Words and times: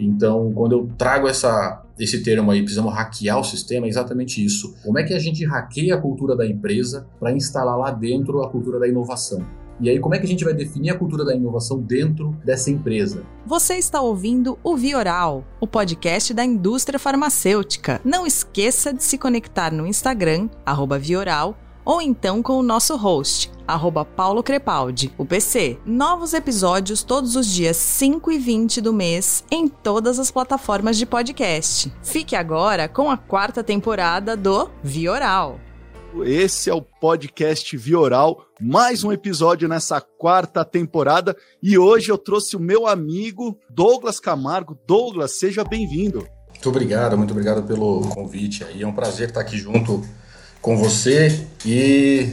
Então, 0.00 0.50
quando 0.54 0.72
eu 0.72 0.90
trago 0.96 1.28
essa, 1.28 1.84
esse 1.98 2.22
termo 2.22 2.50
aí, 2.50 2.62
precisamos 2.62 2.94
hackear 2.94 3.38
o 3.38 3.44
sistema, 3.44 3.86
é 3.86 3.88
exatamente 3.88 4.42
isso. 4.42 4.74
Como 4.82 4.98
é 4.98 5.04
que 5.04 5.12
a 5.12 5.18
gente 5.18 5.44
hackeia 5.44 5.94
a 5.94 6.00
cultura 6.00 6.34
da 6.34 6.46
empresa 6.46 7.06
para 7.18 7.32
instalar 7.32 7.76
lá 7.76 7.90
dentro 7.90 8.42
a 8.42 8.48
cultura 8.48 8.78
da 8.78 8.88
inovação? 8.88 9.46
E 9.82 9.88
aí, 9.88 9.98
como 9.98 10.14
é 10.14 10.18
que 10.18 10.26
a 10.26 10.28
gente 10.28 10.44
vai 10.44 10.52
definir 10.52 10.90
a 10.90 10.98
cultura 10.98 11.24
da 11.24 11.34
inovação 11.34 11.80
dentro 11.80 12.36
dessa 12.44 12.70
empresa? 12.70 13.22
Você 13.46 13.76
está 13.76 14.00
ouvindo 14.00 14.58
o 14.62 14.76
Vioral, 14.76 15.42
o 15.58 15.66
podcast 15.66 16.34
da 16.34 16.44
indústria 16.44 16.98
farmacêutica. 16.98 17.98
Não 18.04 18.26
esqueça 18.26 18.92
de 18.92 19.02
se 19.02 19.16
conectar 19.16 19.72
no 19.72 19.86
Instagram, 19.86 20.50
Vioral, 21.00 21.56
ou 21.84 22.00
então 22.00 22.42
com 22.42 22.54
o 22.54 22.62
nosso 22.62 22.96
host, 22.96 23.50
arroba 23.66 24.04
Paulo 24.04 24.42
Crepaldi, 24.42 25.12
o 25.16 25.24
PC. 25.24 25.78
Novos 25.84 26.34
episódios 26.34 27.02
todos 27.02 27.36
os 27.36 27.46
dias 27.46 27.76
5 27.76 28.32
e 28.32 28.38
20 28.38 28.80
do 28.80 28.92
mês 28.92 29.44
em 29.50 29.68
todas 29.68 30.18
as 30.18 30.30
plataformas 30.30 30.96
de 30.96 31.06
podcast. 31.06 31.92
Fique 32.02 32.36
agora 32.36 32.88
com 32.88 33.10
a 33.10 33.16
quarta 33.16 33.62
temporada 33.62 34.36
do 34.36 34.70
Vioral. 34.82 35.58
Esse 36.24 36.68
é 36.68 36.74
o 36.74 36.82
podcast 36.82 37.76
Vioral, 37.76 38.44
mais 38.60 39.04
um 39.04 39.12
episódio 39.12 39.68
nessa 39.68 40.00
quarta 40.00 40.64
temporada. 40.64 41.36
E 41.62 41.78
hoje 41.78 42.10
eu 42.10 42.18
trouxe 42.18 42.56
o 42.56 42.60
meu 42.60 42.86
amigo 42.86 43.56
Douglas 43.70 44.18
Camargo. 44.18 44.76
Douglas, 44.86 45.38
seja 45.38 45.62
bem-vindo. 45.62 46.26
Muito 46.48 46.68
obrigado, 46.68 47.16
muito 47.16 47.30
obrigado 47.30 47.62
pelo 47.62 48.00
convite 48.08 48.64
aí. 48.64 48.82
É 48.82 48.86
um 48.86 48.92
prazer 48.92 49.28
estar 49.28 49.40
aqui 49.40 49.56
junto 49.56 50.04
com 50.60 50.76
você 50.76 51.46
e 51.64 52.32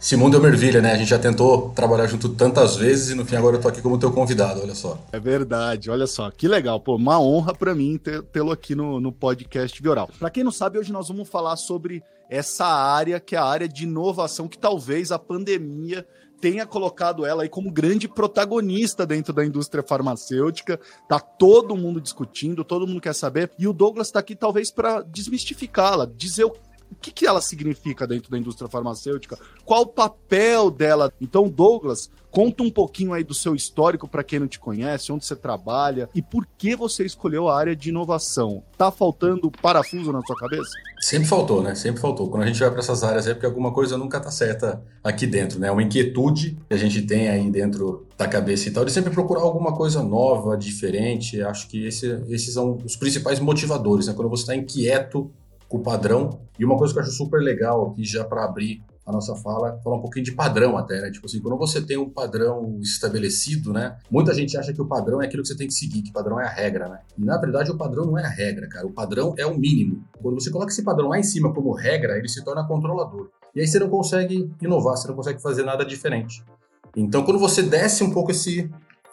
esse 0.00 0.16
mundo 0.16 0.36
é 0.36 0.38
uma 0.38 0.48
ervilha, 0.48 0.80
né? 0.80 0.92
A 0.92 0.96
gente 0.96 1.08
já 1.08 1.18
tentou 1.18 1.70
trabalhar 1.70 2.06
junto 2.06 2.28
tantas 2.28 2.76
vezes 2.76 3.10
e 3.10 3.14
no 3.14 3.24
fim 3.24 3.36
agora 3.36 3.56
eu 3.56 3.60
tô 3.60 3.68
aqui 3.68 3.82
como 3.82 3.98
teu 3.98 4.12
convidado, 4.12 4.60
olha 4.60 4.74
só. 4.74 4.98
É 5.10 5.18
verdade, 5.18 5.90
olha 5.90 6.06
só, 6.06 6.30
que 6.30 6.46
legal. 6.46 6.78
Pô, 6.80 6.96
uma 6.96 7.20
honra 7.20 7.54
para 7.54 7.74
mim 7.74 7.98
tê-lo 8.32 8.52
aqui 8.52 8.74
no, 8.74 9.00
no 9.00 9.10
podcast 9.10 9.82
Vioral. 9.82 10.08
Para 10.18 10.30
quem 10.30 10.44
não 10.44 10.52
sabe, 10.52 10.78
hoje 10.78 10.92
nós 10.92 11.08
vamos 11.08 11.28
falar 11.28 11.56
sobre 11.56 12.02
essa 12.30 12.66
área 12.66 13.18
que 13.18 13.34
é 13.34 13.38
a 13.38 13.44
área 13.44 13.68
de 13.68 13.84
inovação 13.84 14.48
que 14.48 14.58
talvez 14.58 15.10
a 15.10 15.18
pandemia 15.18 16.06
tenha 16.40 16.66
colocado 16.66 17.24
ela 17.24 17.42
aí 17.42 17.48
como 17.48 17.70
grande 17.70 18.06
protagonista 18.06 19.06
dentro 19.06 19.32
da 19.32 19.44
indústria 19.44 19.82
farmacêutica. 19.82 20.78
Tá 21.08 21.18
todo 21.18 21.76
mundo 21.76 22.00
discutindo, 22.00 22.62
todo 22.62 22.86
mundo 22.86 23.00
quer 23.00 23.14
saber. 23.14 23.50
E 23.58 23.66
o 23.66 23.72
Douglas 23.72 24.08
está 24.08 24.20
aqui 24.20 24.36
talvez 24.36 24.70
para 24.70 25.02
desmistificá-la, 25.02 26.06
dizer 26.06 26.44
o 26.44 26.50
o 26.90 26.94
que, 26.94 27.10
que 27.10 27.26
ela 27.26 27.40
significa 27.40 28.06
dentro 28.06 28.30
da 28.30 28.38
indústria 28.38 28.68
farmacêutica, 28.68 29.38
qual 29.64 29.82
o 29.82 29.86
papel 29.86 30.70
dela. 30.70 31.12
Então, 31.20 31.48
Douglas, 31.48 32.10
conta 32.30 32.62
um 32.62 32.70
pouquinho 32.70 33.12
aí 33.12 33.24
do 33.24 33.32
seu 33.32 33.54
histórico 33.54 34.06
para 34.06 34.22
quem 34.22 34.38
não 34.38 34.46
te 34.46 34.58
conhece, 34.58 35.10
onde 35.10 35.24
você 35.24 35.34
trabalha 35.34 36.08
e 36.14 36.20
por 36.20 36.46
que 36.58 36.76
você 36.76 37.04
escolheu 37.04 37.48
a 37.48 37.58
área 37.58 37.74
de 37.74 37.88
inovação. 37.88 38.62
Tá 38.76 38.90
faltando 38.90 39.50
parafuso 39.50 40.12
na 40.12 40.20
sua 40.22 40.36
cabeça? 40.36 40.70
Sempre 41.00 41.28
faltou, 41.28 41.62
né? 41.62 41.74
Sempre 41.74 42.00
faltou. 42.00 42.28
Quando 42.28 42.42
a 42.42 42.46
gente 42.46 42.60
vai 42.60 42.70
para 42.70 42.80
essas 42.80 43.02
áreas 43.02 43.26
é 43.26 43.34
porque 43.34 43.46
alguma 43.46 43.72
coisa 43.72 43.96
nunca 43.96 44.20
tá 44.20 44.30
certa 44.30 44.82
aqui 45.02 45.26
dentro, 45.26 45.58
né? 45.58 45.70
Uma 45.70 45.82
inquietude 45.82 46.58
que 46.68 46.74
a 46.74 46.76
gente 46.76 47.02
tem 47.02 47.28
aí 47.28 47.50
dentro 47.50 48.06
da 48.18 48.26
cabeça 48.26 48.68
e 48.68 48.72
tal, 48.72 48.84
de 48.84 48.92
sempre 48.92 49.12
procurar 49.12 49.40
alguma 49.40 49.74
coisa 49.74 50.02
nova, 50.02 50.56
diferente. 50.56 51.40
Acho 51.42 51.68
que 51.68 51.86
esse, 51.86 52.22
esses 52.28 52.52
são 52.54 52.78
os 52.84 52.96
principais 52.96 53.40
motivadores, 53.40 54.08
né? 54.08 54.14
Quando 54.14 54.28
você 54.28 54.42
está 54.42 54.56
inquieto 54.56 55.30
com 55.68 55.78
o 55.78 55.82
padrão. 55.82 56.40
E 56.58 56.64
uma 56.64 56.76
coisa 56.76 56.92
que 56.92 56.98
eu 56.98 57.02
acho 57.02 57.12
super 57.12 57.40
legal 57.40 57.90
aqui, 57.90 58.04
já 58.04 58.24
para 58.24 58.44
abrir 58.44 58.82
a 59.06 59.12
nossa 59.12 59.36
fala, 59.36 59.78
falar 59.84 59.96
um 59.96 60.00
pouquinho 60.00 60.24
de 60.24 60.32
padrão 60.32 60.76
até, 60.76 61.00
né? 61.00 61.10
Tipo 61.12 61.26
assim, 61.26 61.40
quando 61.40 61.56
você 61.56 61.80
tem 61.80 61.96
um 61.96 62.10
padrão 62.10 62.80
estabelecido, 62.80 63.72
né? 63.72 63.96
Muita 64.10 64.34
gente 64.34 64.58
acha 64.58 64.72
que 64.72 64.82
o 64.82 64.86
padrão 64.86 65.22
é 65.22 65.26
aquilo 65.26 65.42
que 65.42 65.48
você 65.48 65.56
tem 65.56 65.68
que 65.68 65.74
seguir, 65.74 66.02
que 66.02 66.10
o 66.10 66.12
padrão 66.12 66.40
é 66.40 66.44
a 66.44 66.50
regra, 66.50 66.88
né? 66.88 67.00
E 67.16 67.24
na 67.24 67.38
verdade 67.38 67.70
o 67.70 67.78
padrão 67.78 68.04
não 68.04 68.18
é 68.18 68.24
a 68.24 68.28
regra, 68.28 68.68
cara. 68.68 68.84
O 68.84 68.92
padrão 68.92 69.32
é 69.38 69.46
o 69.46 69.56
mínimo. 69.56 70.04
Quando 70.20 70.34
você 70.34 70.50
coloca 70.50 70.72
esse 70.72 70.82
padrão 70.82 71.08
lá 71.08 71.18
em 71.18 71.22
cima 71.22 71.54
como 71.54 71.72
regra, 71.72 72.18
ele 72.18 72.28
se 72.28 72.42
torna 72.44 72.66
controlador. 72.66 73.30
E 73.54 73.60
aí 73.60 73.66
você 73.66 73.78
não 73.78 73.88
consegue 73.88 74.50
inovar, 74.60 74.96
você 74.96 75.06
não 75.06 75.14
consegue 75.14 75.40
fazer 75.40 75.62
nada 75.62 75.84
diferente. 75.84 76.42
Então, 76.96 77.22
quando 77.24 77.38
você 77.38 77.62
desce 77.62 78.02
um 78.02 78.10
pouco 78.10 78.30
esse, 78.30 78.70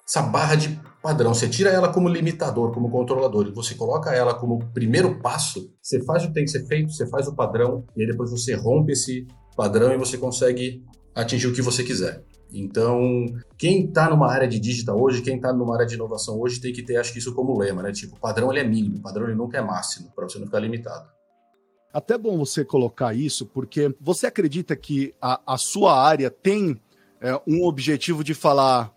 essa 0.07 0.21
barra 0.21 0.55
de 0.55 0.79
padrão, 1.01 1.33
você 1.33 1.49
tira 1.49 1.69
ela 1.69 1.91
como 1.91 2.07
limitador, 2.07 2.71
como 2.71 2.89
controlador, 2.89 3.47
e 3.47 3.51
você 3.51 3.75
coloca 3.75 4.11
ela 4.11 4.33
como 4.33 4.59
primeiro 4.73 5.19
passo, 5.19 5.73
você 5.81 6.03
faz 6.03 6.23
o 6.23 6.27
que 6.27 6.33
tem 6.33 6.45
que 6.45 6.51
ser 6.51 6.65
feito, 6.65 6.91
você 6.91 7.07
faz 7.07 7.27
o 7.27 7.35
padrão, 7.35 7.85
e 7.95 8.01
aí 8.01 8.07
depois 8.07 8.31
você 8.31 8.53
rompe 8.53 8.93
esse 8.93 9.27
padrão 9.55 9.93
e 9.93 9.97
você 9.97 10.17
consegue 10.17 10.83
atingir 11.13 11.47
o 11.47 11.53
que 11.53 11.61
você 11.61 11.83
quiser. 11.83 12.23
Então, 12.53 13.25
quem 13.57 13.85
está 13.85 14.09
numa 14.09 14.31
área 14.31 14.47
de 14.47 14.59
digital 14.59 15.01
hoje, 15.01 15.23
quem 15.23 15.37
está 15.37 15.51
numa 15.51 15.73
área 15.73 15.87
de 15.87 15.95
inovação 15.95 16.39
hoje, 16.39 16.61
tem 16.61 16.71
que 16.71 16.83
ter, 16.83 16.97
acho 16.97 17.11
que 17.11 17.19
isso 17.19 17.33
como 17.33 17.57
lema, 17.57 17.81
né? 17.81 17.91
Tipo, 17.91 18.19
padrão 18.19 18.51
ele 18.51 18.59
é 18.59 18.63
mínimo, 18.63 19.01
padrão 19.01 19.25
ele 19.25 19.35
nunca 19.35 19.57
é 19.57 19.61
máximo, 19.61 20.11
para 20.15 20.29
você 20.29 20.37
não 20.37 20.45
ficar 20.45 20.59
limitado. 20.59 21.07
Até 21.91 22.17
bom 22.17 22.37
você 22.37 22.63
colocar 22.63 23.15
isso, 23.15 23.45
porque 23.45 23.95
você 23.99 24.27
acredita 24.27 24.75
que 24.75 25.15
a, 25.19 25.41
a 25.53 25.57
sua 25.57 25.99
área 25.99 26.29
tem 26.29 26.79
é, 27.19 27.39
um 27.47 27.63
objetivo 27.65 28.23
de 28.23 28.35
falar 28.35 28.92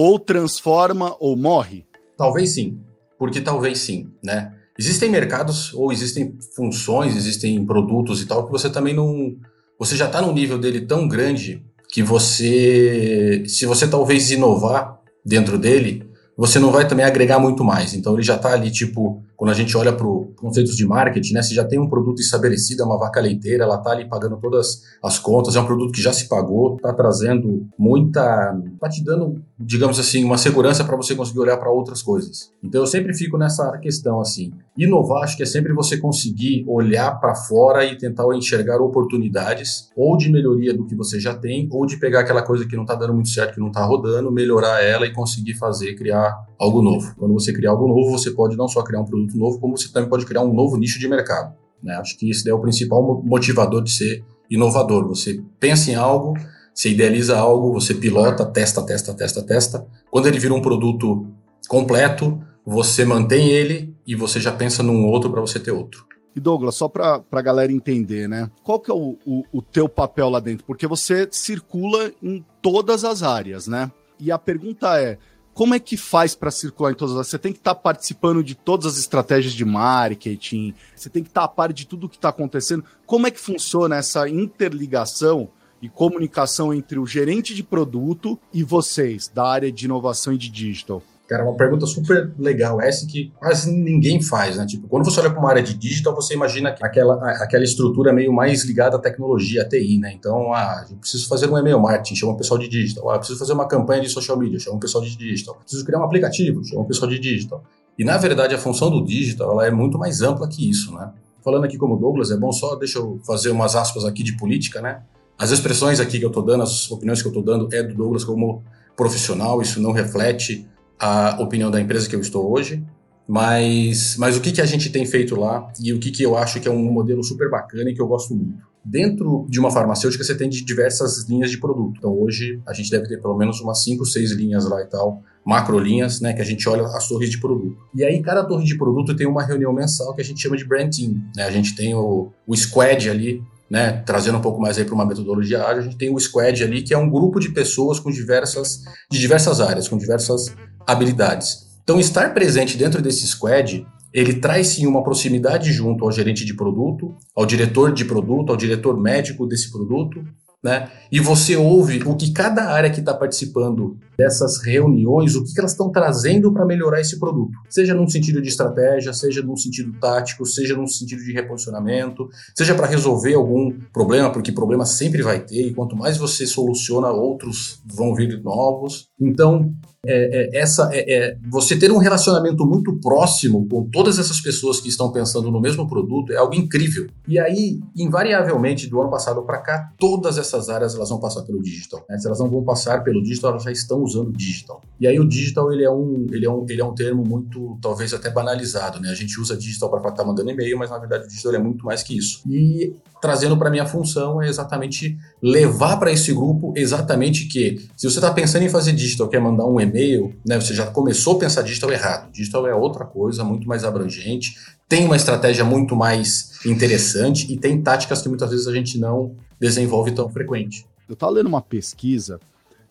ou 0.00 0.16
transforma 0.16 1.16
ou 1.18 1.36
morre? 1.36 1.84
Talvez 2.16 2.50
sim, 2.50 2.78
porque 3.18 3.40
talvez 3.40 3.80
sim, 3.80 4.06
né? 4.22 4.54
Existem 4.78 5.10
mercados 5.10 5.74
ou 5.74 5.90
existem 5.90 6.38
funções, 6.54 7.16
existem 7.16 7.66
produtos 7.66 8.22
e 8.22 8.26
tal 8.26 8.46
que 8.46 8.52
você 8.52 8.70
também 8.70 8.94
não, 8.94 9.34
você 9.76 9.96
já 9.96 10.06
está 10.06 10.22
num 10.22 10.32
nível 10.32 10.56
dele 10.56 10.82
tão 10.82 11.08
grande 11.08 11.64
que 11.92 12.00
você, 12.00 13.42
se 13.48 13.66
você 13.66 13.88
talvez 13.88 14.30
inovar 14.30 15.00
dentro 15.26 15.58
dele, 15.58 16.08
você 16.36 16.60
não 16.60 16.70
vai 16.70 16.86
também 16.86 17.04
agregar 17.04 17.40
muito 17.40 17.64
mais. 17.64 17.92
Então 17.92 18.14
ele 18.14 18.22
já 18.22 18.36
está 18.36 18.52
ali 18.52 18.70
tipo 18.70 19.24
quando 19.38 19.52
a 19.52 19.54
gente 19.54 19.76
olha 19.76 19.92
para 19.92 20.04
os 20.04 20.34
conceitos 20.34 20.74
de 20.74 20.84
marketing, 20.84 21.34
né, 21.34 21.42
se 21.42 21.54
já 21.54 21.64
tem 21.64 21.78
um 21.78 21.88
produto 21.88 22.18
estabelecido, 22.18 22.82
é 22.82 22.84
uma 22.84 22.98
vaca 22.98 23.20
leiteira, 23.20 23.62
ela 23.62 23.76
está 23.76 23.92
ali 23.92 24.04
pagando 24.08 24.36
todas 24.36 24.82
as 25.00 25.16
contas, 25.16 25.54
é 25.54 25.60
um 25.60 25.64
produto 25.64 25.92
que 25.92 26.02
já 26.02 26.12
se 26.12 26.28
pagou, 26.28 26.74
está 26.74 26.92
trazendo 26.92 27.64
muita. 27.78 28.52
está 28.74 28.88
te 28.88 29.04
dando, 29.04 29.40
digamos 29.56 29.96
assim, 30.00 30.24
uma 30.24 30.36
segurança 30.36 30.82
para 30.82 30.96
você 30.96 31.14
conseguir 31.14 31.38
olhar 31.38 31.56
para 31.56 31.70
outras 31.70 32.02
coisas. 32.02 32.50
Então 32.60 32.80
eu 32.80 32.86
sempre 32.88 33.14
fico 33.14 33.38
nessa 33.38 33.78
questão 33.78 34.20
assim. 34.20 34.52
Inovar, 34.76 35.22
acho 35.22 35.36
que 35.36 35.44
é 35.44 35.46
sempre 35.46 35.72
você 35.72 35.96
conseguir 35.96 36.64
olhar 36.66 37.12
para 37.20 37.36
fora 37.36 37.84
e 37.84 37.96
tentar 37.96 38.24
enxergar 38.34 38.80
oportunidades, 38.80 39.88
ou 39.96 40.16
de 40.16 40.32
melhoria 40.32 40.76
do 40.76 40.84
que 40.84 40.96
você 40.96 41.20
já 41.20 41.32
tem, 41.32 41.68
ou 41.70 41.86
de 41.86 41.96
pegar 41.96 42.20
aquela 42.20 42.42
coisa 42.42 42.66
que 42.66 42.74
não 42.74 42.82
está 42.82 42.96
dando 42.96 43.14
muito 43.14 43.28
certo, 43.28 43.54
que 43.54 43.60
não 43.60 43.68
está 43.68 43.84
rodando, 43.84 44.32
melhorar 44.32 44.82
ela 44.82 45.06
e 45.06 45.12
conseguir 45.12 45.54
fazer, 45.54 45.94
criar 45.94 46.44
algo 46.58 46.82
novo. 46.82 47.14
Quando 47.16 47.32
você 47.32 47.52
criar 47.52 47.70
algo 47.70 47.86
novo, 47.86 48.10
você 48.10 48.32
pode 48.32 48.56
não 48.56 48.66
só 48.66 48.82
criar 48.82 49.00
um 49.00 49.04
produto 49.04 49.27
novo, 49.36 49.58
como 49.58 49.76
você 49.76 49.92
também 49.92 50.08
pode 50.08 50.24
criar 50.24 50.42
um 50.42 50.52
novo 50.52 50.76
nicho 50.76 50.98
de 50.98 51.08
mercado. 51.08 51.54
Né? 51.82 51.94
Acho 51.96 52.16
que 52.16 52.30
esse 52.30 52.48
é 52.48 52.54
o 52.54 52.60
principal 52.60 53.22
motivador 53.24 53.82
de 53.82 53.90
ser 53.90 54.24
inovador. 54.50 55.06
Você 55.08 55.42
pensa 55.58 55.90
em 55.90 55.94
algo, 55.94 56.34
você 56.74 56.90
idealiza 56.90 57.36
algo, 57.36 57.72
você 57.72 57.94
pilota, 57.94 58.46
testa, 58.46 58.82
testa, 58.82 59.14
testa, 59.14 59.42
testa. 59.42 59.86
Quando 60.10 60.26
ele 60.26 60.38
vira 60.38 60.54
um 60.54 60.62
produto 60.62 61.26
completo, 61.68 62.40
você 62.64 63.04
mantém 63.04 63.48
ele 63.48 63.94
e 64.06 64.14
você 64.14 64.40
já 64.40 64.52
pensa 64.52 64.82
num 64.82 65.06
outro 65.06 65.30
para 65.30 65.40
você 65.40 65.58
ter 65.58 65.72
outro. 65.72 66.06
E 66.36 66.40
Douglas, 66.40 66.76
só 66.76 66.88
para 66.88 67.22
a 67.32 67.42
galera 67.42 67.72
entender, 67.72 68.28
né? 68.28 68.48
Qual 68.62 68.78
que 68.78 68.90
é 68.90 68.94
o, 68.94 69.18
o, 69.26 69.42
o 69.52 69.60
teu 69.60 69.88
papel 69.88 70.28
lá 70.28 70.38
dentro? 70.38 70.64
Porque 70.64 70.86
você 70.86 71.26
circula 71.30 72.12
em 72.22 72.44
todas 72.62 73.04
as 73.04 73.22
áreas, 73.22 73.66
né? 73.66 73.90
E 74.20 74.30
a 74.30 74.38
pergunta 74.38 75.00
é, 75.00 75.18
como 75.58 75.74
é 75.74 75.80
que 75.80 75.96
faz 75.96 76.36
para 76.36 76.52
circular 76.52 76.92
em 76.92 76.94
todas 76.94 77.16
as. 77.16 77.26
Você 77.26 77.36
tem 77.36 77.52
que 77.52 77.58
estar 77.58 77.74
tá 77.74 77.80
participando 77.80 78.44
de 78.44 78.54
todas 78.54 78.86
as 78.86 78.96
estratégias 78.96 79.52
de 79.52 79.64
marketing, 79.64 80.72
você 80.94 81.10
tem 81.10 81.20
que 81.20 81.30
estar 81.30 81.40
tá 81.40 81.46
a 81.46 81.48
par 81.48 81.72
de 81.72 81.84
tudo 81.84 82.08
que 82.08 82.14
está 82.14 82.28
acontecendo. 82.28 82.84
Como 83.04 83.26
é 83.26 83.30
que 83.32 83.40
funciona 83.40 83.96
essa 83.96 84.28
interligação 84.28 85.48
e 85.82 85.88
comunicação 85.88 86.72
entre 86.72 86.96
o 87.00 87.04
gerente 87.04 87.56
de 87.56 87.64
produto 87.64 88.38
e 88.54 88.62
vocês, 88.62 89.26
da 89.26 89.48
área 89.48 89.72
de 89.72 89.86
inovação 89.86 90.32
e 90.32 90.38
de 90.38 90.48
digital? 90.48 91.02
Cara, 91.28 91.44
uma 91.44 91.54
pergunta 91.54 91.84
super 91.84 92.32
legal 92.38 92.80
essa 92.80 93.06
que 93.06 93.30
quase 93.38 93.70
ninguém 93.70 94.22
faz, 94.22 94.56
né? 94.56 94.64
Tipo, 94.64 94.88
quando 94.88 95.04
você 95.04 95.20
olha 95.20 95.28
para 95.28 95.38
uma 95.38 95.50
área 95.50 95.62
de 95.62 95.74
digital, 95.74 96.14
você 96.14 96.32
imagina 96.32 96.70
aquela, 96.80 97.16
aquela 97.42 97.62
estrutura 97.62 98.14
meio 98.14 98.32
mais 98.32 98.64
ligada 98.64 98.96
à 98.96 98.98
tecnologia, 98.98 99.60
à 99.60 99.68
TI, 99.68 99.98
né? 99.98 100.10
Então, 100.14 100.54
ah, 100.54 100.86
eu 100.90 100.96
preciso 100.96 101.28
fazer 101.28 101.50
um 101.50 101.58
e-mail 101.58 101.78
marketing, 101.78 102.14
chama 102.14 102.32
o 102.32 102.36
pessoal 102.36 102.58
de 102.58 102.66
digital. 102.66 103.10
Ah, 103.10 103.16
eu 103.16 103.18
preciso 103.18 103.38
fazer 103.38 103.52
uma 103.52 103.68
campanha 103.68 104.00
de 104.00 104.08
social 104.08 104.38
media, 104.38 104.58
chama 104.58 104.78
o 104.78 104.80
pessoal 104.80 105.04
de 105.04 105.14
digital. 105.14 105.54
Preciso 105.56 105.84
criar 105.84 105.98
um 105.98 106.04
aplicativo, 106.04 106.64
chama 106.64 106.80
o 106.80 106.86
pessoal 106.86 107.10
de 107.10 107.18
digital. 107.18 107.62
E, 107.98 108.04
na 108.04 108.16
verdade, 108.16 108.54
a 108.54 108.58
função 108.58 108.90
do 108.90 109.04
digital 109.04 109.52
ela 109.52 109.66
é 109.66 109.70
muito 109.70 109.98
mais 109.98 110.22
ampla 110.22 110.48
que 110.48 110.70
isso, 110.70 110.94
né? 110.94 111.12
Falando 111.44 111.64
aqui 111.64 111.76
como 111.76 111.98
Douglas, 111.98 112.30
é 112.30 112.38
bom 112.38 112.52
só, 112.52 112.74
deixa 112.74 113.00
eu 113.00 113.20
fazer 113.26 113.50
umas 113.50 113.76
aspas 113.76 114.06
aqui 114.06 114.22
de 114.22 114.34
política, 114.34 114.80
né? 114.80 115.02
As 115.36 115.50
expressões 115.50 116.00
aqui 116.00 116.18
que 116.18 116.24
eu 116.24 116.30
estou 116.30 116.42
dando, 116.42 116.62
as 116.62 116.90
opiniões 116.90 117.20
que 117.20 117.28
eu 117.28 117.32
estou 117.32 117.44
dando 117.44 117.68
é 117.70 117.82
do 117.82 117.94
Douglas 117.94 118.24
como 118.24 118.62
profissional, 118.96 119.60
isso 119.60 119.78
não 119.78 119.92
reflete 119.92 120.66
a 120.98 121.40
opinião 121.40 121.70
da 121.70 121.80
empresa 121.80 122.08
que 122.08 122.16
eu 122.16 122.20
estou 122.20 122.50
hoje, 122.50 122.84
mas, 123.28 124.16
mas 124.16 124.38
o 124.38 124.40
que, 124.40 124.50
que 124.50 124.60
a 124.60 124.66
gente 124.66 124.90
tem 124.90 125.04
feito 125.04 125.36
lá 125.36 125.70
e 125.78 125.92
o 125.92 125.98
que, 125.98 126.10
que 126.10 126.22
eu 126.22 126.36
acho 126.36 126.60
que 126.60 126.66
é 126.66 126.70
um 126.70 126.90
modelo 126.90 127.22
super 127.22 127.50
bacana 127.50 127.90
e 127.90 127.94
que 127.94 128.00
eu 128.00 128.06
gosto 128.06 128.34
muito. 128.34 128.66
Dentro 128.82 129.46
de 129.50 129.60
uma 129.60 129.70
farmacêutica, 129.70 130.24
você 130.24 130.34
tem 130.34 130.48
diversas 130.48 131.28
linhas 131.28 131.50
de 131.50 131.58
produto. 131.58 131.96
Então, 131.98 132.18
hoje, 132.18 132.58
a 132.66 132.72
gente 132.72 132.90
deve 132.90 133.06
ter 133.06 133.20
pelo 133.20 133.36
menos 133.36 133.60
umas 133.60 133.84
5, 133.84 134.06
6 134.06 134.32
linhas 134.32 134.64
lá 134.64 134.80
e 134.80 134.86
tal, 134.86 135.22
macrolinhas, 135.44 136.22
né, 136.22 136.32
que 136.32 136.40
a 136.40 136.44
gente 136.44 136.66
olha 136.66 136.84
as 136.84 137.06
torres 137.06 137.28
de 137.28 137.38
produto. 137.38 137.76
E 137.94 138.02
aí, 138.02 138.22
cada 138.22 138.42
torre 138.44 138.64
de 138.64 138.78
produto 138.78 139.14
tem 139.14 139.26
uma 139.26 139.42
reunião 139.42 139.74
mensal 139.74 140.14
que 140.14 140.22
a 140.22 140.24
gente 140.24 140.40
chama 140.40 140.56
de 140.56 140.64
brand 140.64 140.90
team. 140.90 141.22
Né? 141.36 141.42
A 141.42 141.50
gente 141.50 141.76
tem 141.76 141.94
o, 141.94 142.32
o 142.46 142.56
squad 142.56 143.10
ali, 143.10 143.42
né, 143.70 144.02
trazendo 144.04 144.38
um 144.38 144.40
pouco 144.40 144.60
mais 144.60 144.78
aí 144.78 144.84
para 144.84 144.94
uma 144.94 145.06
metodologia 145.06 145.64
ágil, 145.64 145.80
a 145.80 145.84
gente 145.84 145.98
tem 145.98 146.14
o 146.14 146.18
squad 146.18 146.62
ali, 146.62 146.82
que 146.82 146.94
é 146.94 146.98
um 146.98 147.10
grupo 147.10 147.38
de 147.38 147.50
pessoas 147.50 148.00
com 148.00 148.10
diversas, 148.10 148.82
de 149.10 149.18
diversas 149.18 149.60
áreas, 149.60 149.88
com 149.88 149.96
diversas 149.96 150.54
habilidades. 150.86 151.68
Então, 151.82 151.98
estar 152.00 152.34
presente 152.34 152.76
dentro 152.76 153.00
desse 153.00 153.26
squad 153.26 153.86
ele 154.12 154.34
traz 154.34 154.68
sim 154.68 154.86
uma 154.86 155.02
proximidade 155.02 155.72
junto 155.72 156.04
ao 156.04 156.10
gerente 156.12 156.44
de 156.44 156.54
produto, 156.54 157.14
ao 157.36 157.44
diretor 157.44 157.92
de 157.92 158.04
produto, 158.04 158.50
ao 158.50 158.56
diretor 158.56 158.98
médico 158.98 159.46
desse 159.46 159.70
produto, 159.70 160.24
né? 160.62 160.90
E 161.10 161.20
você 161.20 161.56
ouve 161.56 162.02
o 162.04 162.16
que 162.16 162.32
cada 162.32 162.70
área 162.70 162.90
que 162.90 163.00
está 163.00 163.14
participando 163.14 163.96
dessas 164.18 164.60
reuniões, 164.64 165.36
o 165.36 165.44
que, 165.44 165.52
elas 165.58 165.70
estão 165.70 165.90
trazendo 165.92 166.52
para 166.52 166.66
melhorar 166.66 167.00
esse 167.00 167.18
produto. 167.18 167.52
Seja 167.70 167.94
num 167.94 168.08
sentido 168.08 168.42
de 168.42 168.48
estratégia, 168.48 169.12
seja 169.12 169.42
num 169.42 169.56
sentido 169.56 169.92
tático, 170.00 170.44
seja 170.44 170.76
num 170.76 170.86
sentido 170.86 171.22
de 171.22 171.32
reposicionamento, 171.32 172.28
seja 172.56 172.74
para 172.74 172.86
resolver 172.86 173.34
algum 173.34 173.72
problema, 173.92 174.32
porque 174.32 174.50
problema 174.50 174.84
sempre 174.84 175.22
vai 175.22 175.44
ter, 175.44 175.68
e 175.68 175.74
quanto 175.74 175.96
mais 175.96 176.16
você 176.16 176.46
soluciona, 176.46 177.08
outros 177.08 177.80
vão 177.94 178.12
vir 178.14 178.42
novos. 178.42 179.08
Então, 179.20 179.72
é, 180.08 180.56
é, 180.56 180.60
essa 180.60 180.88
é, 180.92 181.14
é, 181.14 181.36
você 181.50 181.76
ter 181.76 181.92
um 181.92 181.98
relacionamento 181.98 182.64
muito 182.64 182.98
próximo 182.98 183.68
com 183.68 183.84
todas 183.90 184.18
essas 184.18 184.40
pessoas 184.40 184.80
que 184.80 184.88
estão 184.88 185.12
pensando 185.12 185.50
no 185.50 185.60
mesmo 185.60 185.86
produto 185.86 186.32
é 186.32 186.36
algo 186.36 186.54
incrível. 186.54 187.06
E 187.26 187.38
aí, 187.38 187.78
invariavelmente, 187.96 188.88
do 188.88 189.00
ano 189.00 189.10
passado 189.10 189.42
para 189.42 189.58
cá, 189.58 189.92
todas 189.98 190.38
essas 190.38 190.70
áreas 190.70 190.94
elas 190.94 191.10
vão 191.10 191.20
passar 191.20 191.42
pelo 191.42 191.60
digital. 191.62 192.04
Né? 192.08 192.18
Se 192.18 192.26
elas 192.26 192.40
não 192.40 192.48
vão 192.48 192.64
passar 192.64 193.04
pelo 193.04 193.22
digital, 193.22 193.50
elas 193.50 193.64
já 193.64 193.70
estão 193.70 194.00
usando 194.02 194.32
digital. 194.32 194.80
E 194.98 195.06
aí 195.06 195.20
o 195.20 195.28
digital 195.28 195.70
ele 195.72 195.84
é 195.84 195.90
um, 195.90 196.26
ele 196.30 196.46
é 196.46 196.50
um, 196.50 196.64
ele 196.68 196.80
é 196.80 196.84
um 196.84 196.94
termo 196.94 197.22
muito, 197.22 197.78
talvez 197.82 198.14
até 198.14 198.30
banalizado. 198.30 199.00
Né? 199.00 199.10
A 199.10 199.14
gente 199.14 199.38
usa 199.38 199.56
digital 199.56 199.90
para 199.90 200.08
estar 200.08 200.24
mandando 200.24 200.50
e-mail, 200.50 200.78
mas 200.78 200.90
na 200.90 200.98
verdade 200.98 201.24
o 201.24 201.28
digital 201.28 201.54
é 201.54 201.58
muito 201.58 201.84
mais 201.84 202.02
que 202.02 202.16
isso. 202.16 202.40
E 202.48 202.94
trazendo 203.20 203.56
para 203.56 203.70
minha 203.70 203.86
função 203.86 204.40
é 204.40 204.48
exatamente 204.48 205.16
levar 205.42 205.96
para 205.98 206.12
esse 206.12 206.32
grupo 206.32 206.72
exatamente 206.76 207.46
que 207.46 207.88
se 207.96 208.08
você 208.08 208.18
está 208.18 208.32
pensando 208.32 208.62
em 208.62 208.68
fazer 208.68 208.92
digital, 208.92 209.28
quer 209.28 209.40
mandar 209.40 209.66
um 209.66 209.80
e-mail, 209.80 209.97
né, 210.44 210.60
você 210.60 210.74
já 210.74 210.86
começou 210.86 211.36
a 211.36 211.40
pensar 211.40 211.62
digital 211.62 211.90
errado. 211.90 212.30
Digital 212.30 212.66
é 212.66 212.74
outra 212.74 213.04
coisa, 213.04 213.42
muito 213.42 213.66
mais 213.66 213.84
abrangente, 213.84 214.56
tem 214.88 215.04
uma 215.04 215.16
estratégia 215.16 215.64
muito 215.64 215.94
mais 215.94 216.58
interessante 216.64 217.52
e 217.52 217.58
tem 217.58 217.82
táticas 217.82 218.22
que 218.22 218.28
muitas 218.28 218.50
vezes 218.50 218.66
a 218.66 218.72
gente 218.72 218.98
não 218.98 219.36
desenvolve 219.60 220.12
tão 220.12 220.28
frequente. 220.28 220.86
Eu 221.08 221.14
estava 221.14 221.32
lendo 221.32 221.46
uma 221.46 221.60
pesquisa 221.60 222.40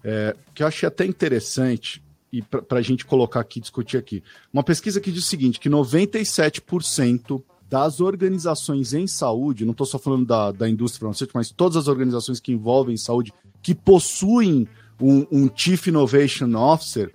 é, 0.04 0.36
que 0.54 0.64
eu 0.64 0.68
achei 0.68 0.88
até 0.88 1.06
interessante 1.06 2.04
e 2.32 2.42
para 2.42 2.80
a 2.80 2.82
gente 2.82 3.06
colocar 3.06 3.40
aqui, 3.40 3.60
discutir 3.60 3.98
aqui. 3.98 4.24
Uma 4.52 4.64
pesquisa 4.64 5.00
que 5.00 5.12
diz 5.12 5.24
o 5.24 5.28
seguinte, 5.28 5.60
que 5.60 5.70
97% 5.70 7.42
das 7.70 8.00
organizações 8.00 8.94
em 8.94 9.08
saúde, 9.08 9.66
não 9.66 9.72
estou 9.72 9.86
só 9.86 9.98
falando 9.98 10.26
da, 10.26 10.52
da 10.52 10.70
indústria 10.70 11.02
farmacêutica, 11.02 11.38
mas 11.38 11.52
todas 11.52 11.78
as 11.78 11.88
organizações 11.88 12.40
que 12.40 12.52
envolvem 12.52 12.96
saúde, 12.96 13.34
que 13.62 13.76
possuem 13.76 14.68
um, 15.02 15.26
um 15.32 15.50
Chief 15.54 15.88
Innovation 15.88 16.54
Officer, 16.56 17.12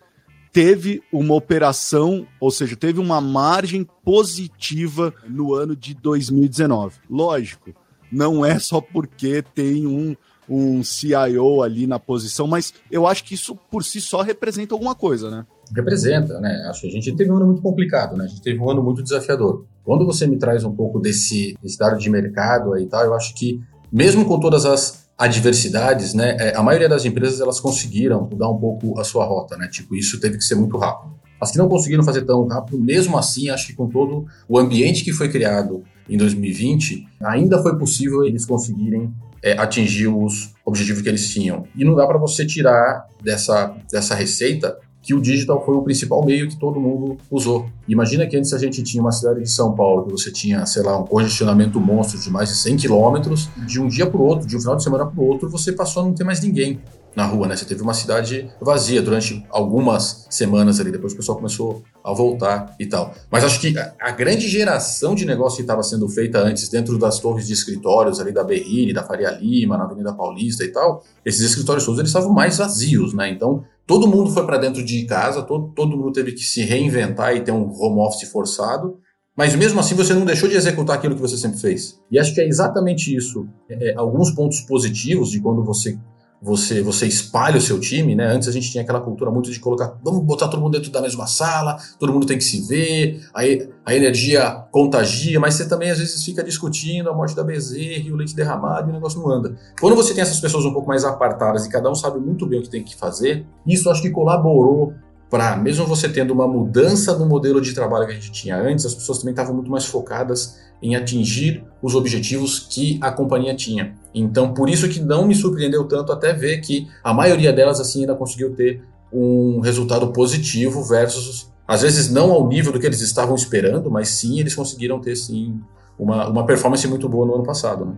teve 0.52 1.02
uma 1.12 1.34
operação, 1.34 2.26
ou 2.38 2.50
seja, 2.50 2.76
teve 2.76 3.00
uma 3.00 3.20
margem 3.20 3.86
positiva 4.04 5.12
no 5.26 5.54
ano 5.54 5.74
de 5.74 5.94
2019. 5.94 6.96
Lógico, 7.08 7.74
não 8.10 8.44
é 8.44 8.58
só 8.58 8.80
porque 8.80 9.42
tem 9.54 9.86
um, 9.86 10.14
um 10.48 10.84
CIO 10.84 11.62
ali 11.62 11.86
na 11.86 11.98
posição, 11.98 12.46
mas 12.46 12.74
eu 12.90 13.06
acho 13.06 13.24
que 13.24 13.34
isso 13.34 13.56
por 13.70 13.82
si 13.82 14.00
só 14.00 14.20
representa 14.20 14.74
alguma 14.74 14.94
coisa, 14.94 15.30
né? 15.30 15.46
Representa, 15.74 16.38
né? 16.38 16.66
Acho 16.68 16.82
que 16.82 16.88
a 16.88 16.90
gente 16.90 17.16
teve 17.16 17.30
um 17.30 17.36
ano 17.36 17.46
muito 17.46 17.62
complicado, 17.62 18.14
né? 18.14 18.24
A 18.24 18.28
gente 18.28 18.42
teve 18.42 18.58
um 18.60 18.68
ano 18.68 18.82
muito 18.82 19.02
desafiador. 19.02 19.64
Quando 19.82 20.04
você 20.04 20.26
me 20.26 20.36
traz 20.36 20.62
um 20.64 20.74
pouco 20.76 21.00
desse, 21.00 21.56
desse 21.62 21.78
dado 21.78 21.98
de 21.98 22.10
mercado 22.10 22.74
aí 22.74 22.84
e 22.84 22.86
tal, 22.86 23.02
eu 23.04 23.14
acho 23.14 23.34
que 23.34 23.60
mesmo 23.90 24.26
com 24.26 24.38
todas 24.38 24.66
as 24.66 25.01
adversidades, 25.16 26.14
né, 26.14 26.36
é, 26.38 26.56
a 26.56 26.62
maioria 26.62 26.88
das 26.88 27.04
empresas 27.04 27.40
elas 27.40 27.60
conseguiram 27.60 28.28
mudar 28.30 28.48
um 28.50 28.58
pouco 28.58 28.98
a 28.98 29.04
sua 29.04 29.24
rota, 29.24 29.56
né? 29.56 29.68
Tipo, 29.68 29.94
isso 29.94 30.18
teve 30.18 30.38
que 30.38 30.44
ser 30.44 30.54
muito 30.54 30.76
rápido. 30.76 31.14
As 31.40 31.50
que 31.50 31.58
não 31.58 31.68
conseguiram 31.68 32.04
fazer 32.04 32.22
tão 32.22 32.46
rápido, 32.46 32.78
mesmo 32.78 33.18
assim, 33.18 33.50
acho 33.50 33.66
que 33.66 33.74
com 33.74 33.88
todo 33.88 34.26
o 34.48 34.58
ambiente 34.58 35.04
que 35.04 35.12
foi 35.12 35.28
criado 35.28 35.82
em 36.08 36.16
2020, 36.16 37.06
ainda 37.20 37.60
foi 37.62 37.76
possível 37.78 38.24
eles 38.24 38.46
conseguirem 38.46 39.12
é, 39.42 39.52
atingir 39.58 40.06
os 40.06 40.54
objetivos 40.64 41.02
que 41.02 41.08
eles 41.08 41.28
tinham. 41.28 41.64
E 41.76 41.84
não 41.84 41.94
dá 41.94 42.06
para 42.06 42.18
você 42.18 42.46
tirar 42.46 43.08
dessa, 43.22 43.74
dessa 43.90 44.14
receita 44.14 44.78
que 45.02 45.12
o 45.12 45.20
digital 45.20 45.64
foi 45.64 45.74
o 45.74 45.82
principal 45.82 46.24
meio 46.24 46.48
que 46.48 46.56
todo 46.56 46.80
mundo 46.80 47.18
usou. 47.30 47.66
Imagina 47.88 48.26
que 48.26 48.36
antes 48.36 48.52
a 48.52 48.58
gente 48.58 48.82
tinha 48.82 49.02
uma 49.02 49.10
cidade 49.10 49.42
de 49.42 49.50
São 49.50 49.74
Paulo, 49.74 50.06
que 50.06 50.12
você 50.12 50.30
tinha, 50.30 50.64
sei 50.64 50.82
lá, 50.82 50.96
um 50.96 51.04
congestionamento 51.04 51.80
monstro 51.80 52.20
de 52.20 52.30
mais 52.30 52.48
de 52.48 52.54
100 52.54 52.76
quilômetros, 52.76 53.50
de 53.66 53.80
um 53.80 53.88
dia 53.88 54.06
para 54.06 54.20
o 54.20 54.24
outro, 54.24 54.46
de 54.46 54.56
um 54.56 54.60
final 54.60 54.76
de 54.76 54.84
semana 54.84 55.04
para 55.04 55.20
o 55.20 55.26
outro, 55.26 55.50
você 55.50 55.72
passou 55.72 56.02
a 56.02 56.06
não 56.06 56.14
ter 56.14 56.22
mais 56.22 56.40
ninguém 56.40 56.80
na 57.14 57.26
rua, 57.26 57.46
né? 57.46 57.56
Você 57.56 57.64
teve 57.64 57.82
uma 57.82 57.94
cidade 57.94 58.50
vazia 58.60 59.02
durante 59.02 59.44
algumas 59.50 60.26
semanas 60.30 60.80
ali, 60.80 60.90
depois 60.90 61.12
o 61.12 61.16
pessoal 61.16 61.36
começou 61.36 61.82
a 62.02 62.12
voltar 62.12 62.74
e 62.78 62.86
tal. 62.86 63.14
Mas 63.30 63.44
acho 63.44 63.60
que 63.60 63.74
a, 63.78 64.10
grande 64.10 64.48
geração 64.48 65.14
de 65.14 65.24
negócio 65.24 65.56
que 65.56 65.62
estava 65.62 65.82
sendo 65.82 66.08
feita 66.08 66.38
antes 66.38 66.68
dentro 66.68 66.98
das 66.98 67.18
torres 67.18 67.46
de 67.46 67.52
escritórios 67.52 68.18
ali 68.18 68.32
da 68.32 68.42
Berrine, 68.42 68.92
da 68.92 69.02
Faria 69.02 69.30
Lima, 69.30 69.76
na 69.76 69.84
Avenida 69.84 70.12
Paulista 70.12 70.64
e 70.64 70.68
tal, 70.68 71.04
esses 71.24 71.42
escritórios 71.42 71.84
todos 71.84 71.98
eles 71.98 72.10
estavam 72.10 72.32
mais 72.32 72.58
vazios, 72.58 73.12
né? 73.12 73.28
Então 73.30 73.64
todo 73.86 74.06
mundo 74.06 74.30
foi 74.30 74.44
para 74.46 74.58
dentro 74.58 74.84
de 74.84 75.04
casa, 75.04 75.42
todo, 75.42 75.72
todo 75.74 75.96
mundo 75.96 76.12
teve 76.12 76.32
que 76.32 76.42
se 76.42 76.62
reinventar 76.62 77.36
e 77.36 77.40
ter 77.40 77.52
um 77.52 77.70
home 77.72 78.00
office 78.00 78.30
forçado. 78.30 78.98
Mas 79.36 79.56
mesmo 79.56 79.80
assim 79.80 79.94
você 79.94 80.12
não 80.12 80.26
deixou 80.26 80.48
de 80.48 80.56
executar 80.56 80.96
aquilo 80.96 81.14
que 81.14 81.20
você 81.20 81.36
sempre 81.36 81.58
fez. 81.58 81.98
E 82.10 82.18
acho 82.18 82.34
que 82.34 82.40
é 82.40 82.46
exatamente 82.46 83.14
isso. 83.14 83.46
É, 83.68 83.90
é 83.90 83.94
alguns 83.96 84.30
pontos 84.30 84.60
positivos 84.60 85.30
de 85.30 85.40
quando 85.40 85.64
você 85.64 85.98
você, 86.42 86.82
você 86.82 87.06
espalha 87.06 87.56
o 87.56 87.60
seu 87.60 87.78
time, 87.78 88.16
né? 88.16 88.26
Antes 88.26 88.48
a 88.48 88.52
gente 88.52 88.68
tinha 88.68 88.82
aquela 88.82 89.00
cultura 89.00 89.30
muito 89.30 89.50
de 89.50 89.60
colocar, 89.60 89.96
vamos 90.02 90.24
botar 90.24 90.48
todo 90.48 90.60
mundo 90.60 90.72
dentro 90.72 90.90
da 90.90 91.00
mesma 91.00 91.26
sala, 91.26 91.78
todo 92.00 92.12
mundo 92.12 92.26
tem 92.26 92.36
que 92.36 92.42
se 92.42 92.66
ver, 92.66 93.20
aí 93.32 93.70
a 93.86 93.94
energia 93.94 94.50
contagia, 94.72 95.38
mas 95.38 95.54
você 95.54 95.68
também 95.68 95.90
às 95.90 95.98
vezes 95.98 96.24
fica 96.24 96.42
discutindo 96.42 97.08
a 97.08 97.14
morte 97.14 97.36
da 97.36 97.44
bezerra 97.44 98.08
e 98.08 98.12
o 98.12 98.16
leite 98.16 98.34
derramado 98.34 98.88
e 98.88 98.90
o 98.90 98.92
negócio 98.92 99.20
não 99.20 99.30
anda. 99.30 99.56
Quando 99.80 99.94
você 99.94 100.12
tem 100.12 100.22
essas 100.22 100.40
pessoas 100.40 100.64
um 100.64 100.72
pouco 100.72 100.88
mais 100.88 101.04
apartadas 101.04 101.64
e 101.64 101.70
cada 101.70 101.88
um 101.88 101.94
sabe 101.94 102.18
muito 102.18 102.44
bem 102.44 102.58
o 102.58 102.62
que 102.62 102.70
tem 102.70 102.82
que 102.82 102.96
fazer, 102.96 103.46
isso 103.64 103.88
acho 103.88 104.02
que 104.02 104.10
colaborou 104.10 104.94
para, 105.32 105.56
mesmo 105.56 105.86
você 105.86 106.10
tendo 106.10 106.34
uma 106.34 106.46
mudança 106.46 107.16
no 107.16 107.24
modelo 107.24 107.58
de 107.58 107.72
trabalho 107.72 108.04
que 108.04 108.12
a 108.12 108.14
gente 108.14 108.30
tinha 108.30 108.54
antes, 108.54 108.84
as 108.84 108.94
pessoas 108.94 109.16
também 109.16 109.32
estavam 109.32 109.54
muito 109.54 109.70
mais 109.70 109.86
focadas 109.86 110.58
em 110.82 110.94
atingir 110.94 111.64
os 111.80 111.94
objetivos 111.94 112.58
que 112.58 112.98
a 113.00 113.10
companhia 113.10 113.54
tinha. 113.54 113.94
Então, 114.14 114.52
por 114.52 114.68
isso 114.68 114.86
que 114.90 115.00
não 115.00 115.26
me 115.26 115.34
surpreendeu 115.34 115.84
tanto 115.84 116.12
até 116.12 116.34
ver 116.34 116.58
que 116.58 116.86
a 117.02 117.14
maioria 117.14 117.50
delas 117.50 117.80
assim 117.80 118.00
ainda 118.00 118.14
conseguiu 118.14 118.54
ter 118.54 118.84
um 119.10 119.60
resultado 119.60 120.12
positivo 120.12 120.84
versus 120.84 121.50
às 121.66 121.80
vezes 121.80 122.10
não 122.10 122.30
ao 122.30 122.46
nível 122.46 122.70
do 122.70 122.78
que 122.78 122.84
eles 122.84 123.00
estavam 123.00 123.34
esperando, 123.34 123.90
mas 123.90 124.08
sim 124.08 124.38
eles 124.38 124.54
conseguiram 124.54 125.00
ter 125.00 125.16
sim 125.16 125.58
uma, 125.98 126.28
uma 126.28 126.44
performance 126.44 126.86
muito 126.86 127.08
boa 127.08 127.24
no 127.24 127.36
ano 127.36 127.44
passado, 127.44 127.86
né? 127.86 127.94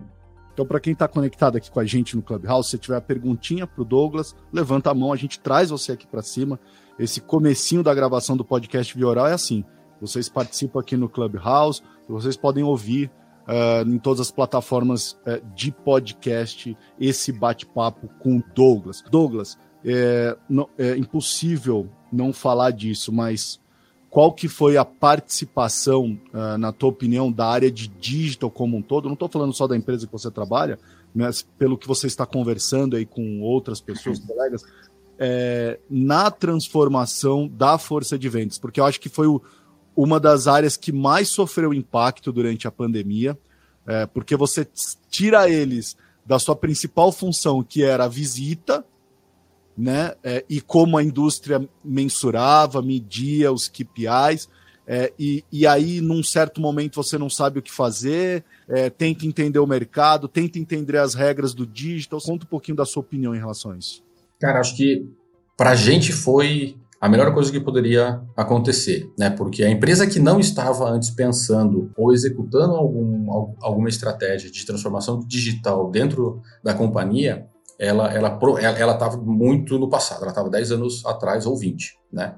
Então, 0.55 0.65
para 0.65 0.79
quem 0.79 0.93
está 0.93 1.05
conectado 1.05 1.57
aqui 1.57 1.69
com 1.69 1.81
a 1.81 1.85
gente 1.85 2.15
no 2.15 2.21
Clubhouse, 2.21 2.69
se 2.69 2.77
tiver 2.77 2.95
a 2.95 3.01
perguntinha 3.01 3.67
para 3.67 3.81
o 3.81 3.83
Douglas, 3.83 4.33
levanta 4.53 4.89
a 4.89 4.93
mão, 4.93 5.11
a 5.11 5.17
gente 5.17 5.37
traz 5.37 5.69
você 5.69 5.91
aqui 5.91 6.07
para 6.07 6.21
cima. 6.21 6.57
Esse 6.97 7.19
comecinho 7.19 7.83
da 7.83 7.93
gravação 7.93 8.37
do 8.37 8.45
podcast 8.45 8.95
Via 8.95 9.05
Oral 9.05 9.27
é 9.27 9.33
assim. 9.33 9.65
Vocês 9.99 10.29
participam 10.29 10.79
aqui 10.79 10.95
no 10.95 11.09
Clubhouse, 11.09 11.81
vocês 12.07 12.37
podem 12.37 12.63
ouvir 12.63 13.11
uh, 13.45 13.85
em 13.85 13.99
todas 13.99 14.21
as 14.21 14.31
plataformas 14.31 15.19
uh, 15.27 15.45
de 15.53 15.73
podcast 15.73 16.77
esse 16.97 17.33
bate-papo 17.33 18.07
com 18.19 18.37
o 18.37 18.43
Douglas. 18.55 19.03
Douglas, 19.11 19.57
é, 19.83 20.37
não, 20.49 20.69
é 20.77 20.95
impossível 20.95 21.89
não 22.13 22.31
falar 22.31 22.71
disso, 22.71 23.11
mas 23.11 23.59
qual 24.15 24.31
que 24.31 24.47
foi 24.47 24.77
a 24.77 24.85
participação, 24.85 26.17
uh, 26.33 26.57
na 26.57 26.71
tua 26.71 26.87
opinião, 26.87 27.29
da 27.29 27.47
área 27.47 27.69
de 27.69 27.89
digital 27.89 28.49
como 28.49 28.77
um 28.77 28.81
todo? 28.81 29.07
Não 29.07 29.13
estou 29.13 29.27
falando 29.27 29.51
só 29.51 29.67
da 29.67 29.75
empresa 29.75 30.05
que 30.05 30.11
você 30.13 30.31
trabalha, 30.31 30.79
mas 31.13 31.41
pelo 31.41 31.77
que 31.77 31.85
você 31.85 32.07
está 32.07 32.25
conversando 32.25 32.95
aí 32.95 33.05
com 33.05 33.41
outras 33.41 33.81
pessoas, 33.81 34.17
colegas, 34.25 34.63
é, 35.19 35.79
na 35.89 36.31
transformação 36.31 37.45
da 37.45 37.77
força 37.77 38.17
de 38.17 38.29
vendas, 38.29 38.57
porque 38.57 38.79
eu 38.79 38.85
acho 38.85 39.01
que 39.01 39.09
foi 39.09 39.27
o, 39.27 39.41
uma 39.93 40.17
das 40.17 40.47
áreas 40.47 40.77
que 40.77 40.93
mais 40.93 41.27
sofreu 41.27 41.73
impacto 41.73 42.31
durante 42.31 42.69
a 42.69 42.71
pandemia, 42.71 43.37
é, 43.85 44.05
porque 44.05 44.37
você 44.37 44.65
tira 45.09 45.49
eles 45.49 45.97
da 46.25 46.39
sua 46.39 46.55
principal 46.55 47.11
função, 47.11 47.61
que 47.61 47.83
era 47.83 48.05
a 48.05 48.07
visita, 48.07 48.81
né? 49.77 50.13
É, 50.23 50.43
e 50.49 50.61
como 50.61 50.97
a 50.97 51.03
indústria 51.03 51.67
mensurava, 51.83 52.81
media 52.81 53.51
os 53.51 53.67
KPIs, 53.67 54.49
é, 54.87 55.11
e, 55.17 55.43
e 55.51 55.65
aí, 55.65 55.99
num 55.99 56.21
certo 56.21 56.61
momento, 56.61 56.95
você 56.95 57.17
não 57.17 57.29
sabe 57.29 57.59
o 57.59 57.61
que 57.61 57.71
fazer, 57.71 58.43
é, 58.69 58.89
tenta 58.89 59.25
entender 59.25 59.59
o 59.59 59.65
mercado, 59.65 60.27
tenta 60.27 60.59
entender 60.59 60.97
as 60.97 61.15
regras 61.15 61.53
do 61.53 61.65
digital. 61.65 62.19
Conta 62.21 62.45
um 62.45 62.49
pouquinho 62.49 62.77
da 62.77 62.85
sua 62.85 63.01
opinião 63.01 63.33
em 63.35 63.39
relação 63.39 63.71
a 63.71 63.77
isso. 63.77 64.03
Cara, 64.39 64.59
acho 64.59 64.75
que 64.75 65.09
para 65.57 65.71
a 65.71 65.75
gente 65.75 66.13
foi 66.13 66.77
a 67.01 67.09
melhor 67.09 67.33
coisa 67.33 67.51
que 67.51 67.59
poderia 67.59 68.21
acontecer, 68.35 69.09
né? 69.17 69.29
Porque 69.29 69.63
a 69.63 69.69
empresa 69.69 70.07
que 70.07 70.19
não 70.19 70.39
estava 70.39 70.89
antes 70.89 71.09
pensando 71.09 71.91
ou 71.97 72.13
executando 72.13 72.75
algum, 72.75 73.53
alguma 73.61 73.89
estratégia 73.89 74.51
de 74.51 74.65
transformação 74.65 75.19
digital 75.19 75.89
dentro 75.89 76.41
da 76.63 76.73
companhia, 76.73 77.47
ela 77.79 78.11
ela 78.13 78.39
ela 78.59 78.93
estava 78.93 79.17
muito 79.17 79.77
no 79.77 79.89
passado, 79.89 80.21
ela 80.21 80.29
estava 80.29 80.49
10 80.49 80.71
anos 80.71 81.05
atrás 81.05 81.45
ou 81.45 81.55
20, 81.55 81.97
né? 82.11 82.35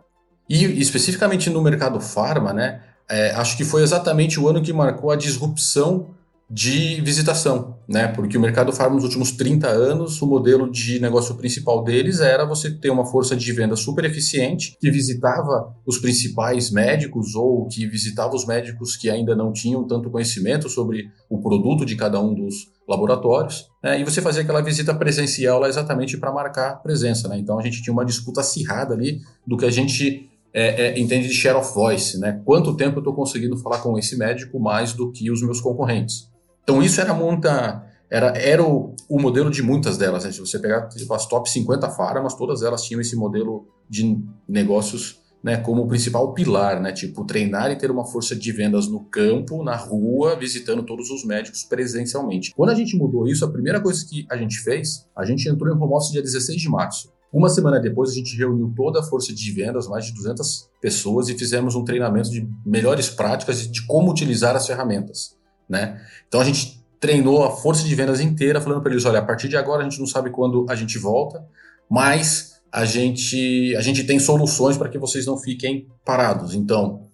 E 0.50 0.64
especificamente 0.82 1.50
no 1.50 1.62
mercado 1.62 2.00
farma, 2.00 2.54
né? 2.54 2.82
É, 3.10 3.32
acho 3.32 3.56
que 3.56 3.64
foi 3.64 3.84
exatamente 3.84 4.40
o 4.40 4.48
ano 4.48 4.62
que 4.62 4.74
marcou 4.74 5.12
a 5.12 5.16
disrupção 5.16 6.16
de 6.50 7.02
visitação, 7.02 7.77
né? 7.88 8.08
Porque 8.10 8.38
o 8.38 8.42
mercado 8.42 8.74
farma 8.74 8.96
nos 8.96 9.04
últimos 9.06 9.32
30 9.32 9.68
anos, 9.68 10.22
o 10.22 10.28
modelo 10.28 10.70
de 10.70 11.00
negócio 11.00 11.36
principal 11.36 11.84
deles 11.84 12.20
era 12.20 12.46
você 12.46 12.70
ter 12.70 12.90
uma 12.90 13.06
força 13.06 13.36
de 13.36 13.52
venda 13.54 13.76
super 13.76 14.04
eficiente 14.04 14.78
que 14.80 14.92
visitava 14.92 15.74
os 15.86 15.98
principais 15.98 16.70
médicos 16.70 17.34
ou 17.34 17.68
que 17.68 17.88
visitava 17.88 18.36
os 18.36 18.46
médicos 18.46 18.98
que 18.98 19.10
ainda 19.10 19.36
não 19.36 19.54
tinham 19.54 19.88
tanto 19.88 20.10
conhecimento 20.10 20.68
sobre 20.68 21.10
o 21.30 21.40
produto 21.40 21.86
de 21.86 21.96
cada 21.96 22.20
um 22.20 22.34
dos 22.34 22.68
laboratórios, 22.88 23.68
né? 23.84 24.00
e 24.00 24.04
você 24.04 24.22
fazia 24.22 24.42
aquela 24.42 24.62
visita 24.62 24.94
presencial 24.96 25.60
lá 25.60 25.68
exatamente 25.68 26.18
para 26.18 26.32
marcar 26.32 26.82
presença, 26.82 27.28
né? 27.28 27.38
Então 27.38 27.60
a 27.60 27.62
gente 27.62 27.82
tinha 27.82 27.92
uma 27.92 28.06
disputa 28.06 28.40
acirrada 28.40 28.94
ali 28.94 29.20
do 29.46 29.58
que 29.58 29.66
a 29.66 29.70
gente 29.70 30.30
é, 30.54 30.88
é, 30.88 31.00
entende 31.00 31.28
de 31.28 31.34
share 31.34 31.58
of 31.58 31.74
voice, 31.74 32.18
né? 32.18 32.42
Quanto 32.46 32.76
tempo 32.76 32.98
eu 32.98 33.02
estou 33.02 33.14
conseguindo 33.14 33.58
falar 33.58 33.80
com 33.80 33.98
esse 33.98 34.18
médico 34.18 34.58
mais 34.60 34.94
do 34.94 35.12
que 35.12 35.30
os 35.30 35.42
meus 35.42 35.60
concorrentes? 35.60 36.30
Então 36.68 36.84
isso 36.84 37.00
era 37.00 37.14
muita. 37.14 37.82
Era, 38.10 38.38
era 38.38 38.62
o, 38.62 38.94
o 39.10 39.22
modelo 39.22 39.50
de 39.50 39.64
muitas 39.64 39.98
delas. 39.98 40.26
Né? 40.26 40.34
Se 40.34 40.40
você 40.42 40.60
pegar 40.60 40.90
tipo, 40.90 41.14
as 41.14 41.26
top 41.26 41.50
50 41.50 41.90
farmas, 41.92 42.36
todas 42.36 42.62
elas 42.62 42.84
tinham 42.84 43.00
esse 43.00 43.16
modelo 43.16 43.66
de 43.90 44.22
negócios 44.48 45.22
né, 45.42 45.56
como 45.56 45.88
principal 45.88 46.34
pilar, 46.34 46.82
né? 46.82 46.92
Tipo, 46.92 47.24
treinar 47.24 47.72
e 47.72 47.78
ter 47.78 47.90
uma 47.90 48.04
força 48.06 48.36
de 48.36 48.52
vendas 48.52 48.88
no 48.90 49.06
campo, 49.06 49.64
na 49.64 49.78
rua, 49.78 50.36
visitando 50.36 50.84
todos 50.84 51.10
os 51.10 51.24
médicos 51.24 51.64
presencialmente. 51.64 52.54
Quando 52.54 52.72
a 52.72 52.76
gente 52.76 52.98
mudou 52.98 53.26
isso, 53.26 53.46
a 53.46 53.52
primeira 53.52 53.80
coisa 53.80 54.06
que 54.06 54.26
a 54.30 54.36
gente 54.36 54.60
fez, 54.60 55.08
a 55.16 55.24
gente 55.24 55.48
entrou 55.48 55.74
em 55.74 55.78
office 55.80 56.12
dia 56.12 56.22
16 56.22 56.62
de 56.62 56.68
março. 56.68 57.14
Uma 57.32 57.48
semana 57.48 57.80
depois, 57.80 58.10
a 58.10 58.14
gente 58.14 58.36
reuniu 58.36 58.74
toda 58.76 59.00
a 59.00 59.04
força 59.04 59.34
de 59.34 59.52
vendas, 59.52 59.88
mais 59.88 60.06
de 60.06 60.14
200 60.14 60.70
pessoas, 60.82 61.30
e 61.30 61.38
fizemos 61.38 61.76
um 61.76 61.86
treinamento 61.86 62.30
de 62.30 62.46
melhores 62.66 63.10
práticas 63.10 63.70
de 63.70 63.86
como 63.86 64.12
utilizar 64.12 64.56
as 64.56 64.68
ferramentas 64.68 65.37
né? 65.70 66.02
Então 66.28 66.42
a 66.42 66.44
gente 66.44 66.84
treinou 67.00 67.44
a 67.44 67.52
força 67.52 67.84
de 67.84 67.94
vendas 67.94 68.20
inteira, 68.20 68.60
falando 68.60 68.82
para 68.82 68.92
eles, 68.92 69.06
olha, 69.06 69.20
a 69.20 69.26
partir 69.26 69.48
de 69.48 69.58
agora 69.58 69.82
a 69.82 69.84
gente 69.84 70.00
não 70.00 70.08
sabe 70.08 70.30
quando 70.30 70.66
a 70.70 70.76
gente 70.76 70.98
volta, 70.98 71.46
mas 71.90 72.60
a 72.72 72.86
gente 72.86 73.76
a 73.76 73.82
gente 73.82 74.04
tem 74.04 74.20
soluções 74.20 74.78
para 74.78 74.90
que 74.90 74.98
vocês 74.98 75.26
não 75.26 75.38
fiquem 75.38 75.88
parados. 76.04 76.54
Então 76.54 77.08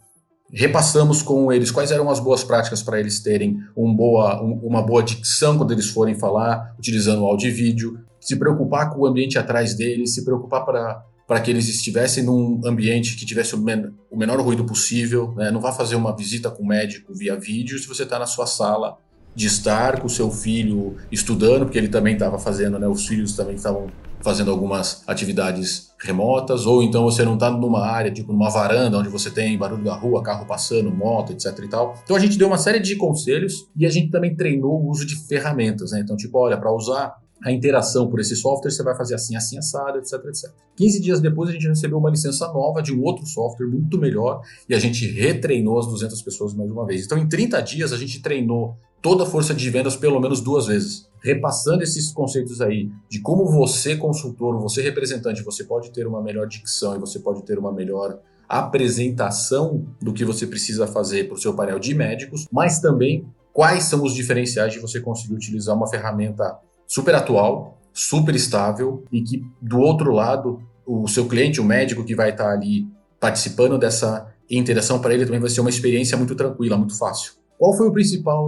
repassamos 0.51 1.23
com 1.23 1.51
eles 1.51 1.71
quais 1.71 1.91
eram 1.91 2.09
as 2.11 2.19
boas 2.19 2.43
práticas 2.43 2.83
para 2.83 2.99
eles 2.99 3.19
terem 3.21 3.59
um 3.75 3.93
boa, 3.93 4.41
um, 4.41 4.59
uma 4.63 4.83
boa 4.83 5.01
dicção 5.01 5.57
quando 5.57 5.71
eles 5.71 5.89
forem 5.89 6.13
falar, 6.13 6.75
utilizando 6.77 7.25
áudio 7.25 7.49
e 7.49 7.51
vídeo, 7.51 7.99
se 8.21 8.35
preocupar 8.35 8.91
com 8.91 9.01
o 9.01 9.07
ambiente 9.07 9.37
atrás 9.37 9.73
deles, 9.73 10.13
se 10.13 10.23
preocupar 10.23 10.63
para 10.63 11.03
para 11.27 11.39
que 11.39 11.49
eles 11.49 11.67
estivessem 11.69 12.23
num 12.23 12.61
ambiente 12.65 13.15
que 13.15 13.25
tivesse 13.25 13.55
o, 13.55 13.57
men 13.57 13.93
o 14.11 14.17
menor 14.17 14.39
ruído 14.41 14.65
possível. 14.65 15.33
Né? 15.35 15.51
Não 15.51 15.61
vá 15.61 15.71
fazer 15.71 15.95
uma 15.95 16.15
visita 16.15 16.49
com 16.51 16.63
o 16.63 16.67
médico 16.67 17.13
via 17.13 17.35
vídeo 17.35 17.77
se 17.79 17.87
você 17.87 18.03
está 18.03 18.19
na 18.19 18.25
sua 18.25 18.45
sala 18.45 18.97
de 19.35 19.47
estar 19.47 19.99
com 19.99 20.07
o 20.07 20.09
seu 20.09 20.29
filho 20.29 20.95
estudando, 21.11 21.65
porque 21.65 21.77
ele 21.77 21.87
também 21.87 22.13
estava 22.13 22.37
fazendo, 22.37 22.77
né? 22.77 22.87
os 22.87 23.07
filhos 23.07 23.35
também 23.35 23.55
estavam 23.55 23.87
fazendo 24.23 24.49
algumas 24.49 25.03
atividades 25.05 25.91
remotas, 25.99 26.65
ou 26.65 26.81
então 26.81 27.03
você 27.03 27.25
não 27.25 27.33
está 27.33 27.51
numa 27.51 27.85
área, 27.85 28.09
tipo 28.09 28.31
numa 28.31 28.49
varanda, 28.49 28.97
onde 28.97 29.09
você 29.09 29.29
tem 29.29 29.57
barulho 29.57 29.83
da 29.83 29.93
rua, 29.93 30.23
carro 30.23 30.45
passando, 30.45 30.89
moto, 30.89 31.33
etc 31.33 31.59
e 31.59 31.67
tal. 31.67 31.95
Então 32.03 32.15
a 32.15 32.19
gente 32.19 32.37
deu 32.37 32.47
uma 32.47 32.57
série 32.57 32.79
de 32.79 32.95
conselhos 32.95 33.67
e 33.75 33.85
a 33.85 33.89
gente 33.89 34.09
também 34.09 34.33
treinou 34.33 34.81
o 34.81 34.89
uso 34.89 35.05
de 35.05 35.15
ferramentas, 35.27 35.91
né? 35.91 35.99
Então, 35.99 36.15
tipo, 36.15 36.37
olha, 36.37 36.57
para 36.57 36.71
usar 36.71 37.15
a 37.43 37.51
interação 37.51 38.09
por 38.09 38.19
esse 38.19 38.35
software, 38.35 38.71
você 38.71 38.81
vai 38.81 38.95
fazer 38.95 39.15
assim, 39.15 39.35
assim, 39.35 39.57
assado, 39.57 39.97
etc, 39.97 40.13
etc. 40.25 40.49
15 40.77 41.01
dias 41.01 41.19
depois, 41.19 41.49
a 41.49 41.53
gente 41.53 41.67
recebeu 41.67 41.97
uma 41.97 42.09
licença 42.09 42.47
nova 42.47 42.81
de 42.81 42.93
um 42.93 43.01
outro 43.03 43.25
software 43.25 43.67
muito 43.67 43.97
melhor 43.97 44.41
e 44.67 44.73
a 44.73 44.79
gente 44.79 45.05
retreinou 45.07 45.77
as 45.77 45.87
200 45.87 46.21
pessoas 46.21 46.53
mais 46.53 46.71
uma 46.71 46.85
vez. 46.85 47.05
Então, 47.05 47.17
em 47.17 47.27
30 47.27 47.61
dias, 47.61 47.91
a 47.91 47.97
gente 47.97 48.21
treinou 48.21 48.77
toda 49.01 49.23
a 49.23 49.25
força 49.25 49.53
de 49.53 49.69
vendas 49.69 49.97
pelo 49.97 50.19
menos 50.21 50.39
duas 50.39 50.67
vezes, 50.67 51.09
repassando 51.21 51.83
esses 51.83 52.13
conceitos 52.13 52.61
aí 52.61 52.89
de 53.09 53.19
como 53.19 53.45
você, 53.45 53.97
consultor, 53.97 54.57
você 54.61 54.81
representante, 54.81 55.43
você 55.43 55.65
pode 55.65 55.91
ter 55.91 56.07
uma 56.07 56.23
melhor 56.23 56.47
dicção 56.47 56.95
e 56.95 56.99
você 56.99 57.19
pode 57.19 57.43
ter 57.43 57.59
uma 57.59 57.73
melhor 57.73 58.17
apresentação 58.47 59.85
do 60.01 60.13
que 60.13 60.23
você 60.23 60.47
precisa 60.47 60.87
fazer 60.87 61.27
para 61.27 61.35
o 61.35 61.37
seu 61.37 61.53
painel 61.53 61.79
de 61.79 61.93
médicos, 61.93 62.47
mas 62.49 62.79
também 62.79 63.27
quais 63.51 63.83
são 63.83 64.03
os 64.03 64.13
diferenciais 64.13 64.71
de 64.71 64.79
você 64.79 65.01
conseguir 65.01 65.33
utilizar 65.33 65.75
uma 65.75 65.87
ferramenta 65.87 66.57
super 66.93 67.15
atual, 67.15 67.81
super 67.91 68.35
estável 68.35 69.03
e 69.11 69.23
que 69.23 69.43
do 69.59 69.79
outro 69.79 70.11
lado 70.11 70.61
o 70.85 71.07
seu 71.07 71.25
cliente, 71.25 71.59
o 71.59 71.63
médico 71.63 72.03
que 72.03 72.13
vai 72.13 72.29
estar 72.29 72.51
ali 72.51 72.85
participando 73.19 73.79
dessa 73.79 74.31
interação 74.47 74.99
para 74.99 75.11
ele 75.11 75.25
também 75.25 75.39
vai 75.39 75.49
ser 75.49 75.61
uma 75.61 75.71
experiência 75.71 76.15
muito 76.15 76.35
tranquila, 76.35 76.77
muito 76.77 76.95
fácil. 76.95 77.33
Qual 77.57 77.75
foi 77.75 77.87
o 77.87 77.91
principal 77.91 78.47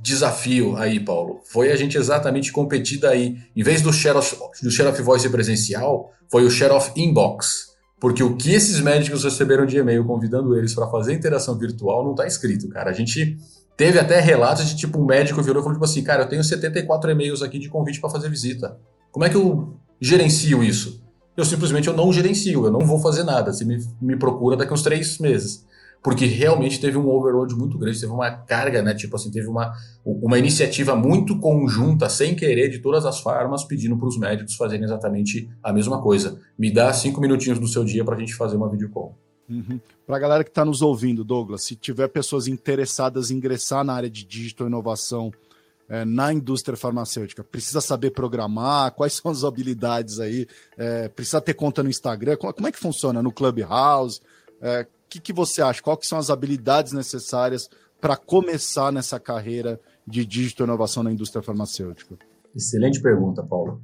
desafio 0.00 0.76
aí, 0.76 1.00
Paulo? 1.00 1.40
Foi 1.46 1.72
a 1.72 1.76
gente 1.76 1.98
exatamente 1.98 2.52
competir 2.52 3.00
daí, 3.00 3.38
em 3.56 3.62
vez 3.62 3.82
do 3.82 3.92
share 3.92 4.16
of, 4.16 4.36
do 4.62 4.70
share 4.70 4.88
of 4.88 5.02
voice 5.02 5.28
presencial, 5.28 6.12
foi 6.30 6.44
o 6.44 6.50
share 6.50 6.72
of 6.72 6.92
inbox. 6.94 7.70
Porque 7.98 8.22
o 8.22 8.36
que 8.36 8.52
esses 8.52 8.78
médicos 8.80 9.24
receberam 9.24 9.66
de 9.66 9.78
e-mail 9.78 10.04
convidando 10.04 10.56
eles 10.56 10.74
para 10.74 10.86
fazer 10.86 11.12
interação 11.12 11.58
virtual 11.58 12.04
não 12.04 12.12
está 12.12 12.26
escrito, 12.26 12.68
cara. 12.68 12.90
A 12.90 12.94
gente 12.94 13.36
Teve 13.80 13.98
até 13.98 14.20
relatos 14.20 14.68
de 14.68 14.76
tipo 14.76 15.00
um 15.00 15.06
médico 15.06 15.42
virou 15.42 15.62
e 15.62 15.64
falou 15.64 15.72
tipo 15.72 15.84
assim, 15.86 16.02
cara, 16.02 16.24
eu 16.24 16.28
tenho 16.28 16.44
74 16.44 17.12
e-mails 17.12 17.40
aqui 17.40 17.58
de 17.58 17.70
convite 17.70 17.98
para 17.98 18.10
fazer 18.10 18.28
visita. 18.28 18.78
Como 19.10 19.24
é 19.24 19.30
que 19.30 19.36
eu 19.36 19.74
gerencio 19.98 20.62
isso? 20.62 21.02
Eu 21.34 21.46
simplesmente 21.46 21.88
eu 21.88 21.96
não 21.96 22.12
gerencio, 22.12 22.66
eu 22.66 22.70
não 22.70 22.80
vou 22.80 22.98
fazer 22.98 23.22
nada. 23.22 23.50
Você 23.50 23.64
me, 23.64 23.78
me 23.98 24.18
procura 24.18 24.54
daqui 24.54 24.70
uns 24.70 24.82
três 24.82 25.16
meses. 25.18 25.64
Porque 26.02 26.26
realmente 26.26 26.78
teve 26.78 26.98
um 26.98 27.08
overload 27.08 27.54
muito 27.54 27.78
grande, 27.78 27.98
teve 27.98 28.12
uma 28.12 28.30
carga, 28.30 28.82
né? 28.82 28.92
Tipo 28.92 29.16
assim, 29.16 29.30
teve 29.30 29.46
uma, 29.46 29.72
uma 30.04 30.38
iniciativa 30.38 30.94
muito 30.94 31.38
conjunta, 31.40 32.06
sem 32.10 32.34
querer, 32.34 32.68
de 32.68 32.80
todas 32.80 33.06
as 33.06 33.20
farmas, 33.20 33.64
pedindo 33.64 33.96
para 33.96 34.08
os 34.08 34.18
médicos 34.18 34.56
fazerem 34.56 34.84
exatamente 34.84 35.48
a 35.62 35.72
mesma 35.72 36.02
coisa. 36.02 36.38
Me 36.58 36.70
dá 36.70 36.92
cinco 36.92 37.18
minutinhos 37.18 37.58
do 37.58 37.66
seu 37.66 37.82
dia 37.82 38.04
para 38.04 38.14
a 38.14 38.18
gente 38.18 38.34
fazer 38.34 38.58
uma 38.58 38.70
videocall. 38.70 39.16
Uhum. 39.50 39.80
Para 40.06 40.16
a 40.16 40.20
galera 40.20 40.44
que 40.44 40.50
está 40.50 40.64
nos 40.64 40.80
ouvindo, 40.80 41.24
Douglas, 41.24 41.64
se 41.64 41.74
tiver 41.74 42.08
pessoas 42.08 42.46
interessadas 42.46 43.30
em 43.30 43.34
ingressar 43.34 43.84
na 43.84 43.92
área 43.92 44.08
de 44.08 44.24
digital 44.24 44.68
inovação 44.68 45.32
é, 45.88 46.04
na 46.04 46.32
indústria 46.32 46.76
farmacêutica, 46.76 47.42
precisa 47.42 47.80
saber 47.80 48.12
programar, 48.12 48.92
quais 48.92 49.14
são 49.14 49.30
as 49.30 49.42
habilidades 49.42 50.20
aí, 50.20 50.46
é, 50.78 51.08
precisa 51.08 51.40
ter 51.40 51.54
conta 51.54 51.82
no 51.82 51.90
Instagram, 51.90 52.36
como, 52.36 52.68
é 52.68 52.72
que 52.72 52.78
funciona 52.78 53.20
no 53.20 53.32
Clubhouse? 53.32 54.20
O 54.60 54.66
é, 54.66 54.86
que, 55.08 55.18
que 55.18 55.32
você 55.32 55.60
acha? 55.60 55.82
Quais 55.82 56.06
são 56.06 56.18
as 56.18 56.30
habilidades 56.30 56.92
necessárias 56.92 57.68
para 58.00 58.16
começar 58.16 58.92
nessa 58.92 59.18
carreira 59.18 59.80
de 60.06 60.24
digital 60.24 60.66
inovação 60.66 61.02
na 61.02 61.12
indústria 61.12 61.42
farmacêutica? 61.42 62.16
Excelente 62.54 63.02
pergunta, 63.02 63.42
Paulo. 63.42 63.82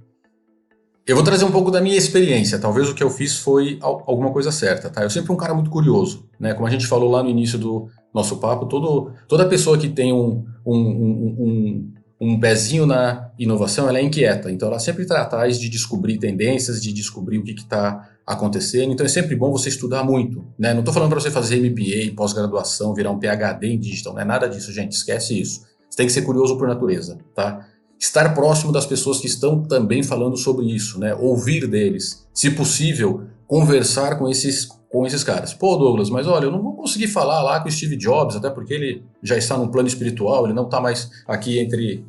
Eu 1.07 1.15
vou 1.15 1.25
trazer 1.25 1.45
um 1.45 1.53
pouco 1.53 1.71
da 1.71 1.81
minha 1.81 1.97
experiência. 1.97 2.59
Talvez 2.59 2.89
o 2.89 2.95
que 2.95 3.03
eu 3.03 3.09
fiz 3.09 3.37
foi 3.37 3.79
alguma 3.81 4.33
coisa 4.33 4.51
certa, 4.51 4.91
tá? 4.91 5.05
Eu 5.05 5.11
sempre 5.11 5.31
um 5.31 5.37
cara 5.37 5.55
muito 5.55 5.71
curioso, 5.71 6.29
né? 6.39 6.53
Como 6.53 6.67
a 6.67 6.71
gente 6.71 6.85
falou 6.85 7.09
lá 7.09 7.23
no 7.23 7.31
início 7.31 7.57
do 7.57 7.89
nosso 8.13 8.39
papo, 8.39 8.67
todo, 8.67 9.13
toda 9.29 9.49
pessoa 9.49 9.79
que 9.79 9.89
tem 9.89 10.13
um, 10.13 10.45
um, 10.67 10.77
um, 10.77 11.37
um, 11.39 11.93
um 12.21 12.41
pezinho 12.41 12.87
na 12.87 13.31
inovação, 13.39 13.89
ela 13.89 14.01
é 14.01 14.03
inquieta. 14.03 14.51
Então, 14.51 14.67
ela 14.67 14.81
sempre 14.81 15.03
está 15.03 15.23
atrás 15.23 15.61
de 15.61 15.69
descobrir 15.69 16.19
tendências, 16.19 16.83
de 16.83 16.93
descobrir 16.93 17.39
o 17.39 17.45
que 17.45 17.53
está 17.53 18.11
acontecendo. 18.27 18.93
Então, 18.93 19.07
é 19.07 19.09
sempre 19.09 19.37
bom 19.37 19.53
você 19.53 19.69
estudar 19.69 20.03
muito, 20.03 20.45
né? 20.59 20.73
Não 20.73 20.81
estou 20.81 20.93
falando 20.93 21.11
para 21.11 21.21
você 21.21 21.31
fazer 21.31 21.61
MBA, 21.61 22.17
pós-graduação, 22.17 22.93
virar 22.93 23.13
um 23.13 23.19
PhD 23.21 23.69
em 23.69 23.79
digital, 23.79 24.13
não 24.13 24.23
é 24.23 24.25
nada 24.25 24.49
disso, 24.49 24.73
gente. 24.73 24.93
Esquece 24.93 25.41
isso. 25.41 25.61
Você 25.89 25.97
tem 25.99 26.07
que 26.07 26.13
ser 26.13 26.23
curioso 26.23 26.59
por 26.59 26.67
natureza, 26.67 27.17
tá? 27.33 27.65
Estar 27.99 28.35
próximo 28.35 28.73
das 28.73 28.87
pessoas 28.87 29.19
que 29.19 29.27
estão 29.27 29.63
também 29.63 30.03
falando 30.03 30.37
sobre 30.37 30.67
isso, 30.67 30.99
né? 30.99 31.15
Ouvir 31.15 31.67
deles, 31.67 32.27
se 32.33 32.51
possível, 32.51 33.25
conversar 33.47 34.19
com 34.19 34.29
esses 34.29 34.69
com 34.89 35.05
esses 35.05 35.25
caras. 35.25 35.53
Pô, 35.53 35.77
Douglas, 35.77 36.09
mas 36.09 36.27
olha, 36.27 36.45
eu 36.45 36.51
não 36.51 36.63
vou 36.63 36.75
conseguir 36.75 37.09
falar 37.09 37.43
lá 37.43 37.61
com 37.61 37.69
o 37.69 37.73
Steve 37.73 37.97
Jobs, 37.97 38.37
até 38.37 38.49
porque 38.49 38.73
ele 38.73 39.05
já 39.23 39.37
está 39.37 39.59
num 39.59 39.69
plano 39.69 39.89
espiritual, 39.89 40.45
ele 40.45 40.55
não 40.55 40.65
está 40.65 40.81
mais 40.81 41.11
aqui 41.27 41.59
entre 41.59 42.07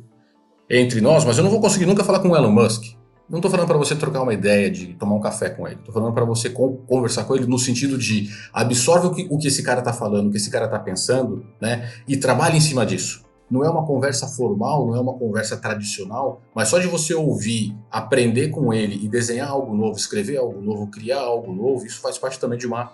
entre 0.70 1.00
nós, 1.00 1.24
mas 1.24 1.36
eu 1.38 1.44
não 1.44 1.50
vou 1.50 1.60
conseguir 1.60 1.86
nunca 1.86 2.04
falar 2.04 2.20
com 2.20 2.28
o 2.28 2.36
Elon 2.36 2.52
Musk. 2.52 2.84
Não 3.28 3.38
estou 3.38 3.50
falando 3.50 3.66
para 3.66 3.76
você 3.76 3.94
trocar 3.94 4.22
uma 4.22 4.32
ideia 4.32 4.70
de 4.70 4.94
tomar 4.94 5.14
um 5.14 5.20
café 5.20 5.50
com 5.50 5.66
ele. 5.66 5.76
Estou 5.76 5.92
falando 5.92 6.14
para 6.14 6.24
você 6.24 6.48
conversar 6.48 7.24
com 7.24 7.36
ele 7.36 7.46
no 7.46 7.58
sentido 7.58 7.98
de 7.98 8.30
absorve 8.54 9.06
o 9.06 9.10
que, 9.14 9.26
o 9.30 9.38
que 9.38 9.48
esse 9.48 9.62
cara 9.62 9.80
está 9.80 9.92
falando, 9.92 10.28
o 10.28 10.30
que 10.30 10.38
esse 10.38 10.50
cara 10.50 10.64
está 10.64 10.78
pensando, 10.78 11.44
né? 11.60 11.90
E 12.06 12.16
trabalhe 12.16 12.56
em 12.56 12.60
cima 12.60 12.86
disso. 12.86 13.22
Não 13.50 13.64
é 13.64 13.70
uma 13.70 13.86
conversa 13.86 14.26
formal, 14.26 14.86
não 14.86 14.96
é 14.96 15.00
uma 15.00 15.14
conversa 15.14 15.56
tradicional, 15.56 16.42
mas 16.54 16.68
só 16.68 16.78
de 16.78 16.86
você 16.86 17.14
ouvir, 17.14 17.76
aprender 17.90 18.48
com 18.48 18.72
ele 18.72 19.02
e 19.04 19.08
desenhar 19.08 19.48
algo 19.48 19.74
novo, 19.74 19.96
escrever 19.96 20.36
algo 20.36 20.60
novo, 20.60 20.86
criar 20.88 21.20
algo 21.20 21.52
novo, 21.52 21.86
isso 21.86 22.00
faz 22.00 22.18
parte 22.18 22.38
também 22.38 22.58
de 22.58 22.66
uma 22.66 22.92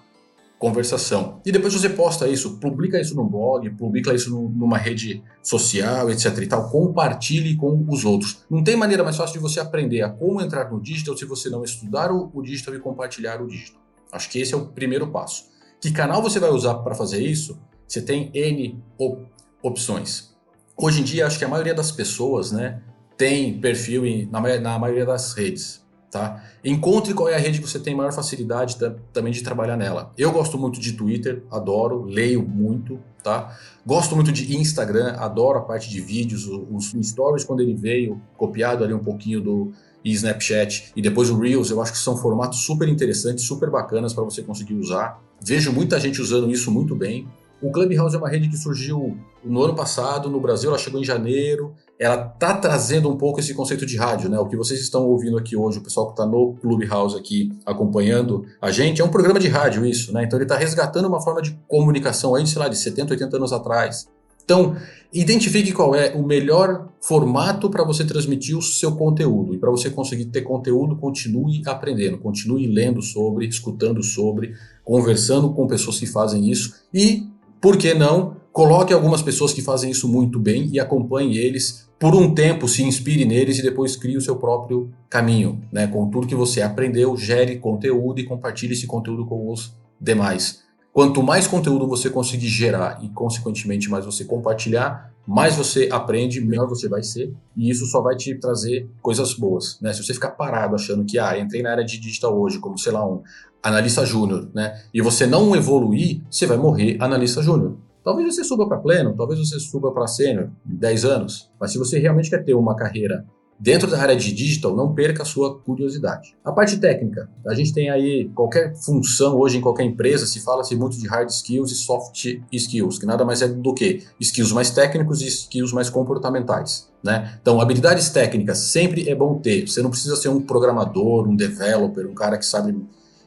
conversação. 0.59 1.41
E 1.45 1.53
depois 1.53 1.75
você 1.75 1.91
posta 1.91 2.29
isso, 2.29 2.59
publica 2.59 3.01
isso 3.01 3.15
no 3.15 3.25
blog, 3.29 3.69
publica 3.71 4.15
isso 4.15 4.31
numa 4.31 4.79
rede 4.79 5.23
social, 5.43 6.11
etc 6.11 6.39
e 6.39 6.47
tal, 6.47 6.71
compartilhe 6.71 7.57
com 7.57 7.85
os 7.89 8.05
outros. 8.05 8.45
Não 8.49 8.63
tem 8.63 8.77
maneira 8.77 9.05
mais 9.05 9.17
fácil 9.17 9.35
de 9.35 9.41
você 9.41 9.61
aprender 9.61 10.03
a 10.03 10.09
como 10.09 10.41
entrar 10.41 10.71
no 10.71 10.81
digital 10.81 11.17
se 11.17 11.25
você 11.25 11.51
não 11.51 11.65
estudar 11.65 12.11
o, 12.11 12.31
o 12.33 12.43
digital 12.43 12.75
e 12.75 12.79
compartilhar 12.79 13.43
o 13.43 13.47
digital. 13.47 13.83
Acho 14.13 14.31
que 14.31 14.39
esse 14.39 14.55
é 14.55 14.57
o 14.57 14.67
primeiro 14.67 15.09
passo. 15.09 15.47
Que 15.81 15.91
canal 15.91 16.23
você 16.23 16.39
vai 16.39 16.51
usar 16.51 16.77
para 16.77 16.95
fazer 16.95 17.21
isso? 17.21 17.59
Você 17.87 18.01
tem 18.01 18.31
N 18.33 18.83
op 18.97 19.27
opções. 19.63 20.34
Hoje 20.76 21.00
em 21.00 21.04
dia, 21.04 21.26
acho 21.26 21.38
que 21.38 21.45
a 21.45 21.49
maioria 21.49 21.75
das 21.75 21.93
pessoas, 21.93 22.50
né, 22.50 22.81
tem 23.16 23.59
perfil 23.61 24.04
em, 24.04 24.26
na, 24.26 24.40
na 24.59 24.78
maioria 24.78 25.07
das 25.07 25.33
redes. 25.33 25.83
Tá? 26.11 26.45
Encontre 26.64 27.12
qual 27.12 27.28
é 27.28 27.35
a 27.35 27.38
rede 27.38 27.61
que 27.61 27.69
você 27.69 27.81
tem 27.81 27.93
maior 27.93 28.12
facilidade 28.12 28.76
também 29.12 29.33
de 29.33 29.43
trabalhar 29.43 29.76
nela. 29.76 30.12
Eu 30.16 30.31
gosto 30.31 30.57
muito 30.57 30.78
de 30.78 30.93
Twitter, 30.93 31.43
adoro, 31.50 32.04
leio 32.04 32.40
muito, 32.47 33.00
tá? 33.21 33.59
Gosto 33.85 34.14
muito 34.14 34.31
de 34.31 34.57
Instagram, 34.57 35.16
adoro 35.19 35.59
a 35.59 35.62
parte 35.62 35.90
de 35.90 36.00
vídeos, 36.00 36.47
os, 36.47 36.95
os 36.95 37.09
stories 37.09 37.43
quando 37.43 37.62
ele 37.62 37.75
veio, 37.75 38.23
copiado 38.37 38.85
ali 38.85 38.95
um 38.95 39.02
pouquinho 39.02 39.40
do 39.40 39.73
Snapchat 40.04 40.93
e 40.95 41.02
depois 41.02 41.31
o 41.31 41.38
Reels, 41.38 41.71
eu 41.71 41.83
acho 41.83 41.90
que 41.90 41.99
são 41.99 42.16
formatos 42.16 42.61
super 42.61 42.88
interessantes, 42.88 43.45
super 43.45 43.69
bacanas 43.69 44.14
para 44.14 44.23
você 44.23 44.40
conseguir 44.40 44.75
usar. 44.75 45.21
Vejo 45.45 45.73
muita 45.73 45.99
gente 45.99 46.21
usando 46.21 46.49
isso 46.49 46.71
muito 46.71 46.95
bem. 46.95 47.26
O 47.61 47.73
Clubhouse 47.73 48.14
é 48.14 48.19
uma 48.19 48.28
rede 48.28 48.49
que 48.49 48.57
surgiu 48.57 49.19
no 49.45 49.63
ano 49.63 49.75
passado 49.75 50.31
no 50.31 50.41
Brasil, 50.41 50.71
ela 50.71 50.79
chegou 50.79 51.01
em 51.01 51.05
janeiro. 51.05 51.75
Ela 51.99 52.17
tá 52.17 52.57
trazendo 52.57 53.09
um 53.09 53.17
pouco 53.17 53.39
esse 53.39 53.55
conceito 53.55 53.87
de 53.87 53.97
rádio, 53.97 54.29
né? 54.29 54.39
O 54.39 54.47
que 54.47 54.57
vocês 54.57 54.81
estão 54.81 55.07
ouvindo 55.07 55.39
aqui 55.39 55.57
hoje, 55.57 55.79
o 55.79 55.83
pessoal 55.83 56.07
que 56.07 56.13
está 56.13 56.27
no 56.27 56.55
Clubhouse 56.55 57.17
aqui 57.17 57.53
acompanhando 57.65 58.45
a 58.61 58.71
gente, 58.71 59.01
é 59.01 59.05
um 59.05 59.09
programa 59.09 59.39
de 59.39 59.49
rádio 59.49 59.87
isso, 59.87 60.13
né? 60.13 60.25
Então 60.25 60.39
ele 60.39 60.45
está 60.45 60.57
resgatando 60.57 61.07
uma 61.07 61.21
forma 61.21 61.41
de 61.41 61.59
comunicação 61.69 62.35
aí, 62.35 62.47
sei 62.47 62.59
lá, 62.59 62.69
de 62.69 62.77
70, 62.77 63.13
80 63.13 63.37
anos 63.37 63.53
atrás. 63.53 64.09
Então, 64.45 64.77
identifique 65.13 65.73
qual 65.73 65.95
é 65.95 66.15
o 66.15 66.23
melhor 66.23 66.89
formato 67.01 67.71
para 67.71 67.83
você 67.83 68.05
transmitir 68.05 68.57
o 68.57 68.63
seu 68.63 68.93
conteúdo. 68.95 69.55
E 69.55 69.59
para 69.59 69.71
você 69.71 69.89
conseguir 69.89 70.27
ter 70.27 70.43
conteúdo, 70.43 70.97
continue 70.97 71.63
aprendendo, 71.67 72.19
continue 72.19 72.67
lendo 72.67 73.01
sobre, 73.01 73.47
escutando 73.47 74.03
sobre, 74.03 74.55
conversando 74.85 75.53
com 75.55 75.67
pessoas 75.67 75.99
que 75.99 76.07
fazem 76.07 76.51
isso 76.51 76.75
e 76.93 77.27
por 77.61 77.79
que 77.79 77.95
não? 77.95 78.37
Coloque 78.55 78.93
algumas 78.93 79.21
pessoas 79.21 79.53
que 79.53 79.61
fazem 79.61 79.91
isso 79.91 80.07
muito 80.07 80.39
bem 80.39 80.69
e 80.73 80.79
acompanhe 80.79 81.37
eles 81.37 81.89
por 81.99 82.15
um 82.15 82.33
tempo, 82.33 82.69
se 82.69 82.85
inspire 82.85 83.25
neles 83.25 83.59
e 83.59 83.63
depois 83.63 83.97
crie 83.97 84.17
o 84.17 84.21
seu 84.21 84.37
próprio 84.37 84.93
caminho, 85.11 85.61
né? 85.73 85.89
Com 85.89 86.09
tudo 86.09 86.29
que 86.29 86.37
você 86.37 86.63
aprendeu, 86.63 87.17
gere 87.17 87.59
conteúdo 87.59 88.21
e 88.21 88.25
compartilhe 88.25 88.75
esse 88.75 88.87
conteúdo 88.87 89.27
com 89.27 89.51
os 89.51 89.77
demais. 90.01 90.63
Quanto 90.93 91.21
mais 91.21 91.49
conteúdo 91.49 91.89
você 91.89 92.09
conseguir 92.09 92.47
gerar 92.47 93.01
e, 93.03 93.09
consequentemente, 93.09 93.91
mais 93.91 94.05
você 94.05 94.25
compartilhar, 94.25 95.13
mais 95.27 95.57
você 95.57 95.89
aprende, 95.91 96.41
melhor 96.41 96.69
você 96.69 96.89
vai 96.89 97.03
ser. 97.03 97.35
E 97.57 97.69
isso 97.69 97.87
só 97.87 98.01
vai 98.01 98.15
te 98.15 98.37
trazer 98.37 98.89
coisas 99.03 99.35
boas. 99.35 99.81
Né? 99.81 99.93
Se 99.93 100.05
você 100.05 100.15
ficar 100.15 100.31
parado 100.31 100.77
achando 100.77 101.05
que, 101.05 101.19
ah, 101.19 101.37
entrei 101.37 101.61
na 101.61 101.73
área 101.73 101.85
de 101.85 101.99
digital 101.99 102.41
hoje, 102.41 102.61
como, 102.61 102.79
sei 102.79 102.93
lá, 102.93 103.05
um 103.05 103.21
analista 103.61 104.07
júnior, 104.07 104.49
né? 104.55 104.81
E 104.95 105.01
você 105.01 105.27
não 105.27 105.57
evoluir, 105.57 106.21
você 106.31 106.47
vai 106.47 106.57
morrer 106.57 106.99
analista 107.01 107.43
júnior. 107.43 107.79
Talvez 108.05 108.35
você 108.35 108.45
suba 108.45 108.69
para 108.69 108.77
pleno, 108.77 109.15
talvez 109.17 109.41
você 109.41 109.59
suba 109.59 109.91
para 109.91 110.07
sênior 110.07 110.51
em 110.71 110.77
10 110.77 111.05
anos, 111.07 111.51
mas 111.59 111.73
se 111.73 111.79
você 111.79 111.99
realmente 111.99 112.29
quer 112.29 112.45
ter 112.45 112.53
uma 112.53 112.77
carreira 112.77 113.25
dentro 113.59 113.91
da 113.91 113.99
área 113.99 114.15
de 114.15 114.31
digital, 114.31 114.77
não 114.77 114.95
perca 114.95 115.23
a 115.23 115.25
sua 115.25 115.59
curiosidade. 115.61 116.37
A 116.45 116.53
parte 116.53 116.77
técnica, 116.77 117.31
a 117.47 117.55
gente 117.55 117.73
tem 117.73 117.89
aí 117.89 118.31
qualquer 118.35 118.75
função 118.77 119.39
hoje 119.39 119.57
em 119.57 119.61
qualquer 119.63 119.85
empresa, 119.85 120.27
se 120.27 120.41
fala-se 120.41 120.77
muito 120.77 120.99
de 120.99 121.07
hard 121.07 121.31
skills 121.31 121.73
e 121.73 121.75
soft 121.75 122.41
skills, 122.53 122.99
que 122.99 123.07
nada 123.07 123.25
mais 123.25 123.41
é 123.41 123.49
do 123.49 123.73
que 123.73 124.03
skills 124.21 124.53
mais 124.53 124.71
técnicos 124.71 125.23
e 125.23 125.29
skills 125.29 125.73
mais 125.73 125.88
comportamentais. 125.88 126.90
Né? 127.03 127.38
Então, 127.40 127.59
habilidades 127.59 128.11
técnicas 128.11 128.59
sempre 128.59 129.09
é 129.09 129.14
bom 129.14 129.38
ter. 129.38 129.67
Você 129.67 129.81
não 129.81 129.90
precisa 129.90 130.17
ser 130.17 130.29
um 130.29 130.40
programador, 130.40 131.27
um 131.27 131.37
developer, 131.37 132.07
um 132.07 132.14
cara 132.14 132.37
que 132.37 132.45
sabe 132.45 132.77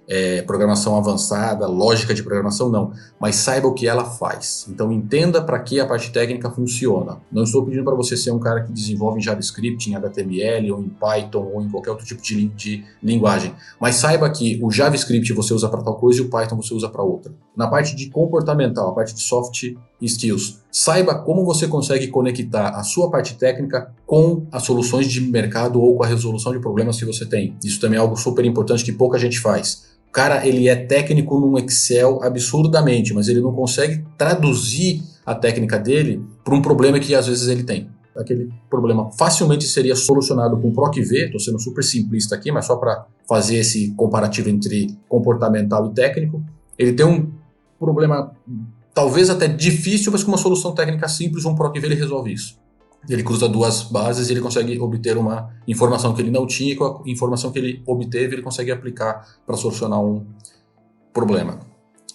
é, 0.08 0.41
programação 0.43 0.96
avançada, 0.96 1.67
lógica 1.67 2.13
de 2.13 2.24
programação, 2.24 2.70
não. 2.70 2.93
Mas 3.20 3.36
saiba 3.36 3.67
o 3.67 3.74
que 3.74 3.88
ela 3.88 4.06
faz. 4.06 4.65
Então 4.70 4.91
entenda 4.91 5.41
para 5.41 5.60
que 5.60 5.80
a 5.80 5.86
parte 5.86 6.12
técnica 6.12 6.50
funciona. 6.50 7.17
Não 7.32 7.43
estou 7.43 7.65
pedindo 7.65 7.84
para 7.84 7.96
você 7.96 8.15
ser 8.15 8.32
um 8.32 8.39
cara 8.39 8.63
que 8.63 8.72
desenvolve 8.72 9.20
em 9.20 9.22
JavaScript, 9.22 9.89
em 9.89 9.96
HTML, 9.96 10.72
ou 10.72 10.80
em 10.80 10.89
Python, 10.89 11.52
ou 11.54 11.62
em 11.62 11.70
qualquer 11.70 11.91
outro 11.91 12.06
tipo 12.06 12.22
de, 12.22 12.48
de 12.50 12.86
linguagem. 13.04 13.54
Mas 13.80 13.96
saiba 13.96 14.30
que 14.30 14.60
o 14.63 14.72
JavaScript 14.72 15.34
você 15.34 15.54
usa 15.54 15.67
para 15.67 15.84
tal 15.84 15.96
coisa 15.96 16.22
e 16.22 16.24
o 16.24 16.30
Python 16.30 16.56
você 16.56 16.74
usa 16.74 16.88
para 16.88 17.04
outra. 17.04 17.34
Na 17.56 17.67
parte 17.67 17.96
de 17.96 18.10
comportamental, 18.10 18.89
a 18.89 18.93
parte 18.93 19.13
de 19.13 19.22
soft 19.22 19.76
skills, 20.02 20.60
saiba 20.72 21.15
como 21.15 21.43
você 21.43 21.67
consegue 21.67 22.08
conectar 22.08 22.70
a 22.70 22.84
sua 22.84 23.10
parte 23.10 23.36
técnica 23.36 23.91
com 24.06 24.46
as 24.52 24.63
soluções 24.63 25.08
de 25.08 25.20
mercado 25.20 25.82
ou 25.82 25.98
com 25.98 26.04
a 26.04 26.08
resolução 26.08 26.54
de 26.54 26.60
problemas 26.60 26.98
que 26.98 27.06
você 27.06 27.26
tem. 27.26 27.58
Isso 27.63 27.82
também 27.82 27.98
é 27.98 28.02
algo 28.02 28.15
super 28.15 28.46
importante 28.46 28.84
que 28.84 28.91
pouca 28.91 29.17
gente 29.17 29.39
faz. 29.39 29.97
O 30.08 30.12
cara, 30.12 30.48
ele 30.48 30.67
é 30.67 30.76
técnico 30.76 31.39
num 31.39 31.58
Excel 31.58 32.24
absurdamente, 32.24 33.13
mas 33.13 33.28
ele 33.28 33.41
não 33.41 33.54
consegue 33.54 34.04
traduzir 34.17 35.04
a 35.26 35.36
técnica 35.36 35.78
dele 35.78 36.24
para 36.43 36.56
um 36.56 36.62
problema 36.62 37.00
que 37.00 37.13
às 37.13 37.28
vezes 37.28 37.48
ele 37.48 37.63
tem. 37.63 37.89
Aquele 38.15 38.50
problema 38.70 39.12
facilmente 39.12 39.65
seria 39.65 39.96
solucionado 39.96 40.58
com 40.58 40.74
PROC-V, 40.74 41.26
estou 41.26 41.39
sendo 41.39 41.60
super 41.60 41.84
simplista 41.84 42.34
aqui, 42.36 42.52
mas 42.52 42.65
só 42.65 42.76
para 42.78 43.06
fazer 43.28 43.58
esse 43.58 43.93
comparativo 43.96 44.50
entre 44.50 44.98
comportamental 45.08 45.88
e 45.88 45.93
técnico. 45.93 46.43
Ele 46.80 46.93
tem 46.93 47.06
um 47.06 47.32
problema 47.80 48.32
talvez 48.93 49.30
até 49.30 49.48
difícil, 49.48 50.12
mas 50.12 50.24
com 50.24 50.32
uma 50.32 50.38
solução 50.38 50.74
técnica 50.74 51.08
simples, 51.08 51.46
um 51.46 51.54
PROC-V 51.54 51.86
ele 51.86 51.96
resolve 51.96 52.34
isso. 52.34 52.58
Ele 53.10 53.24
cruza 53.24 53.48
duas 53.48 53.84
bases 53.84 54.30
e 54.30 54.34
ele 54.34 54.41
consegue 54.41 54.80
obter 54.80 55.17
uma 55.17 55.50
informação 55.67 56.13
que 56.13 56.22
ele 56.22 56.32
não 56.32 56.46
tinha 56.46 56.74
e 56.74 56.76
com 56.76 57.04
a 57.06 57.10
informação 57.10 57.52
que 57.52 57.60
ele 57.60 57.82
obteve 57.86 58.36
ele 58.36 58.41
consegue 58.41 58.72
aplicar 58.72 59.26
para 59.46 59.56
solucionar 59.56 60.02
um 60.02 60.26
problema. 61.13 61.60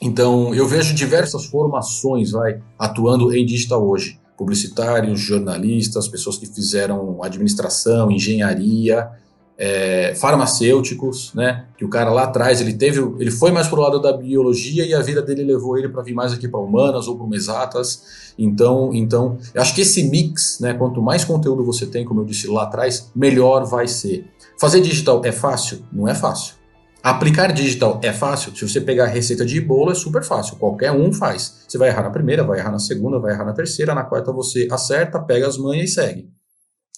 Então, 0.01 0.55
eu 0.55 0.67
vejo 0.67 0.95
diversas 0.95 1.47
formações 1.47 2.33
vai 2.33 2.61
atuando 2.79 3.35
em 3.35 3.47
digital 3.47 3.87
hoje. 3.87 4.21
Publicitários, 4.37 5.21
jornalistas, 5.21 6.09
pessoas 6.09 6.37
que 6.37 6.47
fizeram 6.47 7.23
administração, 7.23 8.11
engenharia, 8.11 9.09
é, 9.59 10.15
farmacêuticos, 10.15 11.33
né? 11.35 11.67
Que 11.77 11.85
o 11.85 11.89
cara 11.89 12.11
lá 12.11 12.25
atrás 12.25 12.61
ele 12.61 12.75
teve, 12.75 13.01
ele 13.19 13.31
foi 13.31 13.51
mais 13.51 13.69
pro 13.69 13.81
lado 13.81 14.01
da 14.01 14.13
biologia 14.13 14.85
e 14.85 14.95
a 14.95 15.01
vida 15.01 15.23
dele 15.23 15.45
levou 15.45 15.79
ele 15.79 15.89
para 15.89 16.03
vir 16.03 16.15
mais 16.15 16.33
aqui 16.33 16.49
para 16.49 16.61
humanas 16.61 17.07
ou 17.07 17.19
para 17.19 17.37
exatas. 17.37 18.33
Então, 18.39 18.91
então, 18.95 19.39
acho 19.55 19.75
que 19.75 19.83
esse 19.83 20.05
mix, 20.05 20.59
né? 20.61 20.75
Quanto 20.75 21.03
mais 21.03 21.25
conteúdo 21.25 21.65
você 21.65 21.87
tem, 21.87 22.05
como 22.05 22.21
eu 22.21 22.25
disse 22.25 22.47
lá 22.49 22.65
atrás, 22.65 23.11
melhor 23.15 23.65
vai 23.65 23.87
ser. 23.87 24.27
Fazer 24.59 24.81
digital 24.81 25.21
é 25.25 25.33
fácil? 25.33 25.85
Não 25.93 26.09
é 26.09 26.15
fácil. 26.15 26.55
Aplicar 27.03 27.53
digital 27.53 27.99
é 28.01 28.13
fácil? 28.13 28.55
Se 28.55 28.69
você 28.69 28.81
pegar 28.81 29.05
a 29.05 29.09
receita 29.09 29.45
de 29.45 29.61
bolo, 29.61 29.91
é 29.91 29.95
super 29.95 30.23
fácil. 30.23 30.57
Qualquer 30.57 30.93
um 30.93 31.13
faz. 31.13 31.65
Você 31.67 31.77
vai 31.77 31.89
errar 31.89 32.03
na 32.03 32.11
primeira, 32.11 32.45
vai 32.45 32.61
errar 32.61 32.71
na 32.71 32.79
segunda, 32.79 33.19
vai 33.19 33.33
errar 33.33 33.45
na 33.45 33.53
terceira, 33.53 33.93
na 33.93 34.05
quarta 34.05 34.33
você 34.33 34.69
acerta, 34.71 35.21
pega 35.21 35.49
as 35.49 35.59
manhas 35.59 35.91
e 35.91 35.95
segue. 35.95 36.31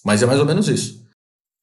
Mas 0.05 0.21
é 0.21 0.27
mais 0.27 0.39
ou 0.39 0.45
menos 0.45 0.67
isso. 0.67 1.04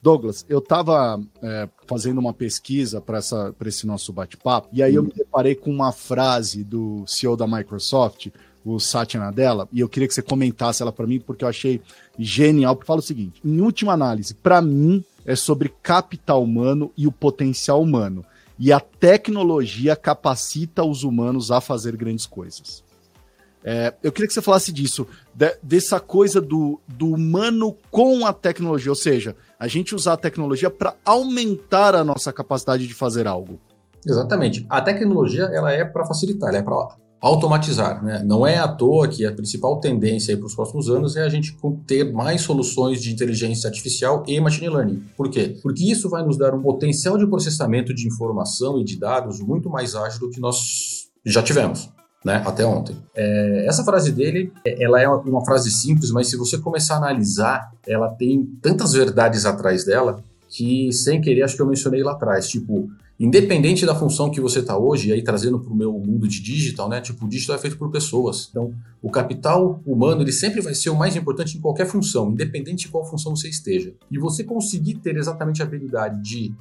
Douglas, 0.03 0.45
eu 0.49 0.59
estava 0.59 1.23
é, 1.41 1.69
fazendo 1.87 2.19
uma 2.19 2.35
pesquisa 2.35 3.01
para 3.01 3.21
esse 3.67 3.87
nosso 3.87 4.13
bate-papo, 4.13 4.69
e 4.73 4.83
aí 4.83 4.97
eu 4.97 5.05
me 5.05 5.13
deparei 5.13 5.55
com 5.55 5.71
uma 5.71 5.93
frase 5.93 6.65
do 6.65 7.05
CEO 7.07 7.37
da 7.37 7.47
Microsoft, 7.47 8.29
o 8.65 8.81
Satya 8.81 9.21
Nadella, 9.21 9.69
e 9.73 9.79
eu 9.79 9.89
queria 9.89 10.09
que 10.09 10.15
você 10.15 10.23
comentasse 10.23 10.83
ela 10.83 10.93
para 10.93 11.07
mim, 11.07 11.21
porque 11.21 11.45
eu 11.45 11.49
achei 11.49 11.81
genial, 12.19 12.75
porque 12.75 12.87
fala 12.87 12.99
o 12.99 13.03
seguinte, 13.03 13.41
em 13.45 13.61
última 13.61 13.93
análise, 13.93 14.35
para 14.35 14.61
mim 14.61 15.05
é 15.25 15.37
sobre 15.37 15.73
capital 15.83 16.43
humano 16.43 16.93
e 16.97 17.07
o 17.07 17.13
potencial 17.13 17.81
humano, 17.81 18.25
e 18.59 18.73
a 18.73 18.81
tecnologia 18.81 19.95
capacita 19.95 20.85
os 20.85 21.05
humanos 21.05 21.53
a 21.53 21.61
fazer 21.61 21.97
grandes 21.97 22.27
coisas. 22.27 22.83
É, 23.65 23.95
eu 24.03 24.11
queria 24.11 24.27
que 24.27 24.35
você 24.35 24.43
falasse 24.43 24.73
disso, 24.73 25.07
de, 25.33 25.57
dessa 25.63 26.01
coisa 26.01 26.41
do, 26.41 26.81
do 26.89 27.13
humano 27.13 27.77
com 27.91 28.27
a 28.27 28.33
tecnologia, 28.33 28.91
ou 28.91 28.97
seja, 28.97 29.37
a 29.63 29.69
gente 29.69 29.95
usar 29.95 30.15
a 30.15 30.17
tecnologia 30.17 30.69
para 30.69 30.97
aumentar 31.05 31.95
a 31.95 32.03
nossa 32.03 32.33
capacidade 32.33 32.85
de 32.85 32.93
fazer 32.93 33.29
algo. 33.29 33.61
Exatamente. 34.05 34.67
A 34.69 34.81
tecnologia 34.81 35.45
ela 35.45 35.71
é 35.71 35.85
para 35.85 36.05
facilitar, 36.05 36.49
ela 36.49 36.59
é 36.59 36.63
para 36.63 36.97
automatizar. 37.21 38.05
Né? 38.05 38.25
Não 38.25 38.45
é 38.45 38.59
à 38.59 38.67
toa 38.67 39.07
que 39.07 39.25
a 39.25 39.31
principal 39.31 39.79
tendência 39.79 40.37
para 40.37 40.47
os 40.47 40.57
próximos 40.57 40.91
anos 40.91 41.15
é 41.15 41.23
a 41.23 41.29
gente 41.29 41.57
ter 41.87 42.13
mais 42.13 42.41
soluções 42.41 43.01
de 43.01 43.13
inteligência 43.13 43.69
artificial 43.69 44.25
e 44.27 44.41
machine 44.41 44.69
learning. 44.69 45.05
Por 45.17 45.31
quê? 45.31 45.57
Porque 45.63 45.89
isso 45.89 46.11
vai 46.11 46.25
nos 46.25 46.37
dar 46.37 46.53
um 46.57 46.61
potencial 46.61 47.17
de 47.17 47.25
processamento 47.25 47.95
de 47.95 48.09
informação 48.09 48.81
e 48.81 48.85
de 48.85 48.99
dados 48.99 49.39
muito 49.39 49.71
mais 49.71 49.95
ágil 49.95 50.19
do 50.19 50.31
que 50.31 50.41
nós 50.41 51.09
já 51.25 51.41
tivemos. 51.41 51.89
Né, 52.25 52.41
até 52.47 52.65
ontem. 52.65 52.97
É, 53.15 53.67
essa 53.67 53.83
frase 53.85 54.13
dele, 54.13 54.53
ela 54.65 55.01
é 55.01 55.09
uma 55.09 55.45
frase 55.45 55.71
simples, 55.73 56.13
mas 56.13 56.29
se 56.29 56.37
você 56.37 56.57
começar 56.57 56.95
a 56.95 56.99
analisar, 56.99 57.73
ela 57.87 58.09
tem 58.11 58.45
tantas 58.63 58.93
verdades 58.93 59.45
atrás 59.45 59.85
dela 59.85 60.23
que, 60.49 60.93
sem 60.93 61.21
querer, 61.21 61.43
acho 61.43 61.57
que 61.57 61.63
eu 61.63 61.67
mencionei 61.67 62.03
lá 62.03 62.13
atrás. 62.13 62.49
Tipo, 62.49 62.89
Independente 63.23 63.87
da 63.87 63.95
função 63.95 64.31
que 64.31 64.41
você 64.41 64.59
está 64.59 64.77
hoje, 64.77 65.11
e 65.11 65.13
aí 65.13 65.23
trazendo 65.23 65.61
para 65.61 65.73
o 65.73 65.77
meu 65.77 65.93
mundo 65.93 66.27
de 66.27 66.43
digital, 66.43 66.89
né? 66.89 67.01
Tipo, 67.01 67.25
o 67.25 67.29
digital 67.29 67.55
é 67.55 67.59
feito 67.61 67.79
por 67.79 67.89
pessoas. 67.89 68.49
Então, 68.51 68.75
o 69.01 69.11
capital 69.13 69.81
humano, 69.87 70.23
ele 70.23 70.33
sempre 70.33 70.61
vai 70.61 70.75
ser 70.75 70.91
o 70.91 70.97
mais 70.97 71.15
importante 71.15 71.57
em 71.57 71.61
qualquer 71.61 71.87
função, 71.87 72.33
independente 72.33 72.87
de 72.87 72.89
qual 72.89 73.05
função 73.05 73.37
você 73.37 73.49
esteja. 73.49 73.95
E 74.11 74.19
você 74.19 74.43
conseguir 74.43 74.95
ter 74.95 75.17
exatamente 75.17 75.63
a 75.63 75.65
habilidade 75.65 76.21
de 76.21 76.53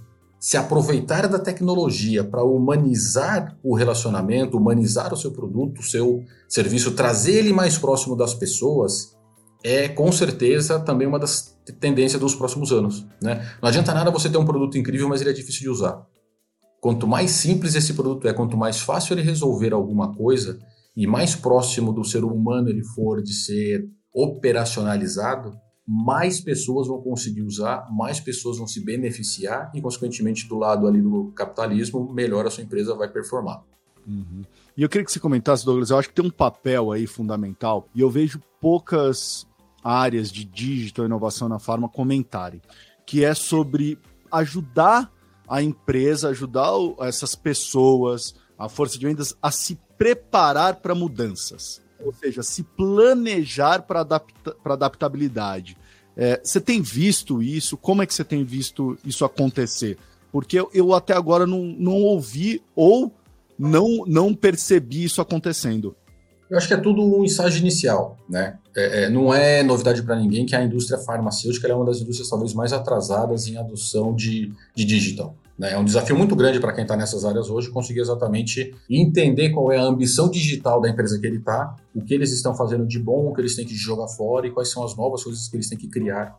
se 0.42 0.58
aproveitar 0.58 1.28
da 1.28 1.38
tecnologia 1.38 2.24
para 2.24 2.44
humanizar 2.44 3.56
o 3.62 3.76
relacionamento, 3.76 4.58
humanizar 4.58 5.14
o 5.14 5.18
seu 5.18 5.32
produto, 5.32 5.82
o 5.82 5.84
seu 5.84 6.26
serviço, 6.50 6.94
trazer 6.94 7.34
ele 7.34 7.54
mais 7.54 7.78
próximo 7.78 8.16
das 8.16 8.34
pessoas, 8.34 9.16
é 9.64 9.88
com 9.88 10.12
certeza 10.12 10.80
também 10.80 11.08
uma 11.08 11.20
das 11.20 11.56
tendências 11.80 12.20
dos 12.20 12.34
próximos 12.34 12.72
anos. 12.72 13.06
Né? 13.22 13.48
Não 13.62 13.70
adianta 13.70 13.94
nada 13.94 14.10
você 14.10 14.32
ter 14.32 14.40
um 14.40 14.44
produto 14.44 14.80
incrível, 14.80 15.08
mas 15.08 15.22
ele 15.22 15.30
é 15.30 15.34
difícil 15.34 15.62
de 15.62 15.70
usar. 15.70 16.04
Quanto 16.82 17.08
mais 17.08 17.30
simples 17.30 17.76
esse 17.76 17.94
produto 17.94 18.28
é, 18.28 18.34
quanto 18.34 18.58
mais 18.58 18.82
fácil 18.82 19.14
ele 19.14 19.22
resolver 19.22 19.72
alguma 19.72 20.16
coisa 20.16 20.58
e 20.98 21.06
mais 21.06 21.36
próximo 21.36 21.94
do 21.94 22.04
ser 22.04 22.24
humano 22.24 22.68
ele 22.68 22.84
for 22.84 23.22
de 23.22 23.32
ser 23.32 23.88
operacionalizado, 24.12 25.54
mais 25.94 26.40
pessoas 26.40 26.88
vão 26.88 27.02
conseguir 27.02 27.42
usar, 27.42 27.86
mais 27.92 28.18
pessoas 28.18 28.58
vão 28.58 28.66
se 28.66 28.80
beneficiar 28.80 29.70
e, 29.76 29.82
consequentemente, 29.82 30.48
do 30.48 30.58
lado 30.58 30.88
ali 30.88 31.02
do 31.02 31.34
capitalismo, 31.36 32.14
melhor 32.14 32.48
a 32.48 32.50
sua 32.50 32.64
empresa 32.64 32.96
vai 32.96 33.10
performar. 33.10 33.62
Uhum. 34.08 34.42
E 34.78 34.84
eu 34.84 34.88
queria 34.88 35.04
que 35.04 35.12
você 35.12 35.20
comentasse, 35.20 35.66
Douglas, 35.66 35.90
eu 35.90 36.00
acho 36.00 36.08
que 36.08 36.16
tem 36.16 36.26
um 36.26 36.30
papel 36.32 36.94
aí 36.94 37.06
fundamental 37.06 37.90
e 37.94 38.00
eu 38.00 38.10
vejo 38.10 38.42
poucas 38.62 39.46
áreas 39.84 40.32
de 40.32 40.46
digital 40.46 41.06
inovação 41.06 41.50
na 41.50 41.60
farma 41.60 41.90
comentarem, 41.90 42.62
que 43.06 43.26
é 43.26 43.34
sobre 43.34 44.00
ajudar 44.32 45.12
a 45.46 45.62
empresa, 45.62 46.30
ajudar 46.30 46.72
essas 47.02 47.36
pessoas, 47.36 48.34
a 48.58 48.70
força 48.70 48.98
de 48.98 49.06
vendas, 49.06 49.36
a 49.42 49.52
se 49.52 49.78
preparar 49.98 50.78
para 50.78 50.96
mudanças. 50.96 51.82
Ou 52.00 52.14
seja, 52.14 52.42
se 52.42 52.64
planejar 52.64 53.82
para 53.82 54.00
adapta 54.00 54.56
adaptabilidade. 54.64 55.78
É, 56.16 56.40
você 56.44 56.60
tem 56.60 56.82
visto 56.82 57.42
isso? 57.42 57.78
Como 57.78 58.02
é 58.02 58.06
que 58.06 58.14
você 58.14 58.24
tem 58.24 58.44
visto 58.44 58.98
isso 59.06 59.24
acontecer? 59.24 59.98
Porque 60.32 60.60
eu, 60.60 60.70
eu 60.74 60.94
até 60.94 61.14
agora 61.14 61.46
não, 61.46 61.64
não 61.64 62.04
ouvi 62.04 62.62
ou 62.76 63.12
não, 63.58 64.04
não 64.08 64.34
percebi 64.34 65.04
isso 65.04 65.22
acontecendo. 65.22 65.96
Eu 66.50 66.58
acho 66.58 66.68
que 66.68 66.74
é 66.74 66.78
tudo 66.78 67.02
um 67.02 67.24
estágio 67.24 67.62
inicial, 67.62 68.18
né? 68.30 68.58
É, 68.76 69.04
é, 69.04 69.10
não 69.10 69.34
é 69.34 69.64
novidade 69.64 70.04
para 70.04 70.18
ninguém 70.18 70.46
que 70.46 70.56
a 70.56 70.64
indústria 70.64 71.00
farmacêutica 71.00 71.68
é 71.68 71.74
uma 71.74 71.86
das 71.86 72.02
indústrias 72.02 72.30
talvez 72.30 72.54
mais 72.54 72.74
atrasadas 72.74 73.48
em 73.48 73.58
adoção 73.58 74.14
de, 74.14 74.52
de 74.76 74.84
digital. 74.84 75.36
Né? 75.62 75.74
É 75.74 75.78
um 75.78 75.86
desafio 75.86 76.18
muito 76.18 76.36
grande 76.36 76.60
para 76.60 76.74
quem 76.74 76.82
está 76.82 76.98
nessas 76.98 77.24
áreas 77.24 77.48
hoje 77.48 77.70
conseguir 77.70 78.00
exatamente 78.00 78.74
entender 78.90 79.52
qual 79.52 79.72
é 79.72 79.78
a 79.78 79.84
ambição 79.84 80.28
digital 80.28 80.82
da 80.82 80.90
empresa 80.90 81.20
que 81.20 81.28
ele 81.28 81.38
está, 81.38 81.76
o 81.94 82.04
que 82.04 82.16
eles 82.16 82.32
estão 82.32 82.56
fazendo 82.56 82.84
de 82.84 82.98
bom, 82.98 83.28
o 83.28 83.34
que 83.34 83.42
eles 83.42 83.56
têm 83.56 83.64
que 83.64 83.76
jogar 83.76 84.08
fora 84.08 84.48
e 84.48 84.52
quais 84.52 84.72
são 84.72 84.84
as 84.84 84.98
novas 84.98 85.24
coisas 85.24 85.48
que 85.48 85.56
eles 85.56 85.70
têm 85.70 85.78
que 85.78 85.88
criar 85.88 86.36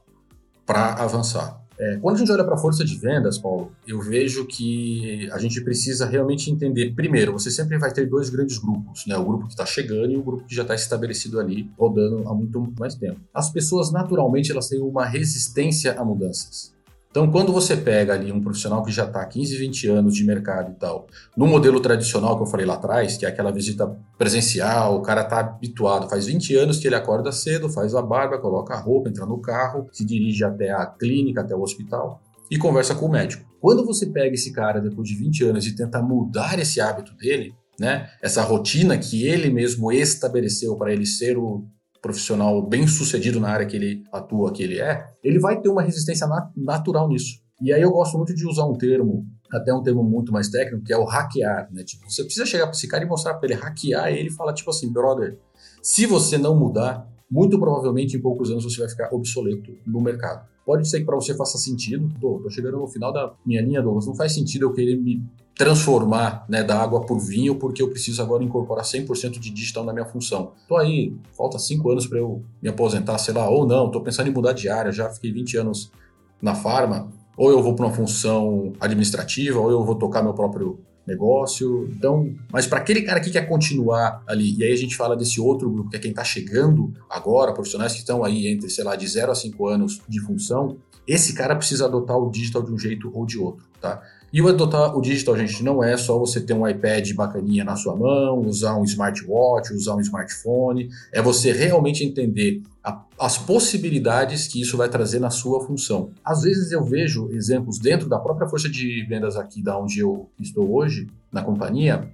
para 0.66 0.94
avançar. 0.94 1.62
É, 1.78 1.98
quando 1.98 2.16
a 2.16 2.18
gente 2.18 2.32
olha 2.32 2.42
para 2.42 2.54
a 2.54 2.58
força 2.58 2.84
de 2.84 2.96
vendas, 2.96 3.38
Paulo, 3.38 3.70
eu 3.86 4.00
vejo 4.00 4.44
que 4.44 5.30
a 5.30 5.38
gente 5.38 5.60
precisa 5.60 6.04
realmente 6.04 6.50
entender. 6.50 6.92
Primeiro, 6.92 7.32
você 7.32 7.50
sempre 7.50 7.78
vai 7.78 7.92
ter 7.92 8.06
dois 8.06 8.28
grandes 8.28 8.58
grupos, 8.58 9.06
né? 9.06 9.16
O 9.16 9.24
grupo 9.24 9.46
que 9.46 9.52
está 9.52 9.64
chegando 9.64 10.10
e 10.10 10.16
o 10.16 10.22
grupo 10.22 10.44
que 10.44 10.54
já 10.54 10.62
está 10.62 10.74
estabelecido 10.74 11.38
ali, 11.38 11.70
rodando 11.78 12.28
há 12.28 12.34
muito 12.34 12.74
mais 12.76 12.96
tempo. 12.96 13.20
As 13.32 13.50
pessoas, 13.50 13.92
naturalmente, 13.92 14.50
elas 14.50 14.68
têm 14.68 14.80
uma 14.80 15.06
resistência 15.06 15.98
a 15.98 16.04
mudanças. 16.04 16.72
Então, 17.12 17.30
quando 17.30 17.52
você 17.52 17.76
pega 17.76 18.14
ali 18.14 18.32
um 18.32 18.40
profissional 18.40 18.82
que 18.82 18.90
já 18.90 19.04
está 19.04 19.22
15, 19.22 19.54
20 19.54 19.88
anos 19.88 20.14
de 20.14 20.24
mercado 20.24 20.72
e 20.72 20.74
tal, 20.76 21.06
no 21.36 21.46
modelo 21.46 21.78
tradicional 21.78 22.38
que 22.38 22.42
eu 22.42 22.46
falei 22.46 22.64
lá 22.64 22.72
atrás, 22.72 23.18
que 23.18 23.26
é 23.26 23.28
aquela 23.28 23.52
visita 23.52 23.86
presencial, 24.16 24.96
o 24.96 25.02
cara 25.02 25.20
está 25.20 25.40
habituado, 25.40 26.08
faz 26.08 26.24
20 26.24 26.56
anos 26.56 26.78
que 26.78 26.86
ele 26.86 26.94
acorda 26.94 27.30
cedo, 27.30 27.68
faz 27.68 27.94
a 27.94 28.00
barba, 28.00 28.38
coloca 28.38 28.72
a 28.72 28.80
roupa, 28.80 29.10
entra 29.10 29.26
no 29.26 29.38
carro, 29.42 29.86
se 29.92 30.06
dirige 30.06 30.42
até 30.42 30.70
a 30.70 30.86
clínica, 30.86 31.42
até 31.42 31.54
o 31.54 31.60
hospital 31.60 32.18
e 32.50 32.56
conversa 32.56 32.94
com 32.94 33.04
o 33.04 33.10
médico. 33.10 33.44
Quando 33.60 33.84
você 33.84 34.06
pega 34.06 34.34
esse 34.34 34.50
cara 34.50 34.80
depois 34.80 35.06
de 35.06 35.14
20 35.14 35.44
anos 35.44 35.66
e 35.66 35.76
tenta 35.76 36.00
mudar 36.00 36.58
esse 36.58 36.80
hábito 36.80 37.14
dele, 37.14 37.54
né, 37.78 38.08
essa 38.22 38.42
rotina 38.42 38.96
que 38.96 39.26
ele 39.26 39.50
mesmo 39.50 39.92
estabeleceu 39.92 40.76
para 40.76 40.92
ele 40.92 41.04
ser 41.04 41.36
o 41.36 41.64
profissional 42.02 42.60
bem 42.60 42.86
sucedido 42.86 43.38
na 43.38 43.48
área 43.48 43.64
que 43.64 43.76
ele 43.76 44.02
atua, 44.12 44.52
que 44.52 44.62
ele 44.62 44.80
é, 44.80 45.06
ele 45.22 45.38
vai 45.38 45.60
ter 45.60 45.68
uma 45.68 45.82
resistência 45.82 46.26
nat 46.26 46.50
natural 46.56 47.08
nisso. 47.08 47.40
E 47.62 47.72
aí 47.72 47.80
eu 47.80 47.92
gosto 47.92 48.18
muito 48.18 48.34
de 48.34 48.44
usar 48.44 48.66
um 48.66 48.74
termo, 48.74 49.24
até 49.50 49.72
um 49.72 49.82
termo 49.82 50.02
muito 50.02 50.32
mais 50.32 50.48
técnico, 50.48 50.84
que 50.84 50.92
é 50.92 50.98
o 50.98 51.04
hackear, 51.04 51.68
né? 51.72 51.84
Tipo, 51.84 52.10
você 52.10 52.24
precisa 52.24 52.44
chegar 52.44 52.66
para 52.66 52.74
esse 52.74 52.88
cara 52.88 53.04
e 53.04 53.06
mostrar 53.08 53.34
para 53.34 53.48
ele 53.48 53.54
hackear 53.54 54.12
e 54.12 54.18
ele 54.18 54.30
fala 54.30 54.52
tipo 54.52 54.68
assim, 54.68 54.92
brother, 54.92 55.38
se 55.80 56.04
você 56.04 56.36
não 56.36 56.58
mudar, 56.58 57.08
muito 57.30 57.58
provavelmente 57.58 58.16
em 58.16 58.20
poucos 58.20 58.50
anos 58.50 58.64
você 58.64 58.80
vai 58.80 58.88
ficar 58.88 59.14
obsoleto 59.14 59.72
no 59.86 60.00
mercado. 60.00 60.44
Pode 60.66 60.88
ser 60.88 61.00
que 61.00 61.06
para 61.06 61.14
você 61.14 61.34
faça 61.34 61.56
sentido. 61.56 62.12
Tô, 62.20 62.40
tô 62.40 62.50
chegando 62.50 62.78
no 62.78 62.86
final 62.86 63.12
da 63.12 63.32
minha 63.44 63.62
linha, 63.62 63.80
Douglas. 63.80 64.06
Não 64.06 64.14
faz 64.14 64.32
sentido 64.32 64.66
eu 64.66 64.72
querer 64.72 64.96
me 64.96 65.22
transformar 65.56 66.44
né, 66.48 66.62
da 66.62 66.80
água 66.80 67.04
por 67.04 67.18
vinho 67.18 67.56
porque 67.56 67.82
eu 67.82 67.88
preciso 67.88 68.22
agora 68.22 68.42
incorporar 68.42 68.84
100% 68.84 69.38
de 69.38 69.50
digital 69.50 69.84
na 69.84 69.92
minha 69.92 70.06
função. 70.06 70.52
Tô 70.66 70.76
aí, 70.76 71.14
falta 71.36 71.58
5 71.58 71.90
anos 71.90 72.06
para 72.06 72.18
eu 72.18 72.42
me 72.60 72.68
aposentar, 72.68 73.18
sei 73.18 73.34
lá, 73.34 73.48
ou 73.48 73.66
não, 73.66 73.90
tô 73.90 74.00
pensando 74.00 74.28
em 74.28 74.32
mudar 74.32 74.52
de 74.52 74.68
área, 74.68 74.90
já 74.90 75.10
fiquei 75.10 75.32
20 75.32 75.58
anos 75.58 75.92
na 76.40 76.54
farma, 76.54 77.10
ou 77.36 77.50
eu 77.50 77.62
vou 77.62 77.74
para 77.74 77.86
uma 77.86 77.94
função 77.94 78.72
administrativa, 78.80 79.60
ou 79.60 79.70
eu 79.70 79.84
vou 79.84 79.94
tocar 79.94 80.22
meu 80.22 80.34
próprio 80.34 80.80
negócio. 81.06 81.88
Então, 81.90 82.34
mas 82.50 82.66
para 82.66 82.78
aquele 82.78 83.02
cara 83.02 83.20
que 83.20 83.30
quer 83.30 83.48
continuar 83.48 84.22
ali, 84.26 84.56
e 84.58 84.64
aí 84.64 84.72
a 84.72 84.76
gente 84.76 84.96
fala 84.96 85.16
desse 85.16 85.40
outro 85.40 85.70
grupo, 85.70 85.90
que 85.90 85.96
é 85.96 85.98
quem 85.98 86.10
está 86.10 86.24
chegando 86.24 86.92
agora, 87.08 87.52
profissionais 87.52 87.92
que 87.92 87.98
estão 87.98 88.24
aí 88.24 88.46
entre, 88.48 88.68
sei 88.70 88.84
lá, 88.84 88.96
de 88.96 89.06
0 89.06 89.32
a 89.32 89.34
5 89.34 89.66
anos 89.66 90.00
de 90.08 90.20
função, 90.20 90.78
esse 91.06 91.34
cara 91.34 91.56
precisa 91.56 91.86
adotar 91.86 92.16
o 92.16 92.30
digital 92.30 92.62
de 92.62 92.72
um 92.72 92.78
jeito 92.78 93.10
ou 93.12 93.26
de 93.26 93.38
outro, 93.38 93.66
tá? 93.80 94.00
E 94.32 94.40
o 94.40 94.48
adotar 94.48 94.96
o 94.96 95.02
digital, 95.02 95.36
gente, 95.36 95.62
não 95.62 95.84
é 95.84 95.94
só 95.96 96.18
você 96.18 96.40
ter 96.40 96.54
um 96.54 96.66
iPad 96.66 97.12
bacaninha 97.12 97.64
na 97.64 97.76
sua 97.76 97.94
mão, 97.94 98.40
usar 98.40 98.74
um 98.76 98.84
smartwatch, 98.84 99.74
usar 99.74 99.94
um 99.94 100.00
smartphone. 100.00 100.88
É 101.12 101.20
você 101.20 101.52
realmente 101.52 102.02
entender 102.02 102.62
a, 102.82 103.04
as 103.20 103.36
possibilidades 103.36 104.48
que 104.48 104.58
isso 104.58 104.74
vai 104.78 104.88
trazer 104.88 105.18
na 105.18 105.28
sua 105.28 105.62
função. 105.66 106.12
Às 106.24 106.42
vezes 106.42 106.72
eu 106.72 106.82
vejo 106.82 107.28
exemplos 107.30 107.78
dentro 107.78 108.08
da 108.08 108.18
própria 108.18 108.48
força 108.48 108.70
de 108.70 109.04
vendas 109.06 109.36
aqui 109.36 109.62
da 109.62 109.78
onde 109.78 110.00
eu 110.00 110.30
estou 110.40 110.74
hoje, 110.74 111.08
na 111.30 111.42
companhia, 111.42 112.10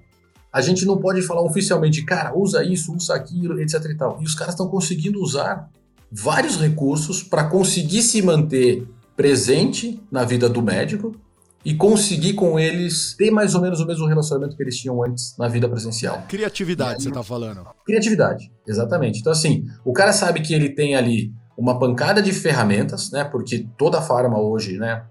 a 0.52 0.61
gente 0.61 0.85
não 0.85 0.98
pode 0.98 1.22
falar 1.22 1.42
oficialmente, 1.42 2.04
cara, 2.04 2.37
usa 2.37 2.64
isso, 2.64 2.92
usa 2.92 3.14
aquilo, 3.14 3.61
etc 3.61 3.85
e 3.85 3.96
tal. 3.96 4.18
E 4.20 4.24
os 4.24 4.35
caras 4.35 4.54
estão 4.54 4.66
conseguindo 4.66 5.22
usar 5.22 5.70
vários 6.11 6.57
recursos 6.57 7.22
para 7.22 7.44
conseguir 7.44 8.02
se 8.02 8.20
manter 8.22 8.88
presente 9.14 10.00
na 10.11 10.24
vida 10.24 10.48
do 10.48 10.61
médico 10.61 11.14
e 11.68 11.74
conseguir 11.74 12.33
com 12.33 12.59
eles 12.59 13.14
ter 13.14 13.31
mais 13.31 13.54
ou 13.54 13.61
menos 13.61 13.78
o 13.78 13.87
mesmo 13.87 14.07
relacionamento 14.07 14.57
que 14.57 14.62
eles 14.62 14.78
tinham 14.78 15.04
antes 15.04 15.37
na 15.37 15.48
vida 15.48 15.68
presencial. 15.68 16.22
Criatividade, 16.26 16.94
aí, 16.94 17.02
você 17.02 17.11
tá 17.11 17.22
falando. 17.22 17.66
Criatividade, 17.85 18.50
exatamente. 18.66 19.20
Então, 19.20 19.31
assim, 19.31 19.66
o 19.85 19.92
cara 19.92 20.14
sabe 20.14 20.40
que 20.40 20.54
ele 20.54 20.70
tem 20.70 20.96
ali 20.96 21.31
uma 21.59 21.78
pancada 21.78 22.22
de 22.22 22.33
ferramentas, 22.33 23.11
né? 23.11 23.22
Porque 23.22 23.66
toda 23.76 24.00
farma 24.00 24.40
hoje, 24.40 24.78
né? 24.78 25.04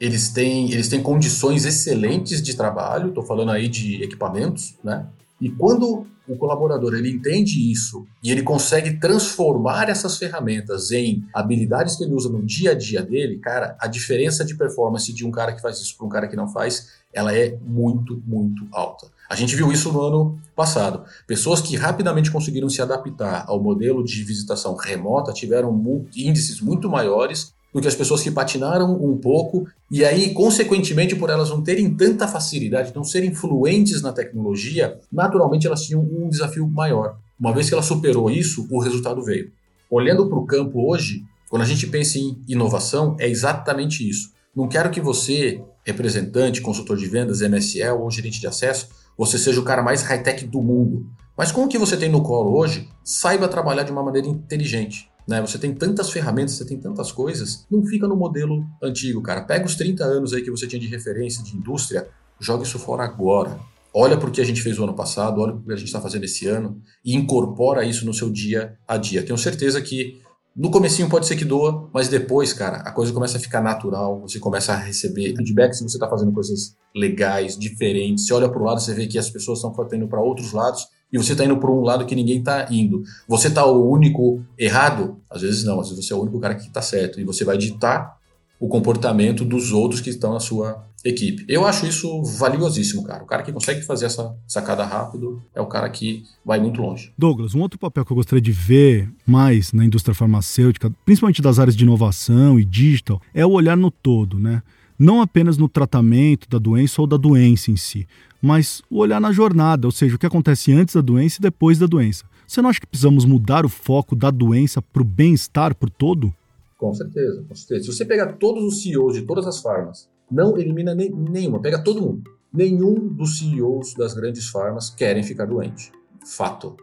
Eles 0.00 0.30
têm, 0.30 0.72
eles 0.72 0.88
têm 0.88 1.00
condições 1.00 1.64
excelentes 1.64 2.42
de 2.42 2.56
trabalho, 2.56 3.10
estou 3.10 3.22
falando 3.22 3.52
aí 3.52 3.68
de 3.68 4.02
equipamentos, 4.02 4.74
né? 4.82 5.06
E 5.40 5.48
quando 5.48 6.08
o 6.26 6.36
colaborador 6.36 6.94
ele 6.94 7.10
entende 7.10 7.70
isso 7.70 8.06
e 8.22 8.30
ele 8.30 8.42
consegue 8.42 8.98
transformar 8.98 9.88
essas 9.88 10.16
ferramentas 10.16 10.90
em 10.90 11.24
habilidades 11.34 11.96
que 11.96 12.04
ele 12.04 12.14
usa 12.14 12.28
no 12.28 12.42
dia 12.42 12.72
a 12.72 12.74
dia 12.74 13.02
dele, 13.02 13.38
cara, 13.38 13.76
a 13.78 13.86
diferença 13.86 14.44
de 14.44 14.54
performance 14.54 15.12
de 15.12 15.26
um 15.26 15.30
cara 15.30 15.52
que 15.52 15.60
faz 15.60 15.78
isso 15.80 15.96
para 15.96 16.06
um 16.06 16.10
cara 16.10 16.28
que 16.28 16.36
não 16.36 16.48
faz, 16.48 16.88
ela 17.12 17.34
é 17.34 17.56
muito, 17.62 18.22
muito 18.26 18.66
alta. 18.72 19.06
A 19.28 19.34
gente 19.34 19.56
viu 19.56 19.72
isso 19.72 19.92
no 19.92 20.02
ano 20.02 20.38
passado. 20.54 21.04
Pessoas 21.26 21.60
que 21.60 21.76
rapidamente 21.76 22.30
conseguiram 22.30 22.68
se 22.68 22.82
adaptar 22.82 23.44
ao 23.46 23.62
modelo 23.62 24.04
de 24.04 24.22
visitação 24.22 24.74
remota 24.76 25.32
tiveram 25.32 25.72
índices 26.14 26.60
muito 26.60 26.90
maiores 26.90 27.53
do 27.74 27.80
que 27.80 27.88
as 27.88 27.94
pessoas 27.96 28.22
que 28.22 28.30
patinaram 28.30 28.94
um 29.04 29.16
pouco 29.16 29.66
e 29.90 30.04
aí, 30.04 30.32
consequentemente, 30.32 31.16
por 31.16 31.28
elas 31.28 31.50
não 31.50 31.60
terem 31.60 31.92
tanta 31.92 32.28
facilidade, 32.28 32.92
não 32.94 33.02
serem 33.02 33.34
fluentes 33.34 34.00
na 34.00 34.12
tecnologia, 34.12 34.96
naturalmente 35.12 35.66
elas 35.66 35.82
tinham 35.82 36.00
um 36.00 36.28
desafio 36.28 36.68
maior. 36.68 37.18
Uma 37.38 37.52
vez 37.52 37.68
que 37.68 37.74
ela 37.74 37.82
superou 37.82 38.30
isso, 38.30 38.68
o 38.70 38.78
resultado 38.78 39.20
veio. 39.24 39.50
Olhando 39.90 40.28
para 40.28 40.38
o 40.38 40.46
campo 40.46 40.88
hoje, 40.88 41.24
quando 41.50 41.62
a 41.62 41.66
gente 41.66 41.88
pensa 41.88 42.16
em 42.16 42.40
inovação, 42.46 43.16
é 43.18 43.28
exatamente 43.28 44.08
isso. 44.08 44.32
Não 44.54 44.68
quero 44.68 44.90
que 44.90 45.00
você, 45.00 45.60
representante, 45.84 46.60
consultor 46.60 46.96
de 46.96 47.06
vendas, 47.06 47.40
MSL 47.40 48.00
ou 48.00 48.10
gerente 48.10 48.40
de 48.40 48.46
acesso, 48.46 48.88
você 49.18 49.36
seja 49.36 49.60
o 49.60 49.64
cara 49.64 49.82
mais 49.82 50.02
high-tech 50.02 50.46
do 50.46 50.62
mundo. 50.62 51.06
Mas 51.36 51.50
com 51.50 51.64
o 51.64 51.68
que 51.68 51.78
você 51.78 51.96
tem 51.96 52.08
no 52.08 52.22
colo 52.22 52.56
hoje, 52.56 52.88
saiba 53.02 53.48
trabalhar 53.48 53.82
de 53.82 53.90
uma 53.90 54.02
maneira 54.02 54.28
inteligente. 54.28 55.10
Né? 55.26 55.40
Você 55.40 55.58
tem 55.58 55.74
tantas 55.74 56.10
ferramentas, 56.10 56.54
você 56.54 56.64
tem 56.64 56.78
tantas 56.78 57.10
coisas, 57.10 57.66
não 57.70 57.84
fica 57.84 58.06
no 58.06 58.16
modelo 58.16 58.64
antigo, 58.82 59.22
cara. 59.22 59.42
Pega 59.42 59.64
os 59.64 59.74
30 59.74 60.04
anos 60.04 60.32
aí 60.32 60.42
que 60.42 60.50
você 60.50 60.66
tinha 60.66 60.80
de 60.80 60.88
referência 60.88 61.42
de 61.42 61.56
indústria, 61.56 62.08
joga 62.40 62.62
isso 62.62 62.78
fora 62.78 63.04
agora. 63.04 63.58
Olha 63.92 64.18
o 64.18 64.30
que 64.30 64.40
a 64.40 64.44
gente 64.44 64.60
fez 64.60 64.78
o 64.78 64.84
ano 64.84 64.94
passado, 64.94 65.40
olha 65.40 65.54
o 65.54 65.62
que 65.62 65.72
a 65.72 65.76
gente 65.76 65.86
está 65.86 66.00
fazendo 66.00 66.24
esse 66.24 66.48
ano 66.48 66.80
e 67.04 67.14
incorpora 67.14 67.84
isso 67.84 68.04
no 68.04 68.12
seu 68.12 68.28
dia 68.28 68.76
a 68.88 68.96
dia. 68.96 69.22
Tenho 69.22 69.38
certeza 69.38 69.80
que 69.80 70.20
no 70.56 70.70
comecinho 70.70 71.08
pode 71.08 71.26
ser 71.26 71.36
que 71.36 71.44
doa, 71.44 71.88
mas 71.92 72.08
depois, 72.08 72.52
cara, 72.52 72.78
a 72.78 72.92
coisa 72.92 73.12
começa 73.12 73.38
a 73.38 73.40
ficar 73.40 73.60
natural, 73.60 74.20
você 74.20 74.38
começa 74.38 74.72
a 74.72 74.76
receber 74.76 75.34
feedback 75.36 75.74
se 75.74 75.82
você 75.82 75.96
está 75.96 76.08
fazendo 76.08 76.32
coisas 76.32 76.76
legais, 76.94 77.58
diferentes. 77.58 78.26
Você 78.26 78.34
olha 78.34 78.48
para 78.48 78.60
o 78.60 78.64
lado, 78.64 78.80
você 78.80 78.94
vê 78.94 79.06
que 79.06 79.18
as 79.18 79.30
pessoas 79.30 79.58
estão 79.58 79.74
indo 79.92 80.06
para 80.06 80.20
outros 80.20 80.52
lados 80.52 80.86
e 81.14 81.16
você 81.16 81.30
está 81.30 81.44
indo 81.44 81.56
para 81.58 81.70
um 81.70 81.80
lado 81.80 82.04
que 82.04 82.14
ninguém 82.16 82.40
está 82.40 82.66
indo. 82.72 83.04
Você 83.28 83.46
está 83.46 83.64
o 83.64 83.88
único 83.88 84.42
errado? 84.58 85.18
Às 85.30 85.42
vezes 85.42 85.62
não, 85.62 85.78
às 85.78 85.88
vezes 85.88 86.04
você 86.04 86.12
é 86.12 86.16
o 86.16 86.20
único 86.20 86.40
cara 86.40 86.56
que 86.56 86.66
está 86.66 86.82
certo 86.82 87.20
e 87.20 87.24
você 87.24 87.44
vai 87.44 87.56
ditar 87.56 88.16
o 88.58 88.66
comportamento 88.66 89.44
dos 89.44 89.70
outros 89.70 90.00
que 90.00 90.10
estão 90.10 90.32
na 90.32 90.40
sua 90.40 90.84
equipe. 91.04 91.44
Eu 91.48 91.64
acho 91.64 91.86
isso 91.86 92.20
valiosíssimo, 92.24 93.04
cara. 93.04 93.22
O 93.22 93.26
cara 93.26 93.44
que 93.44 93.52
consegue 93.52 93.82
fazer 93.82 94.06
essa 94.06 94.34
sacada 94.48 94.84
rápido 94.84 95.40
é 95.54 95.60
o 95.60 95.66
cara 95.66 95.88
que 95.88 96.24
vai 96.44 96.58
muito 96.58 96.82
longe. 96.82 97.12
Douglas, 97.16 97.54
um 97.54 97.60
outro 97.60 97.78
papel 97.78 98.04
que 98.04 98.10
eu 98.10 98.16
gostaria 98.16 98.42
de 98.42 98.50
ver 98.50 99.08
mais 99.24 99.72
na 99.72 99.84
indústria 99.84 100.16
farmacêutica, 100.16 100.90
principalmente 101.04 101.40
das 101.40 101.60
áreas 101.60 101.76
de 101.76 101.84
inovação 101.84 102.58
e 102.58 102.64
digital, 102.64 103.22
é 103.32 103.46
o 103.46 103.52
olhar 103.52 103.76
no 103.76 103.90
todo, 103.90 104.40
né? 104.40 104.64
Não 105.04 105.20
apenas 105.20 105.58
no 105.58 105.68
tratamento 105.68 106.48
da 106.48 106.56
doença 106.56 106.98
ou 106.98 107.06
da 107.06 107.18
doença 107.18 107.70
em 107.70 107.76
si, 107.76 108.08
mas 108.40 108.80
o 108.88 109.00
olhar 109.00 109.20
na 109.20 109.32
jornada, 109.32 109.86
ou 109.86 109.92
seja, 109.92 110.16
o 110.16 110.18
que 110.18 110.24
acontece 110.24 110.72
antes 110.72 110.94
da 110.94 111.02
doença 111.02 111.36
e 111.38 111.42
depois 111.42 111.78
da 111.78 111.84
doença. 111.84 112.24
Você 112.46 112.62
não 112.62 112.70
acha 112.70 112.80
que 112.80 112.86
precisamos 112.86 113.26
mudar 113.26 113.66
o 113.66 113.68
foco 113.68 114.16
da 114.16 114.30
doença 114.30 114.80
para 114.80 115.02
o 115.02 115.04
bem-estar 115.04 115.74
por 115.74 115.90
todo? 115.90 116.32
Com 116.78 116.94
certeza, 116.94 117.44
com 117.46 117.54
certeza. 117.54 117.84
Se 117.84 117.98
você 117.98 118.06
pegar 118.06 118.32
todos 118.38 118.64
os 118.64 118.82
CEOs 118.82 119.12
de 119.12 119.22
todas 119.26 119.46
as 119.46 119.60
farmas, 119.60 120.08
não 120.30 120.56
elimina 120.56 120.94
nem, 120.94 121.10
nenhuma, 121.10 121.60
pega 121.60 121.84
todo 121.84 122.00
mundo. 122.00 122.22
Nenhum 122.50 123.06
dos 123.06 123.38
CEOs 123.38 123.92
das 123.92 124.14
grandes 124.14 124.48
farmas 124.48 124.88
querem 124.88 125.22
ficar 125.22 125.44
doente. 125.44 125.92
Fato. 126.24 126.78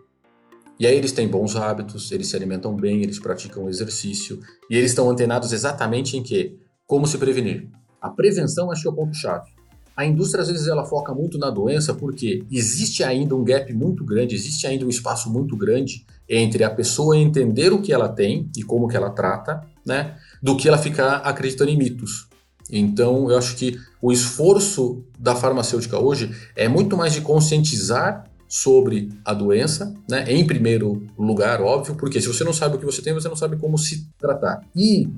E 0.80 0.86
aí 0.86 0.96
eles 0.96 1.12
têm 1.12 1.28
bons 1.28 1.56
hábitos, 1.56 2.12
eles 2.12 2.28
se 2.28 2.36
alimentam 2.36 2.76
bem, 2.76 3.02
eles 3.02 3.18
praticam 3.18 3.68
exercício 3.68 4.40
e 4.70 4.78
eles 4.78 4.92
estão 4.92 5.10
antenados 5.10 5.52
exatamente 5.52 6.16
em 6.16 6.22
quê? 6.22 6.56
Como 6.86 7.08
se 7.08 7.18
prevenir. 7.18 7.81
A 8.02 8.10
prevenção 8.10 8.72
acho 8.72 8.82
que 8.82 8.88
é 8.88 8.92
o 8.92 8.96
ponto-chave. 8.96 9.52
A 9.96 10.06
indústria 10.06 10.42
às 10.42 10.50
vezes 10.50 10.68
ela 10.68 10.86
foca 10.86 11.14
muito 11.14 11.38
na 11.38 11.50
doença 11.50 11.94
porque 11.94 12.44
existe 12.50 13.04
ainda 13.04 13.36
um 13.36 13.44
gap 13.44 13.72
muito 13.74 14.04
grande, 14.04 14.34
existe 14.34 14.66
ainda 14.66 14.86
um 14.86 14.90
espaço 14.90 15.30
muito 15.30 15.56
grande 15.56 16.06
entre 16.28 16.64
a 16.64 16.70
pessoa 16.70 17.18
entender 17.18 17.72
o 17.72 17.82
que 17.82 17.94
ela 17.94 18.10
tem 18.10 18.50
e 18.58 18.64
como 18.64 18.88
que 18.88 18.96
ela 18.96 19.10
trata, 19.10 19.62
né, 19.86 20.18
do 20.42 20.56
que 20.56 20.68
ela 20.68 20.78
ficar 20.78 21.18
acreditando 21.18 21.70
em 21.70 21.78
mitos. 21.78 22.28
Então, 22.72 23.30
eu 23.30 23.38
acho 23.38 23.56
que 23.58 23.78
o 24.02 24.12
esforço 24.14 25.04
da 25.20 25.36
farmacêutica 25.36 26.00
hoje 26.00 26.34
é 26.56 26.70
muito 26.70 26.96
mais 26.96 27.12
de 27.14 27.20
conscientizar 27.20 28.24
sobre 28.48 29.10
a 29.26 29.34
doença, 29.34 29.94
né, 30.10 30.26
em 30.28 30.46
primeiro 30.48 31.06
lugar, 31.18 31.62
óbvio, 31.62 31.96
porque 31.96 32.22
se 32.22 32.28
você 32.28 32.44
não 32.44 32.54
sabe 32.54 32.76
o 32.76 32.80
que 32.80 32.86
você 32.86 33.02
tem, 33.02 33.14
você 33.14 33.28
não 33.28 33.36
sabe 33.36 33.58
como 33.58 33.78
se 33.78 34.08
tratar. 34.18 34.62
E 34.76 35.10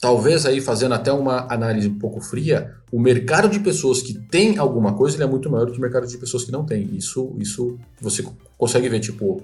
talvez 0.00 0.44
aí 0.46 0.60
fazendo 0.60 0.94
até 0.94 1.12
uma 1.12 1.46
análise 1.52 1.88
um 1.88 1.98
pouco 1.98 2.20
fria, 2.20 2.74
o 2.92 3.00
mercado 3.00 3.48
de 3.48 3.60
pessoas 3.60 4.02
que 4.02 4.14
tem 4.14 4.58
alguma 4.58 4.94
coisa 4.94 5.16
ele 5.16 5.24
é 5.24 5.26
muito 5.26 5.50
maior 5.50 5.66
do 5.66 5.72
que 5.72 5.78
o 5.78 5.80
mercado 5.80 6.06
de 6.06 6.18
pessoas 6.18 6.44
que 6.44 6.52
não 6.52 6.64
tem. 6.64 6.94
Isso, 6.94 7.34
isso 7.38 7.78
você 8.00 8.24
consegue 8.56 8.88
ver, 8.88 9.00
tipo, 9.00 9.42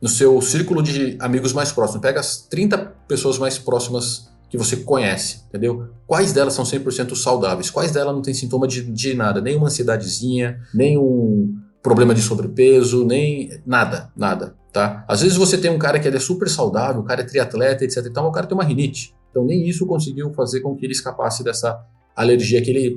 no 0.00 0.08
seu 0.08 0.40
círculo 0.40 0.82
de 0.82 1.16
amigos 1.20 1.52
mais 1.52 1.70
próximos. 1.70 2.02
Pega 2.02 2.20
as 2.20 2.38
30 2.38 2.78
pessoas 3.06 3.38
mais 3.38 3.58
próximas 3.58 4.30
que 4.50 4.58
você 4.58 4.76
conhece, 4.76 5.44
entendeu? 5.48 5.88
Quais 6.06 6.32
delas 6.32 6.52
são 6.52 6.64
100% 6.64 7.14
saudáveis? 7.16 7.70
Quais 7.70 7.90
delas 7.90 8.14
não 8.14 8.20
tem 8.20 8.34
sintoma 8.34 8.68
de, 8.68 8.82
de 8.82 9.14
nada? 9.14 9.40
Nem 9.40 9.56
uma 9.56 9.68
ansiedadezinha, 9.68 10.60
nem 10.74 10.98
um 10.98 11.56
problema 11.82 12.14
de 12.14 12.20
sobrepeso, 12.20 13.04
nem 13.04 13.50
nada, 13.64 14.10
nada, 14.14 14.54
tá? 14.72 15.04
Às 15.08 15.22
vezes 15.22 15.38
você 15.38 15.56
tem 15.56 15.70
um 15.70 15.78
cara 15.78 15.98
que 15.98 16.06
é 16.06 16.18
super 16.20 16.50
saudável, 16.50 17.00
o 17.00 17.04
cara 17.04 17.22
é 17.22 17.24
triatleta, 17.24 17.84
etc 17.84 18.04
e 18.04 18.10
tal, 18.10 18.24
mas 18.24 18.30
o 18.30 18.34
cara 18.34 18.46
tem 18.46 18.56
uma 18.56 18.62
rinite. 18.62 19.14
Então 19.32 19.44
nem 19.44 19.66
isso 19.66 19.86
conseguiu 19.86 20.32
fazer 20.34 20.60
com 20.60 20.76
que 20.76 20.86
ele 20.86 20.92
escapasse 20.92 21.42
dessa 21.42 21.84
alergia 22.14 22.62
que 22.62 22.70
ele, 22.70 22.96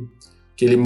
que 0.55 0.65
ele, 0.65 0.77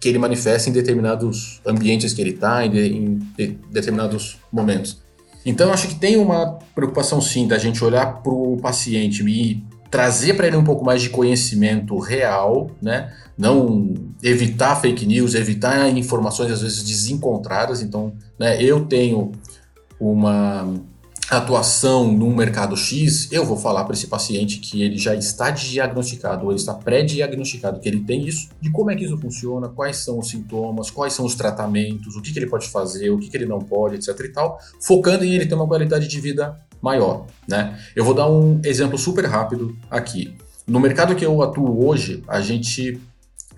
que 0.00 0.08
ele 0.08 0.18
manifesta 0.18 0.68
em 0.68 0.72
determinados 0.72 1.62
ambientes 1.64 2.12
que 2.12 2.20
ele 2.20 2.30
está, 2.30 2.66
em, 2.66 2.70
de, 2.70 2.86
em 2.88 3.18
de, 3.36 3.46
determinados 3.70 4.38
momentos. 4.52 5.00
Então 5.46 5.72
acho 5.72 5.86
que 5.88 5.94
tem 5.94 6.16
uma 6.16 6.58
preocupação 6.74 7.20
sim 7.20 7.46
da 7.46 7.56
gente 7.56 7.82
olhar 7.84 8.20
para 8.20 8.32
o 8.32 8.56
paciente 8.56 9.22
e 9.22 9.64
trazer 9.88 10.34
para 10.34 10.48
ele 10.48 10.56
um 10.56 10.64
pouco 10.64 10.84
mais 10.84 11.00
de 11.00 11.08
conhecimento 11.08 11.96
real, 11.98 12.70
né? 12.82 13.12
Não 13.38 13.94
evitar 14.22 14.74
fake 14.76 15.06
news, 15.06 15.34
evitar 15.34 15.88
informações 15.96 16.50
às 16.50 16.62
vezes 16.62 16.82
desencontradas. 16.82 17.80
Então, 17.80 18.12
né, 18.38 18.60
eu 18.60 18.86
tenho 18.86 19.30
uma 20.00 20.74
atuação 21.28 22.12
num 22.12 22.34
mercado 22.34 22.76
X, 22.76 23.30
eu 23.32 23.44
vou 23.44 23.56
falar 23.56 23.84
para 23.84 23.94
esse 23.94 24.06
paciente 24.06 24.58
que 24.58 24.82
ele 24.82 24.96
já 24.96 25.14
está 25.14 25.50
diagnosticado 25.50 26.44
ou 26.44 26.52
ele 26.52 26.60
está 26.60 26.72
pré-diagnosticado 26.72 27.80
que 27.80 27.88
ele 27.88 28.00
tem 28.00 28.26
isso, 28.26 28.48
de 28.60 28.70
como 28.70 28.90
é 28.90 28.96
que 28.96 29.04
isso 29.04 29.18
funciona, 29.18 29.68
quais 29.68 29.96
são 29.96 30.18
os 30.18 30.28
sintomas, 30.28 30.90
quais 30.90 31.12
são 31.12 31.24
os 31.24 31.34
tratamentos, 31.34 32.14
o 32.14 32.22
que, 32.22 32.32
que 32.32 32.38
ele 32.38 32.46
pode 32.46 32.68
fazer, 32.68 33.10
o 33.10 33.18
que, 33.18 33.28
que 33.28 33.36
ele 33.36 33.46
não 33.46 33.58
pode, 33.58 33.96
etc 33.96 34.18
e 34.20 34.28
tal, 34.28 34.58
focando 34.80 35.24
em 35.24 35.32
ele 35.32 35.46
ter 35.46 35.54
uma 35.54 35.66
qualidade 35.66 36.06
de 36.06 36.20
vida 36.20 36.60
maior, 36.80 37.26
né? 37.48 37.78
Eu 37.96 38.04
vou 38.04 38.14
dar 38.14 38.30
um 38.30 38.60
exemplo 38.64 38.96
super 38.96 39.24
rápido 39.24 39.76
aqui. 39.90 40.36
No 40.66 40.78
mercado 40.78 41.14
que 41.14 41.24
eu 41.24 41.42
atuo 41.42 41.86
hoje, 41.86 42.22
a 42.28 42.40
gente 42.40 43.00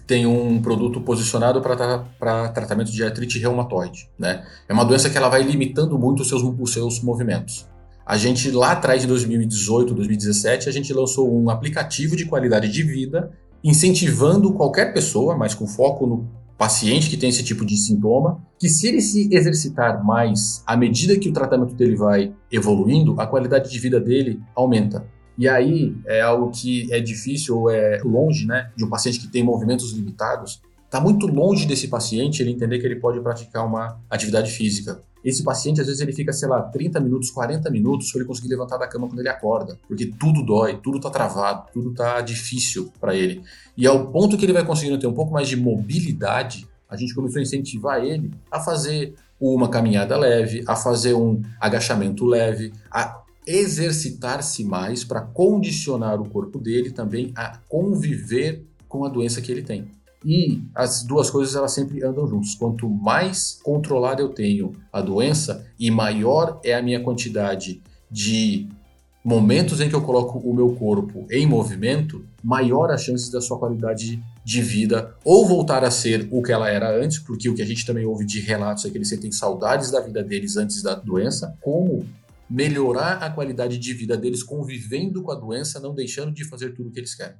tem 0.08 0.26
um 0.26 0.60
produto 0.62 1.02
posicionado 1.02 1.60
para 1.60 2.48
tratamento 2.48 2.90
de 2.90 3.04
artrite 3.04 3.38
reumatoide. 3.38 4.08
Né? 4.18 4.42
É 4.66 4.72
uma 4.72 4.84
doença 4.84 5.10
que 5.10 5.18
ela 5.18 5.28
vai 5.28 5.42
limitando 5.42 5.98
muito 5.98 6.22
os 6.22 6.28
seus, 6.28 6.42
os 6.42 6.72
seus 6.72 7.02
movimentos. 7.02 7.68
A 8.06 8.16
gente, 8.16 8.50
lá 8.50 8.72
atrás, 8.72 9.04
em 9.04 9.06
2018, 9.06 9.94
2017, 9.94 10.66
a 10.66 10.72
gente 10.72 10.94
lançou 10.94 11.30
um 11.30 11.50
aplicativo 11.50 12.16
de 12.16 12.24
qualidade 12.24 12.72
de 12.72 12.82
vida, 12.82 13.30
incentivando 13.62 14.54
qualquer 14.54 14.94
pessoa, 14.94 15.36
mas 15.36 15.54
com 15.54 15.66
foco 15.66 16.06
no 16.06 16.26
paciente 16.56 17.10
que 17.10 17.16
tem 17.18 17.28
esse 17.28 17.44
tipo 17.44 17.66
de 17.66 17.76
sintoma, 17.76 18.42
que 18.58 18.66
se 18.66 18.88
ele 18.88 19.02
se 19.02 19.28
exercitar 19.30 20.02
mais 20.02 20.62
à 20.66 20.74
medida 20.74 21.18
que 21.18 21.28
o 21.28 21.32
tratamento 21.34 21.74
dele 21.74 21.96
vai 21.96 22.32
evoluindo, 22.50 23.14
a 23.20 23.26
qualidade 23.26 23.70
de 23.70 23.78
vida 23.78 24.00
dele 24.00 24.40
aumenta. 24.56 25.06
E 25.38 25.48
aí 25.48 25.96
é 26.04 26.20
algo 26.20 26.50
que 26.50 26.92
é 26.92 26.98
difícil 26.98 27.56
ou 27.56 27.70
é 27.70 28.00
longe, 28.04 28.44
né, 28.44 28.70
de 28.76 28.84
um 28.84 28.88
paciente 28.88 29.20
que 29.20 29.28
tem 29.28 29.44
movimentos 29.44 29.92
limitados. 29.92 30.60
Está 30.84 31.00
muito 31.00 31.26
longe 31.26 31.66
desse 31.66 31.86
paciente 31.86 32.42
ele 32.42 32.50
entender 32.50 32.78
que 32.80 32.86
ele 32.86 32.96
pode 32.96 33.20
praticar 33.20 33.64
uma 33.64 34.00
atividade 34.10 34.50
física. 34.50 35.00
Esse 35.24 35.44
paciente, 35.44 35.80
às 35.80 35.86
vezes, 35.86 36.00
ele 36.00 36.12
fica, 36.12 36.32
sei 36.32 36.48
lá, 36.48 36.62
30 36.62 37.00
minutos, 37.00 37.30
40 37.30 37.70
minutos 37.70 38.10
para 38.10 38.20
ele 38.20 38.28
conseguir 38.28 38.48
levantar 38.48 38.78
da 38.78 38.86
cama 38.86 39.06
quando 39.06 39.18
ele 39.18 39.28
acorda, 39.28 39.78
porque 39.86 40.06
tudo 40.06 40.42
dói, 40.42 40.78
tudo 40.82 40.96
está 40.96 41.10
travado, 41.10 41.68
tudo 41.72 41.90
está 41.90 42.20
difícil 42.20 42.90
para 43.00 43.14
ele. 43.14 43.42
E 43.76 43.86
ao 43.86 44.10
ponto 44.10 44.36
que 44.38 44.44
ele 44.44 44.52
vai 44.52 44.64
conseguindo 44.64 44.98
ter 44.98 45.06
um 45.06 45.12
pouco 45.12 45.32
mais 45.32 45.48
de 45.48 45.56
mobilidade, 45.56 46.66
a 46.88 46.96
gente 46.96 47.14
começou 47.14 47.38
a 47.40 47.42
incentivar 47.42 48.02
ele 48.02 48.30
a 48.50 48.60
fazer 48.60 49.14
uma 49.40 49.68
caminhada 49.68 50.16
leve, 50.16 50.64
a 50.66 50.74
fazer 50.74 51.14
um 51.14 51.42
agachamento 51.60 52.24
leve, 52.24 52.72
a 52.90 53.22
exercitar-se 53.48 54.62
mais 54.62 55.02
para 55.02 55.22
condicionar 55.22 56.20
o 56.20 56.28
corpo 56.28 56.58
dele 56.58 56.90
também 56.90 57.32
a 57.34 57.58
conviver 57.66 58.62
com 58.86 59.06
a 59.06 59.08
doença 59.08 59.40
que 59.40 59.50
ele 59.50 59.62
tem. 59.62 59.90
E 60.22 60.60
as 60.74 61.02
duas 61.02 61.30
coisas 61.30 61.56
elas 61.56 61.72
sempre 61.72 62.04
andam 62.04 62.26
juntas. 62.26 62.54
Quanto 62.54 62.86
mais 62.88 63.58
controlada 63.62 64.20
eu 64.20 64.28
tenho 64.28 64.72
a 64.92 65.00
doença 65.00 65.66
e 65.78 65.90
maior 65.90 66.60
é 66.62 66.74
a 66.74 66.82
minha 66.82 67.00
quantidade 67.00 67.80
de 68.10 68.68
momentos 69.24 69.80
em 69.80 69.88
que 69.88 69.94
eu 69.94 70.02
coloco 70.02 70.38
o 70.38 70.54
meu 70.54 70.74
corpo 70.74 71.26
em 71.30 71.46
movimento, 71.46 72.24
maior 72.42 72.90
a 72.90 72.98
chance 72.98 73.30
da 73.32 73.40
sua 73.40 73.58
qualidade 73.58 74.22
de 74.44 74.62
vida 74.62 75.14
ou 75.24 75.46
voltar 75.46 75.84
a 75.84 75.90
ser 75.90 76.28
o 76.30 76.42
que 76.42 76.52
ela 76.52 76.68
era 76.68 76.94
antes, 76.94 77.18
porque 77.18 77.48
o 77.48 77.54
que 77.54 77.62
a 77.62 77.66
gente 77.66 77.84
também 77.86 78.04
ouve 78.04 78.24
de 78.24 78.40
relatos 78.40 78.84
é 78.84 78.90
que 78.90 78.98
eles 78.98 79.08
sentem 79.08 79.32
saudades 79.32 79.90
da 79.90 80.00
vida 80.00 80.22
deles 80.22 80.56
antes 80.56 80.82
da 80.82 80.94
doença, 80.94 81.56
como 81.60 82.06
melhorar 82.48 83.18
a 83.18 83.30
qualidade 83.30 83.78
de 83.78 83.94
vida 83.94 84.16
deles 84.16 84.42
convivendo 84.42 85.22
com 85.22 85.30
a 85.30 85.34
doença, 85.34 85.80
não 85.80 85.94
deixando 85.94 86.32
de 86.32 86.44
fazer 86.44 86.74
tudo 86.74 86.88
o 86.88 86.92
que 86.92 87.00
eles 87.00 87.14
querem. 87.14 87.36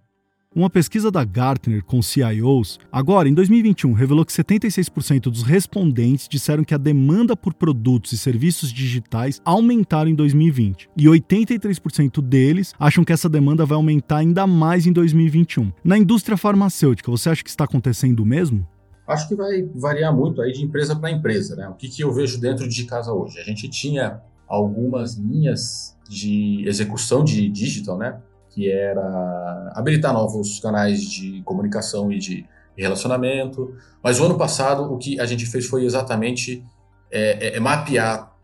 Uma 0.54 0.70
pesquisa 0.70 1.10
da 1.10 1.24
Gartner 1.24 1.84
com 1.84 2.00
CIOs, 2.00 2.80
agora 2.90 3.28
em 3.28 3.34
2021, 3.34 3.92
revelou 3.92 4.24
que 4.24 4.32
76% 4.32 5.24
dos 5.24 5.42
respondentes 5.42 6.26
disseram 6.26 6.64
que 6.64 6.74
a 6.74 6.78
demanda 6.78 7.36
por 7.36 7.52
produtos 7.52 8.12
e 8.12 8.18
serviços 8.18 8.72
digitais 8.72 9.42
aumentaram 9.44 10.10
em 10.10 10.14
2020. 10.14 10.88
E 10.96 11.04
83% 11.04 12.22
deles 12.22 12.72
acham 12.78 13.04
que 13.04 13.12
essa 13.12 13.28
demanda 13.28 13.66
vai 13.66 13.76
aumentar 13.76 14.18
ainda 14.18 14.46
mais 14.46 14.86
em 14.86 14.92
2021. 14.92 15.70
Na 15.84 15.98
indústria 15.98 16.36
farmacêutica, 16.36 17.10
você 17.10 17.28
acha 17.28 17.44
que 17.44 17.50
está 17.50 17.64
acontecendo 17.64 18.20
o 18.20 18.26
mesmo? 18.26 18.66
Acho 19.06 19.28
que 19.28 19.36
vai 19.36 19.62
variar 19.74 20.16
muito 20.16 20.40
aí 20.40 20.52
de 20.52 20.64
empresa 20.64 20.96
para 20.96 21.10
empresa, 21.10 21.56
né? 21.56 21.68
O 21.68 21.74
que, 21.74 21.88
que 21.88 22.02
eu 22.02 22.12
vejo 22.12 22.40
dentro 22.40 22.66
de 22.66 22.84
casa 22.84 23.12
hoje? 23.12 23.38
A 23.38 23.44
gente 23.44 23.68
tinha 23.68 24.20
algumas 24.48 25.14
linhas 25.14 25.96
de 26.08 26.64
execução 26.66 27.22
de 27.22 27.48
digital, 27.48 27.98
né? 27.98 28.20
que 28.50 28.70
era 28.70 29.72
habilitar 29.74 30.12
novos 30.12 30.58
canais 30.58 31.02
de 31.02 31.42
comunicação 31.44 32.10
e 32.10 32.18
de 32.18 32.44
relacionamento. 32.76 33.74
Mas 34.02 34.18
o 34.18 34.24
ano 34.24 34.36
passado, 34.36 34.92
o 34.92 34.98
que 34.98 35.20
a 35.20 35.26
gente 35.26 35.46
fez 35.46 35.66
foi 35.66 35.84
exatamente 35.84 36.64
é, 37.10 37.48
é, 37.48 37.56
é 37.56 37.60
mapear 37.60 38.34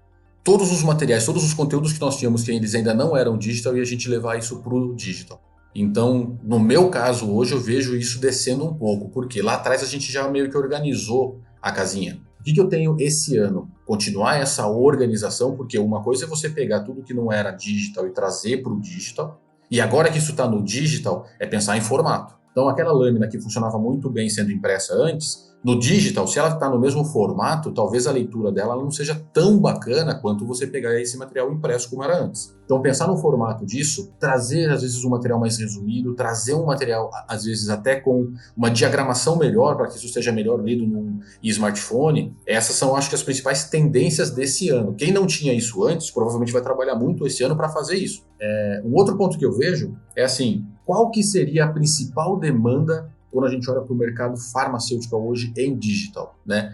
todos 0.44 0.70
os 0.70 0.82
materiais, 0.82 1.24
todos 1.24 1.42
os 1.42 1.54
conteúdos 1.54 1.92
que 1.92 2.00
nós 2.00 2.16
tínhamos 2.18 2.44
que 2.44 2.52
eles 2.52 2.74
ainda 2.74 2.92
não 2.92 3.16
eram 3.16 3.38
digital 3.38 3.76
e 3.76 3.80
a 3.80 3.84
gente 3.84 4.08
levar 4.08 4.38
isso 4.38 4.62
para 4.62 4.74
o 4.74 4.94
digital. 4.94 5.40
Então, 5.74 6.38
no 6.42 6.60
meu 6.60 6.90
caso, 6.90 7.28
hoje 7.32 7.52
eu 7.52 7.60
vejo 7.60 7.96
isso 7.96 8.20
descendo 8.20 8.64
um 8.64 8.74
pouco, 8.74 9.08
porque 9.08 9.42
lá 9.42 9.54
atrás 9.54 9.82
a 9.82 9.86
gente 9.86 10.12
já 10.12 10.28
meio 10.28 10.48
que 10.48 10.56
organizou 10.56 11.40
a 11.60 11.72
casinha. 11.72 12.20
O 12.44 12.46
que, 12.46 12.52
que 12.52 12.60
eu 12.60 12.68
tenho 12.68 12.94
esse 13.00 13.38
ano? 13.38 13.70
Continuar 13.86 14.38
essa 14.38 14.66
organização, 14.66 15.56
porque 15.56 15.78
uma 15.78 16.02
coisa 16.02 16.26
é 16.26 16.28
você 16.28 16.50
pegar 16.50 16.80
tudo 16.80 17.02
que 17.02 17.14
não 17.14 17.32
era 17.32 17.50
digital 17.50 18.06
e 18.06 18.10
trazer 18.10 18.62
para 18.62 18.70
o 18.70 18.78
digital, 18.78 19.40
e 19.70 19.80
agora 19.80 20.12
que 20.12 20.18
isso 20.18 20.32
está 20.32 20.46
no 20.46 20.62
digital, 20.62 21.26
é 21.40 21.46
pensar 21.46 21.74
em 21.78 21.80
formato. 21.80 22.34
Então, 22.52 22.68
aquela 22.68 22.92
lâmina 22.92 23.26
que 23.28 23.40
funcionava 23.40 23.78
muito 23.78 24.10
bem 24.10 24.28
sendo 24.28 24.52
impressa 24.52 24.92
antes, 24.92 25.53
no 25.64 25.78
digital, 25.78 26.26
se 26.26 26.38
ela 26.38 26.50
está 26.50 26.68
no 26.68 26.78
mesmo 26.78 27.06
formato, 27.06 27.72
talvez 27.72 28.06
a 28.06 28.12
leitura 28.12 28.52
dela 28.52 28.76
não 28.76 28.90
seja 28.90 29.14
tão 29.32 29.58
bacana 29.58 30.14
quanto 30.14 30.46
você 30.46 30.66
pegar 30.66 31.00
esse 31.00 31.16
material 31.16 31.50
impresso 31.50 31.88
como 31.88 32.04
era 32.04 32.22
antes. 32.22 32.54
Então, 32.66 32.82
pensar 32.82 33.06
no 33.06 33.16
formato 33.16 33.64
disso, 33.64 34.12
trazer 34.20 34.70
às 34.70 34.82
vezes 34.82 35.02
um 35.04 35.08
material 35.08 35.40
mais 35.40 35.56
resumido, 35.56 36.14
trazer 36.14 36.52
um 36.52 36.66
material 36.66 37.10
às 37.26 37.44
vezes 37.44 37.70
até 37.70 37.98
com 37.98 38.30
uma 38.54 38.70
diagramação 38.70 39.38
melhor 39.38 39.74
para 39.74 39.86
que 39.86 39.96
isso 39.96 40.08
seja 40.10 40.30
melhor 40.30 40.62
lido 40.62 40.86
num 40.86 41.20
smartphone, 41.42 42.36
essas 42.46 42.76
são, 42.76 42.94
acho 42.94 43.08
que, 43.08 43.14
as 43.14 43.22
principais 43.22 43.64
tendências 43.70 44.30
desse 44.30 44.68
ano. 44.68 44.94
Quem 44.94 45.12
não 45.12 45.26
tinha 45.26 45.54
isso 45.54 45.82
antes, 45.82 46.10
provavelmente 46.10 46.52
vai 46.52 46.60
trabalhar 46.60 46.94
muito 46.94 47.26
esse 47.26 47.42
ano 47.42 47.56
para 47.56 47.70
fazer 47.70 47.96
isso. 47.96 48.22
É, 48.38 48.82
um 48.84 48.94
outro 48.94 49.16
ponto 49.16 49.38
que 49.38 49.46
eu 49.46 49.52
vejo 49.52 49.96
é 50.14 50.24
assim, 50.24 50.66
qual 50.84 51.10
que 51.10 51.22
seria 51.22 51.64
a 51.64 51.72
principal 51.72 52.38
demanda 52.38 53.13
quando 53.34 53.46
a 53.46 53.50
gente 53.50 53.68
olha 53.68 53.80
para 53.80 53.92
o 53.92 53.96
mercado 53.96 54.36
farmacêutico 54.36 55.16
hoje 55.16 55.52
em 55.58 55.76
digital, 55.76 56.38
né? 56.46 56.72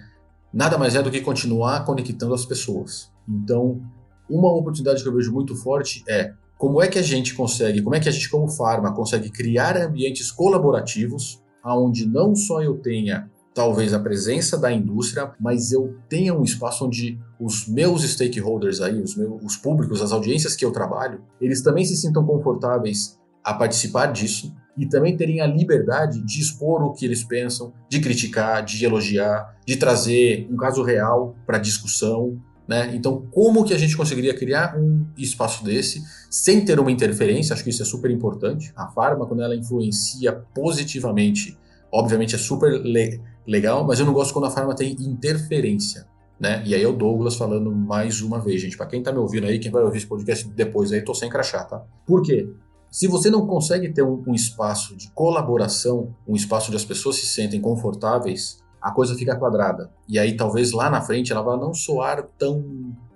Nada 0.52 0.76
mais 0.76 0.94
é 0.94 1.02
do 1.02 1.10
que 1.10 1.22
continuar 1.22 1.86
conectando 1.86 2.34
as 2.34 2.44
pessoas. 2.44 3.10
Então, 3.26 3.80
uma 4.28 4.52
oportunidade 4.52 5.02
que 5.02 5.08
eu 5.08 5.14
vejo 5.14 5.32
muito 5.32 5.56
forte 5.56 6.04
é 6.06 6.34
como 6.58 6.82
é 6.82 6.88
que 6.88 6.98
a 6.98 7.02
gente 7.02 7.34
consegue, 7.34 7.80
como 7.80 7.96
é 7.96 8.00
que 8.00 8.08
a 8.08 8.12
gente 8.12 8.28
como 8.28 8.46
farma 8.46 8.92
consegue 8.92 9.30
criar 9.30 9.76
ambientes 9.78 10.30
colaborativos 10.30 11.42
aonde 11.62 12.06
não 12.06 12.34
só 12.34 12.62
eu 12.62 12.76
tenha 12.76 13.30
talvez 13.54 13.94
a 13.94 13.98
presença 13.98 14.58
da 14.58 14.70
indústria, 14.70 15.32
mas 15.40 15.72
eu 15.72 15.96
tenha 16.08 16.34
um 16.34 16.42
espaço 16.42 16.84
onde 16.84 17.18
os 17.40 17.66
meus 17.66 18.02
stakeholders 18.02 18.80
aí, 18.80 19.00
os 19.00 19.16
meus 19.16 19.42
os 19.42 19.56
públicos, 19.56 20.02
as 20.02 20.12
audiências 20.12 20.54
que 20.54 20.64
eu 20.64 20.72
trabalho, 20.72 21.22
eles 21.40 21.62
também 21.62 21.84
se 21.84 21.96
sintam 21.96 22.24
confortáveis 22.24 23.18
a 23.42 23.54
participar 23.54 24.06
disso 24.12 24.54
e 24.76 24.86
também 24.86 25.16
terem 25.16 25.40
a 25.40 25.46
liberdade 25.46 26.20
de 26.24 26.40
expor 26.40 26.82
o 26.82 26.92
que 26.92 27.04
eles 27.04 27.24
pensam, 27.24 27.72
de 27.88 28.00
criticar, 28.00 28.64
de 28.64 28.84
elogiar, 28.84 29.56
de 29.66 29.76
trazer 29.76 30.48
um 30.50 30.56
caso 30.56 30.82
real 30.82 31.34
para 31.46 31.58
discussão. 31.58 32.40
Né? 32.66 32.92
Então, 32.94 33.26
como 33.32 33.64
que 33.64 33.74
a 33.74 33.78
gente 33.78 33.96
conseguiria 33.96 34.34
criar 34.34 34.76
um 34.78 35.04
espaço 35.18 35.64
desse 35.64 36.02
sem 36.30 36.64
ter 36.64 36.78
uma 36.78 36.90
interferência? 36.90 37.52
Acho 37.52 37.64
que 37.64 37.70
isso 37.70 37.82
é 37.82 37.86
super 37.86 38.10
importante. 38.10 38.72
A 38.76 38.88
farma, 38.88 39.26
quando 39.26 39.42
ela 39.42 39.56
influencia 39.56 40.32
positivamente, 40.54 41.58
obviamente 41.92 42.34
é 42.34 42.38
super 42.38 42.80
le 42.80 43.20
legal, 43.46 43.84
mas 43.84 43.98
eu 43.98 44.06
não 44.06 44.12
gosto 44.12 44.32
quando 44.32 44.46
a 44.46 44.50
farma 44.50 44.76
tem 44.76 44.92
interferência. 45.00 46.06
Né? 46.38 46.62
E 46.64 46.74
aí 46.74 46.82
é 46.82 46.88
o 46.88 46.92
Douglas 46.92 47.36
falando 47.36 47.70
mais 47.70 48.22
uma 48.22 48.40
vez, 48.40 48.62
gente. 48.62 48.76
Para 48.76 48.86
quem 48.86 49.00
está 49.00 49.12
me 49.12 49.18
ouvindo 49.18 49.46
aí, 49.46 49.58
quem 49.58 49.70
vai 49.70 49.82
ouvir 49.82 49.98
esse 49.98 50.06
podcast 50.06 50.48
depois 50.48 50.92
aí, 50.92 51.02
tô 51.02 51.14
sem 51.14 51.28
crachá, 51.28 51.64
tá? 51.64 51.84
Por 52.06 52.22
quê? 52.22 52.48
Se 52.90 53.06
você 53.06 53.30
não 53.30 53.46
consegue 53.46 53.88
ter 53.92 54.02
um, 54.02 54.22
um, 54.26 54.34
espaço 54.34 54.96
de 54.96 55.10
colaboração, 55.12 56.14
um 56.26 56.34
espaço 56.34 56.68
onde 56.68 56.76
as 56.76 56.84
pessoas 56.84 57.16
se 57.16 57.26
sentem 57.26 57.60
confortáveis, 57.60 58.58
a 58.82 58.90
coisa 58.90 59.14
fica 59.14 59.36
quadrada. 59.36 59.90
E 60.08 60.18
aí 60.18 60.36
talvez 60.36 60.72
lá 60.72 60.90
na 60.90 61.00
frente 61.00 61.30
ela 61.30 61.42
vá 61.42 61.56
não 61.56 61.72
soar 61.72 62.26
tão 62.36 62.64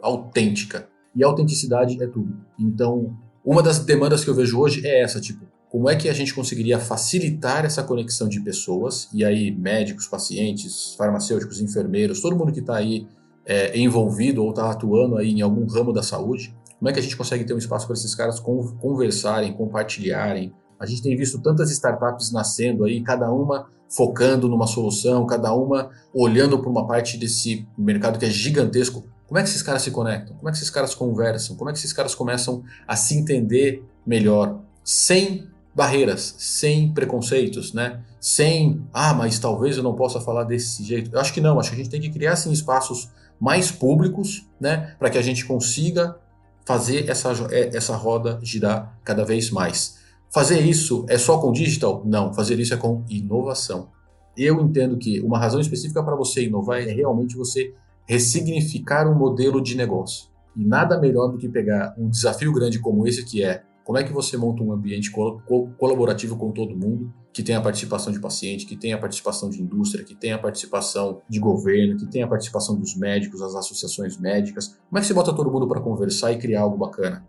autêntica. 0.01 0.89
E 1.17 1.25
autenticidade 1.25 2.01
é 2.03 2.07
tudo. 2.07 2.37
Então, 2.59 3.17
uma 3.45 3.63
das 3.63 3.81
demandas 3.81 4.23
que 4.25 4.31
eu 4.31 4.35
vejo 4.35 4.59
hoje 4.61 4.87
é 4.87 5.03
essa, 5.03 5.21
tipo, 5.21 5.45
como 5.69 5.91
é 5.91 5.97
que 5.97 6.09
a 6.09 6.13
gente 6.13 6.33
conseguiria 6.33 6.79
facilitar 6.79 7.65
essa 7.65 7.83
conexão 7.83 8.29
de 8.29 8.41
pessoas, 8.41 9.09
e 9.13 9.25
aí 9.25 9.51
médicos, 9.51 10.07
pacientes, 10.07 10.95
farmacêuticos, 10.97 11.61
enfermeiros, 11.61 12.21
todo 12.21 12.37
mundo 12.37 12.53
que 12.53 12.61
está 12.61 12.77
aí 12.77 13.09
é, 13.45 13.77
envolvido 13.77 14.45
ou 14.45 14.51
está 14.51 14.71
atuando 14.71 15.17
aí 15.17 15.31
em 15.31 15.43
algum 15.43 15.67
ramo 15.67 15.93
da 15.93 16.03
saúde, 16.03 16.55
como 16.85 16.91
é 16.91 16.93
que 16.93 17.01
a 17.01 17.03
gente 17.03 17.17
consegue 17.17 17.45
ter 17.45 17.55
um 17.55 17.59
espaço 17.59 17.87
para 17.87 17.95
esses 17.95 18.15
caras 18.15 18.39
conversarem, 18.39 19.55
compartilharem? 19.55 20.53
A 20.79 20.85
gente 20.85 21.01
tem 21.01 21.17
visto 21.17 21.41
tantas 21.41 21.71
startups 21.71 22.31
nascendo 22.31 22.85
aí, 22.85 23.03
cada 23.03 23.33
uma 23.33 23.71
focando 23.89 24.51
numa 24.51 24.67
solução, 24.67 25.25
cada 25.25 25.55
uma 25.55 25.89
olhando 26.13 26.59
para 26.59 26.69
uma 26.69 26.87
parte 26.87 27.17
desse 27.17 27.67
mercado 27.79 28.19
que 28.19 28.27
é 28.27 28.29
gigantesco. 28.29 29.03
Como 29.27 29.39
é 29.39 29.43
que 29.43 29.49
esses 29.49 29.63
caras 29.63 29.81
se 29.81 29.91
conectam? 29.91 30.37
Como 30.37 30.47
é 30.47 30.53
que 30.53 30.59
esses 30.59 30.69
caras 30.69 30.95
conversam? 30.95 31.57
Como 31.57 31.71
é 31.71 31.73
que 31.73 31.79
esses 31.79 31.95
caras 31.95 32.15
começam 32.15 32.63
a 32.87 32.95
se 32.97 33.17
entender 33.17 33.83
melhor, 34.07 34.61
sem 34.85 35.49
barreiras, 35.75 36.35
sem 36.37 36.93
preconceitos, 36.93 37.73
né? 37.73 38.03
Sem, 38.21 38.87
ah, 38.93 39.15
mas 39.15 39.39
talvez 39.39 39.79
eu 39.79 39.83
não 39.83 39.95
possa 39.95 40.21
falar 40.21 40.45
desse 40.45 40.85
jeito. 40.85 41.11
Eu 41.15 41.19
acho 41.19 41.33
que 41.33 41.41
não, 41.41 41.59
acho 41.59 41.71
que 41.71 41.77
a 41.77 41.79
gente 41.79 41.91
tem 41.91 42.01
que 42.03 42.11
criar 42.11 42.35
assim 42.35 42.53
espaços 42.53 43.09
mais 43.41 43.71
públicos, 43.71 44.47
né, 44.61 44.95
para 44.99 45.11
que 45.11 45.19
a 45.19 45.23
gente 45.23 45.45
consiga 45.45 46.17
fazer 46.65 47.09
essa, 47.09 47.33
é, 47.51 47.77
essa 47.77 47.97
roda 47.97 48.39
girar 48.43 48.99
cada 49.05 49.25
vez 49.25 49.51
mais. 49.51 49.99
Fazer 50.33 50.61
isso 50.61 51.05
é 51.09 51.17
só 51.17 51.39
com 51.39 51.53
digital? 51.53 52.03
Não, 52.05 52.33
fazer 52.35 52.59
isso 52.59 52.75
é 52.75 52.77
com 52.77 53.05
inovação. 53.09 53.89
Eu 54.37 54.61
entendo 54.61 54.97
que 54.97 55.21
uma 55.21 55.39
razão 55.39 55.61
específica 55.61 56.03
para 56.03 56.17
você 56.17 56.45
inovar 56.45 56.81
é 56.81 56.93
realmente 56.93 57.37
você 57.37 57.73
ressignificar 58.07 59.09
um 59.09 59.15
modelo 59.15 59.61
de 59.61 59.77
negócio. 59.77 60.29
E 60.57 60.65
nada 60.65 60.99
melhor 60.99 61.29
do 61.29 61.39
que 61.39 61.49
pegar 61.49 61.95
um 61.97 62.09
desafio 62.09 62.53
grande 62.53 62.79
como 62.79 63.07
esse, 63.07 63.25
que 63.25 63.45
é 63.45 63.63
como 63.85 63.99
é 63.99 64.03
que 64.03 64.13
você 64.13 64.37
monta 64.37 64.63
um 64.63 64.73
ambiente 64.73 65.11
colaborativo 65.11 66.37
com 66.37 66.51
todo 66.51 66.77
mundo, 66.77 67.13
que 67.35 67.43
tem 67.43 67.57
a 67.57 67.61
participação 67.61 68.13
de 68.13 68.21
paciente, 68.21 68.65
que 68.65 68.77
tem 68.77 68.93
a 68.93 68.99
participação 68.99 69.51
de 69.51 69.61
indústria, 69.61 70.05
que 70.05 70.15
tem 70.15 70.33
a 70.33 70.39
participação 70.39 71.21
de 71.29 71.41
governo, 71.41 71.99
que 71.99 72.07
tem 72.07 72.23
a 72.23 72.29
participação 72.29 72.79
dos 72.79 72.97
médicos, 72.97 73.43
as 73.43 73.57
associações 73.57 74.17
médicas? 74.17 74.79
Como 74.89 74.99
é 74.99 75.01
que 75.01 75.07
você 75.09 75.13
bota 75.13 75.35
todo 75.35 75.51
mundo 75.51 75.67
para 75.67 75.81
conversar 75.81 76.31
e 76.33 76.39
criar 76.39 76.61
algo 76.61 76.79
bacana? 76.79 77.27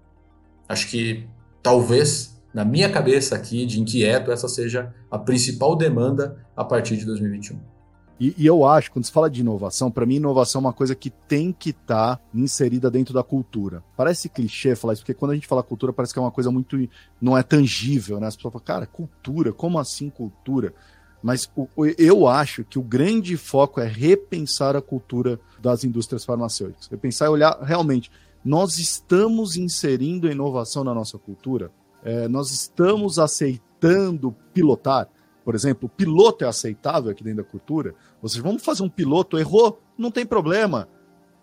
Acho 0.69 0.87
que 0.91 1.27
talvez, 1.63 2.39
na 2.53 2.63
minha 2.63 2.87
cabeça 2.87 3.35
aqui 3.35 3.65
de 3.65 3.81
inquieto, 3.81 4.31
essa 4.31 4.47
seja 4.47 4.93
a 5.09 5.17
principal 5.17 5.75
demanda 5.75 6.37
a 6.55 6.63
partir 6.63 6.97
de 6.97 7.05
2021. 7.05 7.74
E, 8.19 8.33
e, 8.37 8.45
eu 8.45 8.65
acho, 8.65 8.91
quando 8.91 9.03
se 9.03 9.11
fala 9.11 9.29
de 9.29 9.41
inovação, 9.41 9.91
para 9.91 10.05
mim, 10.05 10.15
inovação 10.15 10.59
é 10.59 10.63
uma 10.65 10.73
coisa 10.73 10.95
que 10.95 11.09
tem 11.09 11.51
que 11.51 11.71
estar 11.71 12.15
tá 12.15 12.21
inserida 12.33 12.89
dentro 12.89 13.13
da 13.13 13.23
cultura. 13.23 13.83
Parece 13.95 14.29
clichê 14.29 14.75
falar 14.75 14.93
isso, 14.93 15.01
porque 15.01 15.13
quando 15.13 15.31
a 15.31 15.35
gente 15.35 15.47
fala 15.47 15.61
cultura, 15.61 15.91
parece 15.91 16.13
que 16.13 16.19
é 16.19 16.21
uma 16.21 16.31
coisa 16.31 16.49
muito. 16.49 16.77
não 17.21 17.37
é 17.37 17.43
tangível, 17.43 18.19
né? 18.19 18.27
As 18.27 18.35
pessoas 18.35 18.53
falam, 18.53 18.65
cara, 18.65 18.85
cultura, 18.85 19.51
como 19.51 19.77
assim 19.77 20.09
cultura? 20.09 20.73
Mas 21.21 21.49
o, 21.55 21.67
eu 21.97 22.27
acho 22.27 22.63
que 22.63 22.79
o 22.79 22.83
grande 22.83 23.35
foco 23.35 23.81
é 23.81 23.87
repensar 23.87 24.75
a 24.75 24.81
cultura 24.81 25.39
das 25.59 25.83
indústrias 25.83 26.23
farmacêuticas. 26.23 26.87
Repensar 26.87 27.25
e 27.25 27.29
olhar 27.29 27.59
realmente. 27.63 28.11
Nós 28.43 28.77
estamos 28.77 29.57
inserindo 29.57 30.29
inovação 30.29 30.83
na 30.83 30.93
nossa 30.93 31.17
cultura? 31.17 31.71
É, 32.03 32.27
nós 32.27 32.51
estamos 32.51 33.17
aceitando 33.17 34.35
pilotar? 34.53 35.09
Por 35.45 35.53
exemplo, 35.53 35.85
o 35.85 35.89
piloto 35.89 36.43
é 36.43 36.47
aceitável 36.47 37.11
aqui 37.11 37.23
dentro 37.23 37.43
da 37.43 37.49
cultura? 37.49 37.93
Ou 38.19 38.27
seja, 38.27 38.41
vamos 38.41 38.63
fazer 38.63 38.81
um 38.81 38.89
piloto, 38.89 39.37
errou, 39.37 39.79
não 39.95 40.09
tem 40.09 40.25
problema. 40.25 40.89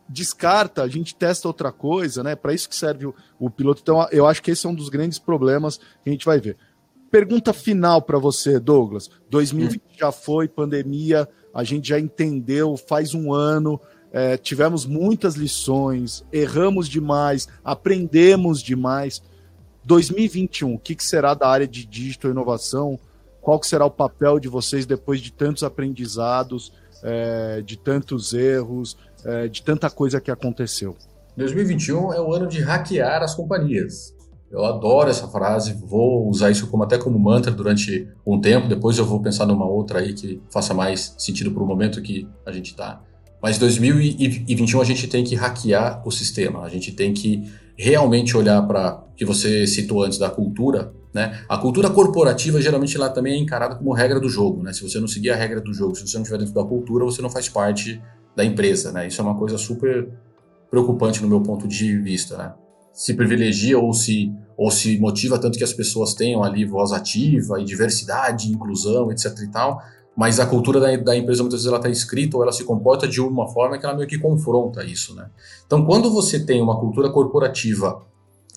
Descarta, 0.09 0.83
a 0.83 0.88
gente 0.88 1.15
testa 1.15 1.47
outra 1.47 1.71
coisa, 1.71 2.21
né? 2.21 2.35
Para 2.35 2.53
isso 2.53 2.69
que 2.69 2.75
serve 2.75 3.07
o, 3.07 3.15
o, 3.38 3.49
piloto. 3.49 3.81
Então, 3.81 4.05
eu 4.11 4.27
acho 4.27 4.43
que 4.43 4.51
esse 4.51 4.67
é 4.67 4.69
um 4.69 4.75
dos 4.75 4.88
grandes 4.88 5.21
problemas 5.21 5.77
que 5.77 6.09
a 6.09 6.11
gente 6.11 6.27
vai 6.27 6.41
ver. 6.41 6.57
Pergunta 7.12 7.53
final 7.53 8.03
para 8.03 8.19
você, 8.19 8.59
Douglas. 8.59 9.09
2020 9.31 9.77
hum. 9.77 9.81
já 9.96 10.11
foi, 10.11 10.48
pandemia, 10.48 11.29
a 11.55 11.63
gente 11.63 11.88
já 11.88 12.00
entendeu, 12.00 12.77
faz 12.77 13.15
um 13.15 13.33
ano. 13.33 13.81
é, 14.13 14.37
tivemos 14.37 14.85
muitas 14.85 15.37
lições, 15.37 16.25
erramos 16.33 16.88
demais, 16.88 17.46
aprendemos 17.65 18.61
demais. 18.61 19.23
2021, 19.85 20.75
o 20.75 20.79
que, 20.79 20.96
que 20.96 21.05
será 21.05 21.35
da 21.35 21.48
área 21.48 21.69
de 21.69 21.87
digital 21.87 22.33
inovação? 22.33 22.98
Qual 23.43 23.59
que 23.59 23.67
será 23.67 23.85
o 23.85 23.90
papel 23.90 24.38
de 24.38 24.49
vocês 24.49 24.87
depois 24.87 25.21
de 25.21 25.33
tantos 25.33 25.65
aprendizados, 25.65 26.73
é, 27.03 27.61
de 27.61 27.77
tantos 27.77 28.33
erros, 28.33 28.97
é, 29.25 29.49
de 29.49 29.63
tanta 29.63 29.90
coisa 29.90 30.21
que 30.21 30.31
aconteceu? 30.31 30.97
2021 31.37 32.13
é 32.13 32.21
o 32.21 32.33
ano 32.33 32.47
de 32.47 32.61
hackear 32.61 33.21
as 33.23 33.35
companhias. 33.35 34.15
Eu 34.49 34.65
adoro 34.65 35.11
essa 35.11 35.27
frase, 35.27 35.73
vou 35.73 36.29
usar 36.29 36.51
isso 36.51 36.69
como 36.69 36.85
até 36.85 36.99
como 36.99 37.19
mantra 37.19 37.51
durante 37.51 38.07
um 38.25 38.40
tempo, 38.40 38.69
depois 38.69 38.99
eu 38.99 39.05
vou 39.05 39.21
pensar 39.21 39.47
numa 39.47 39.67
outra 39.67 39.99
aí 39.99 40.13
que 40.13 40.40
faça 40.51 40.73
mais 40.73 41.15
sentido 41.19 41.51
para 41.51 41.63
o 41.63 41.67
momento 41.67 42.03
que 42.03 42.29
a 42.47 42.53
gente 42.53 42.73
está. 42.73 43.01
Mas 43.43 43.59
2021 43.59 44.81
a 44.81 44.85
gente 44.85 45.09
tem 45.09 45.25
que 45.25 45.35
hackear 45.35 46.07
o 46.07 46.13
sistema, 46.13 46.63
a 46.63 46.69
gente 46.69 46.93
tem 46.93 47.13
que 47.13 47.51
realmente 47.77 48.37
olhar 48.37 48.63
para 48.67 49.03
que 49.17 49.25
você 49.25 49.67
citou 49.67 50.03
antes 50.05 50.19
da 50.19 50.31
cultura, 50.31 50.93
né? 51.13 51.44
A 51.48 51.58
cultura 51.58 51.90
corporativa 51.90 52.60
geralmente 52.60 52.96
ela 52.96 53.10
também 53.10 53.35
é 53.35 53.37
encarada 53.37 53.75
como 53.75 53.92
regra 53.92 54.19
do 54.19 54.29
jogo, 54.29 54.63
né? 54.63 54.73
Se 54.73 54.83
você 54.83 54.98
não 54.98 55.06
seguir 55.06 55.31
a 55.31 55.37
regra 55.37 55.60
do 55.60 55.73
jogo, 55.73 55.94
se 55.94 56.06
você 56.06 56.17
não 56.17 56.23
estiver 56.23 56.38
dentro 56.38 56.54
da 56.54 56.65
cultura, 56.65 57.04
você 57.04 57.21
não 57.21 57.31
faz 57.31 57.48
parte 57.48 58.02
da 58.35 58.44
empresa, 58.44 58.92
né? 58.92 59.06
Isso 59.06 59.21
é 59.21 59.25
uma 59.25 59.37
coisa 59.37 59.58
super 59.58 60.08
preocupante 60.71 61.21
no 61.21 61.29
meu 61.29 61.42
ponto 61.42 61.69
de 61.69 61.98
vista, 61.98 62.37
né? 62.37 62.54
Se 62.92 63.15
privilegia 63.15 63.79
ou 63.79 63.92
se 63.92 64.33
ou 64.56 64.71
se 64.71 64.98
motiva 64.98 65.38
tanto 65.38 65.58
que 65.58 65.65
as 65.65 65.73
pessoas 65.73 66.15
tenham 66.15 66.44
ali 66.44 66.65
voz 66.65 66.92
ativa 66.92 67.60
e 67.60 67.65
diversidade, 67.65 68.50
inclusão, 68.50 69.10
etc 69.10 69.37
e 69.42 69.50
tal, 69.50 69.83
mas 70.17 70.38
a 70.38 70.46
cultura 70.46 70.79
da, 70.79 70.94
da 70.96 71.17
empresa 71.17 71.42
muitas 71.42 71.60
vezes 71.60 71.67
ela 71.67 71.79
está 71.79 71.88
escrita 71.88 72.37
ou 72.37 72.42
ela 72.42 72.52
se 72.52 72.65
comporta 72.65 73.08
de 73.08 73.21
uma 73.21 73.48
forma 73.48 73.79
que 73.79 73.85
ela 73.85 73.96
meio 73.96 74.08
que 74.08 74.19
confronta 74.19 74.85
isso, 74.85 75.15
né? 75.15 75.31
Então, 75.67 75.85
quando 75.85 76.10
você 76.10 76.44
tem 76.44 76.60
uma 76.60 76.79
cultura 76.79 77.10
corporativa 77.10 78.02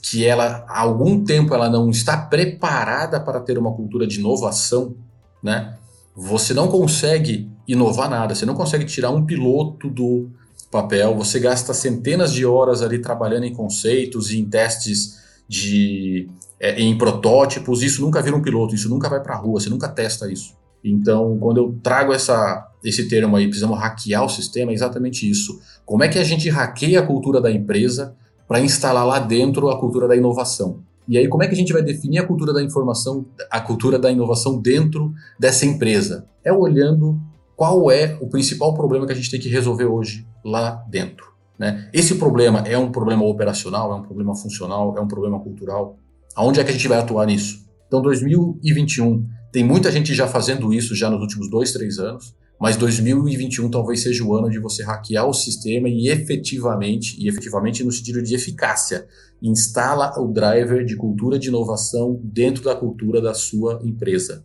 que 0.09 0.23
ela 0.23 0.63
há 0.67 0.81
algum 0.81 1.23
tempo 1.23 1.53
ela 1.53 1.67
não 1.67 1.89
está 1.89 2.15
preparada 2.15 3.19
para 3.19 3.39
ter 3.39 3.57
uma 3.57 3.73
cultura 3.73 4.05
de 4.05 4.19
inovação, 4.19 4.95
né? 5.41 5.77
Você 6.15 6.53
não 6.53 6.67
consegue 6.67 7.49
inovar 7.67 8.07
nada, 8.07 8.35
você 8.35 8.45
não 8.45 8.53
consegue 8.53 8.85
tirar 8.85 9.09
um 9.09 9.25
piloto 9.25 9.89
do 9.89 10.29
papel, 10.71 11.15
você 11.15 11.39
gasta 11.39 11.73
centenas 11.73 12.31
de 12.31 12.45
horas 12.45 12.83
ali 12.83 12.99
trabalhando 12.99 13.45
em 13.45 13.53
conceitos 13.53 14.29
e 14.29 14.39
em 14.39 14.45
testes 14.45 15.23
de 15.47 16.29
é, 16.59 16.79
em 16.79 16.95
protótipos, 16.97 17.81
isso 17.81 18.01
nunca 18.01 18.21
vira 18.21 18.35
um 18.35 18.41
piloto, 18.41 18.75
isso 18.75 18.87
nunca 18.87 19.09
vai 19.09 19.21
para 19.21 19.33
a 19.33 19.37
rua, 19.37 19.59
você 19.59 19.69
nunca 19.69 19.87
testa 19.87 20.31
isso. 20.31 20.55
Então, 20.83 21.37
quando 21.39 21.57
eu 21.57 21.79
trago 21.81 22.13
essa, 22.13 22.71
esse 22.83 23.07
termo 23.07 23.35
aí, 23.35 23.47
precisamos 23.47 23.79
hackear 23.79 24.23
o 24.23 24.29
sistema, 24.29 24.71
é 24.71 24.75
exatamente 24.75 25.27
isso. 25.27 25.59
Como 25.83 26.03
é 26.03 26.07
que 26.07 26.19
a 26.19 26.23
gente 26.23 26.47
hackeia 26.47 26.99
a 26.99 27.05
cultura 27.05 27.41
da 27.41 27.51
empresa 27.51 28.15
para 28.47 28.59
instalar 28.59 29.05
lá 29.05 29.19
dentro 29.19 29.69
a 29.69 29.79
cultura 29.79 30.07
da 30.07 30.15
inovação? 30.15 30.79
E 31.07 31.17
aí, 31.17 31.27
como 31.27 31.43
é 31.43 31.47
que 31.47 31.53
a 31.53 31.57
gente 31.57 31.71
vai 31.71 31.83
definir 31.83 32.17
a 32.17 32.25
cultura 32.25 32.51
da 32.51 32.63
informação, 32.63 33.25
a 33.51 33.61
cultura 33.61 33.99
da 33.99 34.11
inovação 34.11 34.59
dentro 34.59 35.13
dessa 35.39 35.65
empresa? 35.65 36.25
É 36.43 36.51
olhando 36.51 37.19
qual 37.55 37.91
é 37.91 38.17
o 38.19 38.27
principal 38.27 38.73
problema 38.73 39.05
que 39.05 39.13
a 39.13 39.15
gente 39.15 39.29
tem 39.29 39.39
que 39.39 39.49
resolver 39.49 39.85
hoje 39.85 40.27
lá 40.43 40.83
dentro. 40.89 41.33
Né? 41.57 41.89
Esse 41.93 42.15
problema 42.15 42.59
é 42.59 42.77
um 42.77 42.91
problema 42.91 43.23
operacional, 43.23 43.93
é 43.93 43.95
um 43.95 44.01
problema 44.01 44.35
funcional, 44.35 44.97
é 44.97 45.01
um 45.01 45.07
problema 45.07 45.39
cultural. 45.39 45.97
Aonde 46.35 46.59
é 46.59 46.63
que 46.63 46.69
a 46.71 46.73
gente 46.73 46.87
vai 46.87 46.97
atuar 46.97 47.25
nisso? 47.27 47.65
Então, 47.87 48.01
2021 48.01 49.25
tem 49.51 49.63
muita 49.63 49.91
gente 49.91 50.13
já 50.13 50.27
fazendo 50.27 50.73
isso 50.73 50.95
já 50.95 51.09
nos 51.09 51.21
últimos 51.21 51.49
dois, 51.49 51.71
três 51.71 51.97
anos, 51.97 52.35
mas 52.59 52.77
2021 52.77 53.69
talvez 53.69 54.01
seja 54.01 54.23
o 54.23 54.33
ano 54.33 54.49
de 54.49 54.59
você 54.59 54.83
hackear 54.83 55.27
o 55.27 55.33
sistema 55.33 55.89
e 55.89 56.07
efetivamente, 56.07 57.15
e 57.19 57.27
efetivamente 57.27 57.83
no 57.83 57.91
sentido 57.91 58.23
de 58.23 58.33
eficácia, 58.33 59.07
instala 59.41 60.17
o 60.19 60.31
driver 60.31 60.85
de 60.85 60.95
cultura 60.95 61.37
de 61.37 61.49
inovação 61.49 62.19
dentro 62.23 62.63
da 62.63 62.75
cultura 62.75 63.21
da 63.21 63.33
sua 63.33 63.81
empresa. 63.83 64.43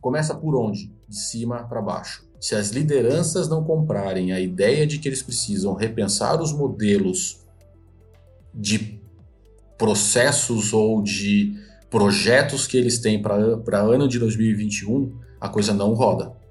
Começa 0.00 0.34
por 0.34 0.56
onde? 0.56 0.92
De 1.08 1.16
cima 1.16 1.62
para 1.64 1.80
baixo. 1.80 2.26
Se 2.40 2.56
as 2.56 2.70
lideranças 2.70 3.48
não 3.48 3.62
comprarem 3.62 4.32
a 4.32 4.40
ideia 4.40 4.84
de 4.84 4.98
que 4.98 5.08
eles 5.08 5.22
precisam 5.22 5.74
repensar 5.74 6.42
os 6.42 6.52
modelos 6.52 7.40
de 8.52 9.00
processos 9.78 10.72
ou 10.72 11.00
de 11.00 11.54
projetos 11.88 12.66
que 12.66 12.76
eles 12.76 12.98
têm 12.98 13.22
para 13.22 13.78
ano 13.80 14.08
de 14.08 14.18
2021, 14.18 15.12
a 15.40 15.48
coisa 15.48 15.72
não 15.72 15.94
roda. 15.94 16.41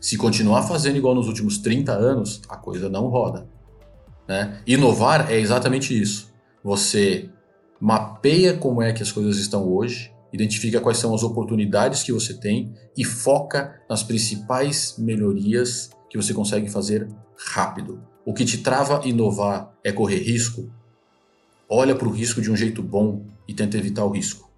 Se 0.00 0.16
continuar 0.16 0.62
fazendo 0.62 0.96
igual 0.96 1.14
nos 1.14 1.28
últimos 1.28 1.58
30 1.58 1.92
anos, 1.92 2.40
a 2.48 2.56
coisa 2.56 2.88
não 2.88 3.08
roda. 3.08 3.46
Né? 4.28 4.60
Inovar 4.66 5.30
é 5.30 5.38
exatamente 5.38 5.98
isso. 5.98 6.32
Você 6.62 7.30
mapeia 7.80 8.56
como 8.56 8.82
é 8.82 8.92
que 8.92 9.02
as 9.02 9.12
coisas 9.12 9.36
estão 9.38 9.68
hoje, 9.68 10.12
identifica 10.32 10.80
quais 10.80 10.98
são 10.98 11.14
as 11.14 11.22
oportunidades 11.22 12.02
que 12.02 12.12
você 12.12 12.34
tem 12.34 12.74
e 12.96 13.04
foca 13.04 13.80
nas 13.88 14.02
principais 14.02 14.96
melhorias 14.98 15.90
que 16.10 16.16
você 16.16 16.34
consegue 16.34 16.68
fazer 16.68 17.08
rápido. 17.36 18.02
O 18.24 18.34
que 18.34 18.44
te 18.44 18.58
trava 18.58 19.06
inovar 19.06 19.72
é 19.84 19.92
correr 19.92 20.18
risco. 20.18 20.70
Olha 21.68 21.94
para 21.94 22.08
o 22.08 22.12
risco 22.12 22.40
de 22.40 22.50
um 22.50 22.56
jeito 22.56 22.82
bom 22.82 23.24
e 23.46 23.54
tenta 23.54 23.76
evitar 23.76 24.04
o 24.04 24.10
risco. 24.10 24.50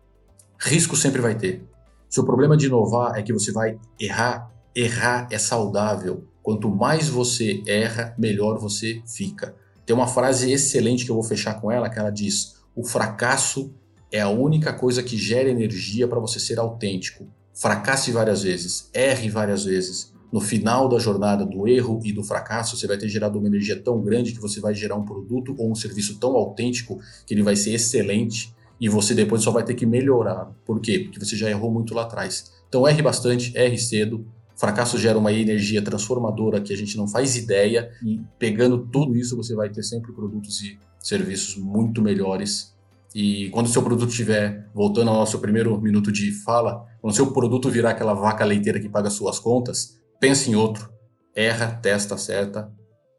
Risco 0.58 0.96
sempre 0.96 1.20
vai 1.20 1.34
ter. 1.34 1.66
Seu 2.08 2.24
problema 2.24 2.56
de 2.56 2.66
inovar 2.66 3.18
é 3.18 3.22
que 3.22 3.32
você 3.32 3.52
vai 3.52 3.78
errar. 4.00 4.50
Errar 4.74 5.28
é 5.30 5.38
saudável. 5.38 6.24
Quanto 6.42 6.68
mais 6.68 7.08
você 7.08 7.62
erra, 7.66 8.14
melhor 8.18 8.58
você 8.58 9.02
fica. 9.06 9.54
Tem 9.84 9.94
uma 9.94 10.06
frase 10.06 10.50
excelente 10.50 11.04
que 11.04 11.10
eu 11.10 11.14
vou 11.14 11.24
fechar 11.24 11.60
com 11.60 11.70
ela, 11.70 11.88
que 11.88 11.98
ela 11.98 12.10
diz: 12.10 12.56
"O 12.74 12.84
fracasso 12.84 13.72
é 14.10 14.20
a 14.20 14.28
única 14.28 14.72
coisa 14.72 15.02
que 15.02 15.16
gera 15.16 15.50
energia 15.50 16.08
para 16.08 16.20
você 16.20 16.40
ser 16.40 16.58
autêntico. 16.58 17.26
Fracasse 17.52 18.10
várias 18.12 18.42
vezes, 18.42 18.88
erre 18.94 19.28
várias 19.28 19.64
vezes. 19.64 20.12
No 20.30 20.40
final 20.40 20.88
da 20.88 20.98
jornada 20.98 21.44
do 21.44 21.66
erro 21.66 22.00
e 22.04 22.12
do 22.12 22.22
fracasso, 22.22 22.76
você 22.76 22.86
vai 22.86 22.98
ter 22.98 23.08
gerado 23.08 23.38
uma 23.38 23.48
energia 23.48 23.80
tão 23.80 24.00
grande 24.02 24.32
que 24.32 24.40
você 24.40 24.60
vai 24.60 24.74
gerar 24.74 24.94
um 24.94 25.04
produto 25.04 25.54
ou 25.58 25.70
um 25.70 25.74
serviço 25.74 26.18
tão 26.18 26.36
autêntico 26.36 27.00
que 27.26 27.32
ele 27.32 27.42
vai 27.42 27.56
ser 27.56 27.72
excelente 27.72 28.54
e 28.80 28.88
você 28.88 29.14
depois 29.14 29.42
só 29.42 29.50
vai 29.50 29.64
ter 29.64 29.74
que 29.74 29.86
melhorar. 29.86 30.52
Por 30.64 30.80
quê? 30.80 31.00
Porque 31.00 31.18
você 31.18 31.34
já 31.34 31.48
errou 31.48 31.70
muito 31.70 31.94
lá 31.94 32.02
atrás. 32.02 32.52
Então 32.68 32.86
erre 32.86 33.02
bastante, 33.02 33.56
erre 33.56 33.78
cedo. 33.78 34.24
Fracasso 34.58 34.98
gera 34.98 35.18
uma 35.18 35.32
energia 35.32 35.80
transformadora 35.82 36.60
que 36.60 36.72
a 36.72 36.76
gente 36.76 36.96
não 36.96 37.06
faz 37.06 37.36
ideia 37.36 37.90
e 38.04 38.20
pegando 38.38 38.86
tudo 38.86 39.16
isso 39.16 39.36
você 39.36 39.54
vai 39.54 39.70
ter 39.70 39.82
sempre 39.82 40.12
produtos 40.12 40.60
e 40.62 40.78
serviços 41.00 41.56
muito 41.56 42.02
melhores. 42.02 42.76
E 43.14 43.48
quando 43.50 43.66
o 43.66 43.70
seu 43.70 43.82
produto 43.82 44.10
estiver, 44.10 44.68
voltando 44.74 45.10
ao 45.10 45.16
nosso 45.16 45.38
primeiro 45.38 45.80
minuto 45.80 46.10
de 46.10 46.32
fala, 46.32 46.84
quando 47.00 47.12
o 47.12 47.16
seu 47.16 47.32
produto 47.32 47.70
virar 47.70 47.90
aquela 47.90 48.14
vaca 48.14 48.44
leiteira 48.44 48.80
que 48.80 48.88
paga 48.88 49.08
suas 49.08 49.38
contas, 49.38 49.98
pense 50.20 50.50
em 50.50 50.54
outro, 50.54 50.90
erra, 51.34 51.78
testa, 51.80 52.16
acerta, 52.16 52.70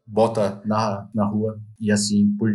bota 0.06 0.60
na, 0.64 1.08
na 1.14 1.24
rua 1.24 1.58
e 1.80 1.90
assim 1.90 2.36
por, 2.38 2.52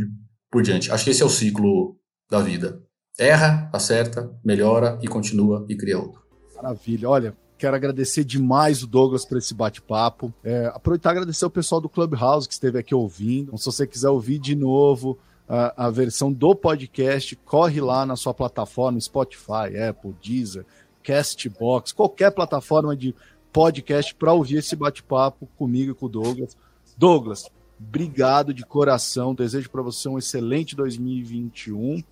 por 0.51 0.61
diante. 0.61 0.91
Acho 0.91 1.03
que 1.03 1.09
esse 1.09 1.23
é 1.23 1.25
o 1.25 1.29
ciclo 1.29 1.97
da 2.29 2.39
vida 2.39 2.85
erra, 3.17 3.69
acerta, 3.71 4.29
melhora 4.43 4.99
e 5.01 5.07
continua 5.07 5.65
e 5.69 5.75
cria 5.75 5.97
outro. 5.97 6.21
Maravilha. 6.55 7.09
Olha, 7.09 7.37
quero 7.57 7.75
agradecer 7.75 8.23
demais 8.23 8.83
o 8.83 8.87
Douglas 8.87 9.25
por 9.25 9.37
esse 9.37 9.53
bate-papo. 9.53 10.33
É, 10.43 10.67
aproveitar 10.67 11.09
e 11.09 11.11
agradecer 11.11 11.45
o 11.45 11.49
pessoal 11.49 11.79
do 11.79 11.89
Clubhouse 11.89 12.47
que 12.47 12.53
esteve 12.53 12.79
aqui 12.79 12.93
ouvindo. 12.93 13.47
Então, 13.47 13.57
se 13.57 13.65
você 13.65 13.87
quiser 13.87 14.09
ouvir 14.09 14.39
de 14.39 14.55
novo 14.55 15.17
a, 15.47 15.85
a 15.85 15.89
versão 15.89 16.31
do 16.31 16.55
podcast, 16.55 17.35
corre 17.37 17.79
lá 17.79 18.05
na 18.05 18.15
sua 18.15 18.33
plataforma, 18.33 18.99
Spotify, 18.99 19.77
Apple, 19.89 20.15
Deezer, 20.21 20.65
Castbox, 21.03 21.91
qualquer 21.91 22.31
plataforma 22.31 22.95
de 22.95 23.15
podcast 23.53 24.13
para 24.15 24.33
ouvir 24.33 24.57
esse 24.57 24.75
bate-papo 24.75 25.47
comigo 25.57 25.91
e 25.91 25.95
com 25.95 26.07
o 26.07 26.09
Douglas. 26.09 26.57
Douglas, 26.97 27.49
obrigado 27.79 28.53
de 28.53 28.65
coração. 28.65 29.35
Desejo 29.35 29.69
para 29.69 29.81
você 29.81 30.09
um 30.09 30.17
excelente 30.17 30.75
2021 30.75 32.03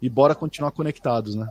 e 0.00 0.08
bora 0.08 0.34
continuar 0.34 0.70
conectados, 0.70 1.34
né? 1.34 1.48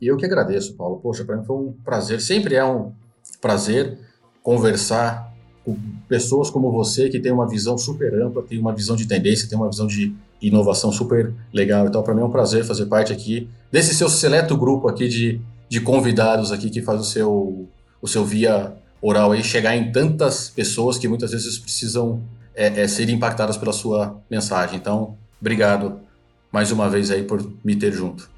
E 0.00 0.06
eu 0.06 0.16
que 0.16 0.24
agradeço, 0.24 0.74
Paulo. 0.74 0.98
Poxa, 1.00 1.24
para 1.24 1.36
mim 1.36 1.44
foi 1.44 1.56
um 1.56 1.72
prazer. 1.84 2.20
Sempre 2.20 2.54
é 2.54 2.64
um 2.64 2.92
prazer 3.40 3.98
conversar 4.42 5.32
com 5.64 5.76
pessoas 6.08 6.50
como 6.50 6.70
você 6.70 7.08
que 7.08 7.18
tem 7.18 7.32
uma 7.32 7.48
visão 7.48 7.78
super 7.78 8.14
ampla, 8.14 8.42
tem 8.42 8.58
uma 8.58 8.74
visão 8.74 8.94
de 8.94 9.06
tendência, 9.06 9.48
tem 9.48 9.56
uma 9.56 9.68
visão 9.68 9.86
de 9.86 10.14
inovação 10.42 10.92
super 10.92 11.32
legal. 11.52 11.86
Então, 11.86 12.02
para 12.02 12.14
mim 12.14 12.20
é 12.20 12.24
um 12.24 12.30
prazer 12.30 12.64
fazer 12.64 12.86
parte 12.86 13.12
aqui 13.12 13.48
desse 13.72 13.94
seu 13.94 14.08
seleto 14.08 14.56
grupo 14.56 14.88
aqui 14.88 15.08
de, 15.08 15.40
de 15.68 15.80
convidados 15.80 16.52
aqui 16.52 16.68
que 16.68 16.82
faz 16.82 17.00
o 17.00 17.04
seu, 17.04 17.68
o 18.00 18.06
seu 18.06 18.24
via 18.24 18.74
oral 19.00 19.32
aí 19.32 19.42
chegar 19.42 19.74
em 19.74 19.90
tantas 19.90 20.50
pessoas 20.50 20.98
que 20.98 21.08
muitas 21.08 21.30
vezes 21.30 21.58
precisam 21.58 22.20
é, 22.54 22.82
é, 22.82 22.88
ser 22.88 23.08
impactadas 23.08 23.56
pela 23.56 23.72
sua 23.72 24.20
mensagem. 24.30 24.76
Então, 24.76 25.16
obrigado 25.40 26.00
mais 26.52 26.70
uma 26.70 26.88
vez 26.88 27.10
aí 27.10 27.22
por 27.22 27.44
me 27.64 27.74
ter 27.74 27.92
junto. 27.92 28.33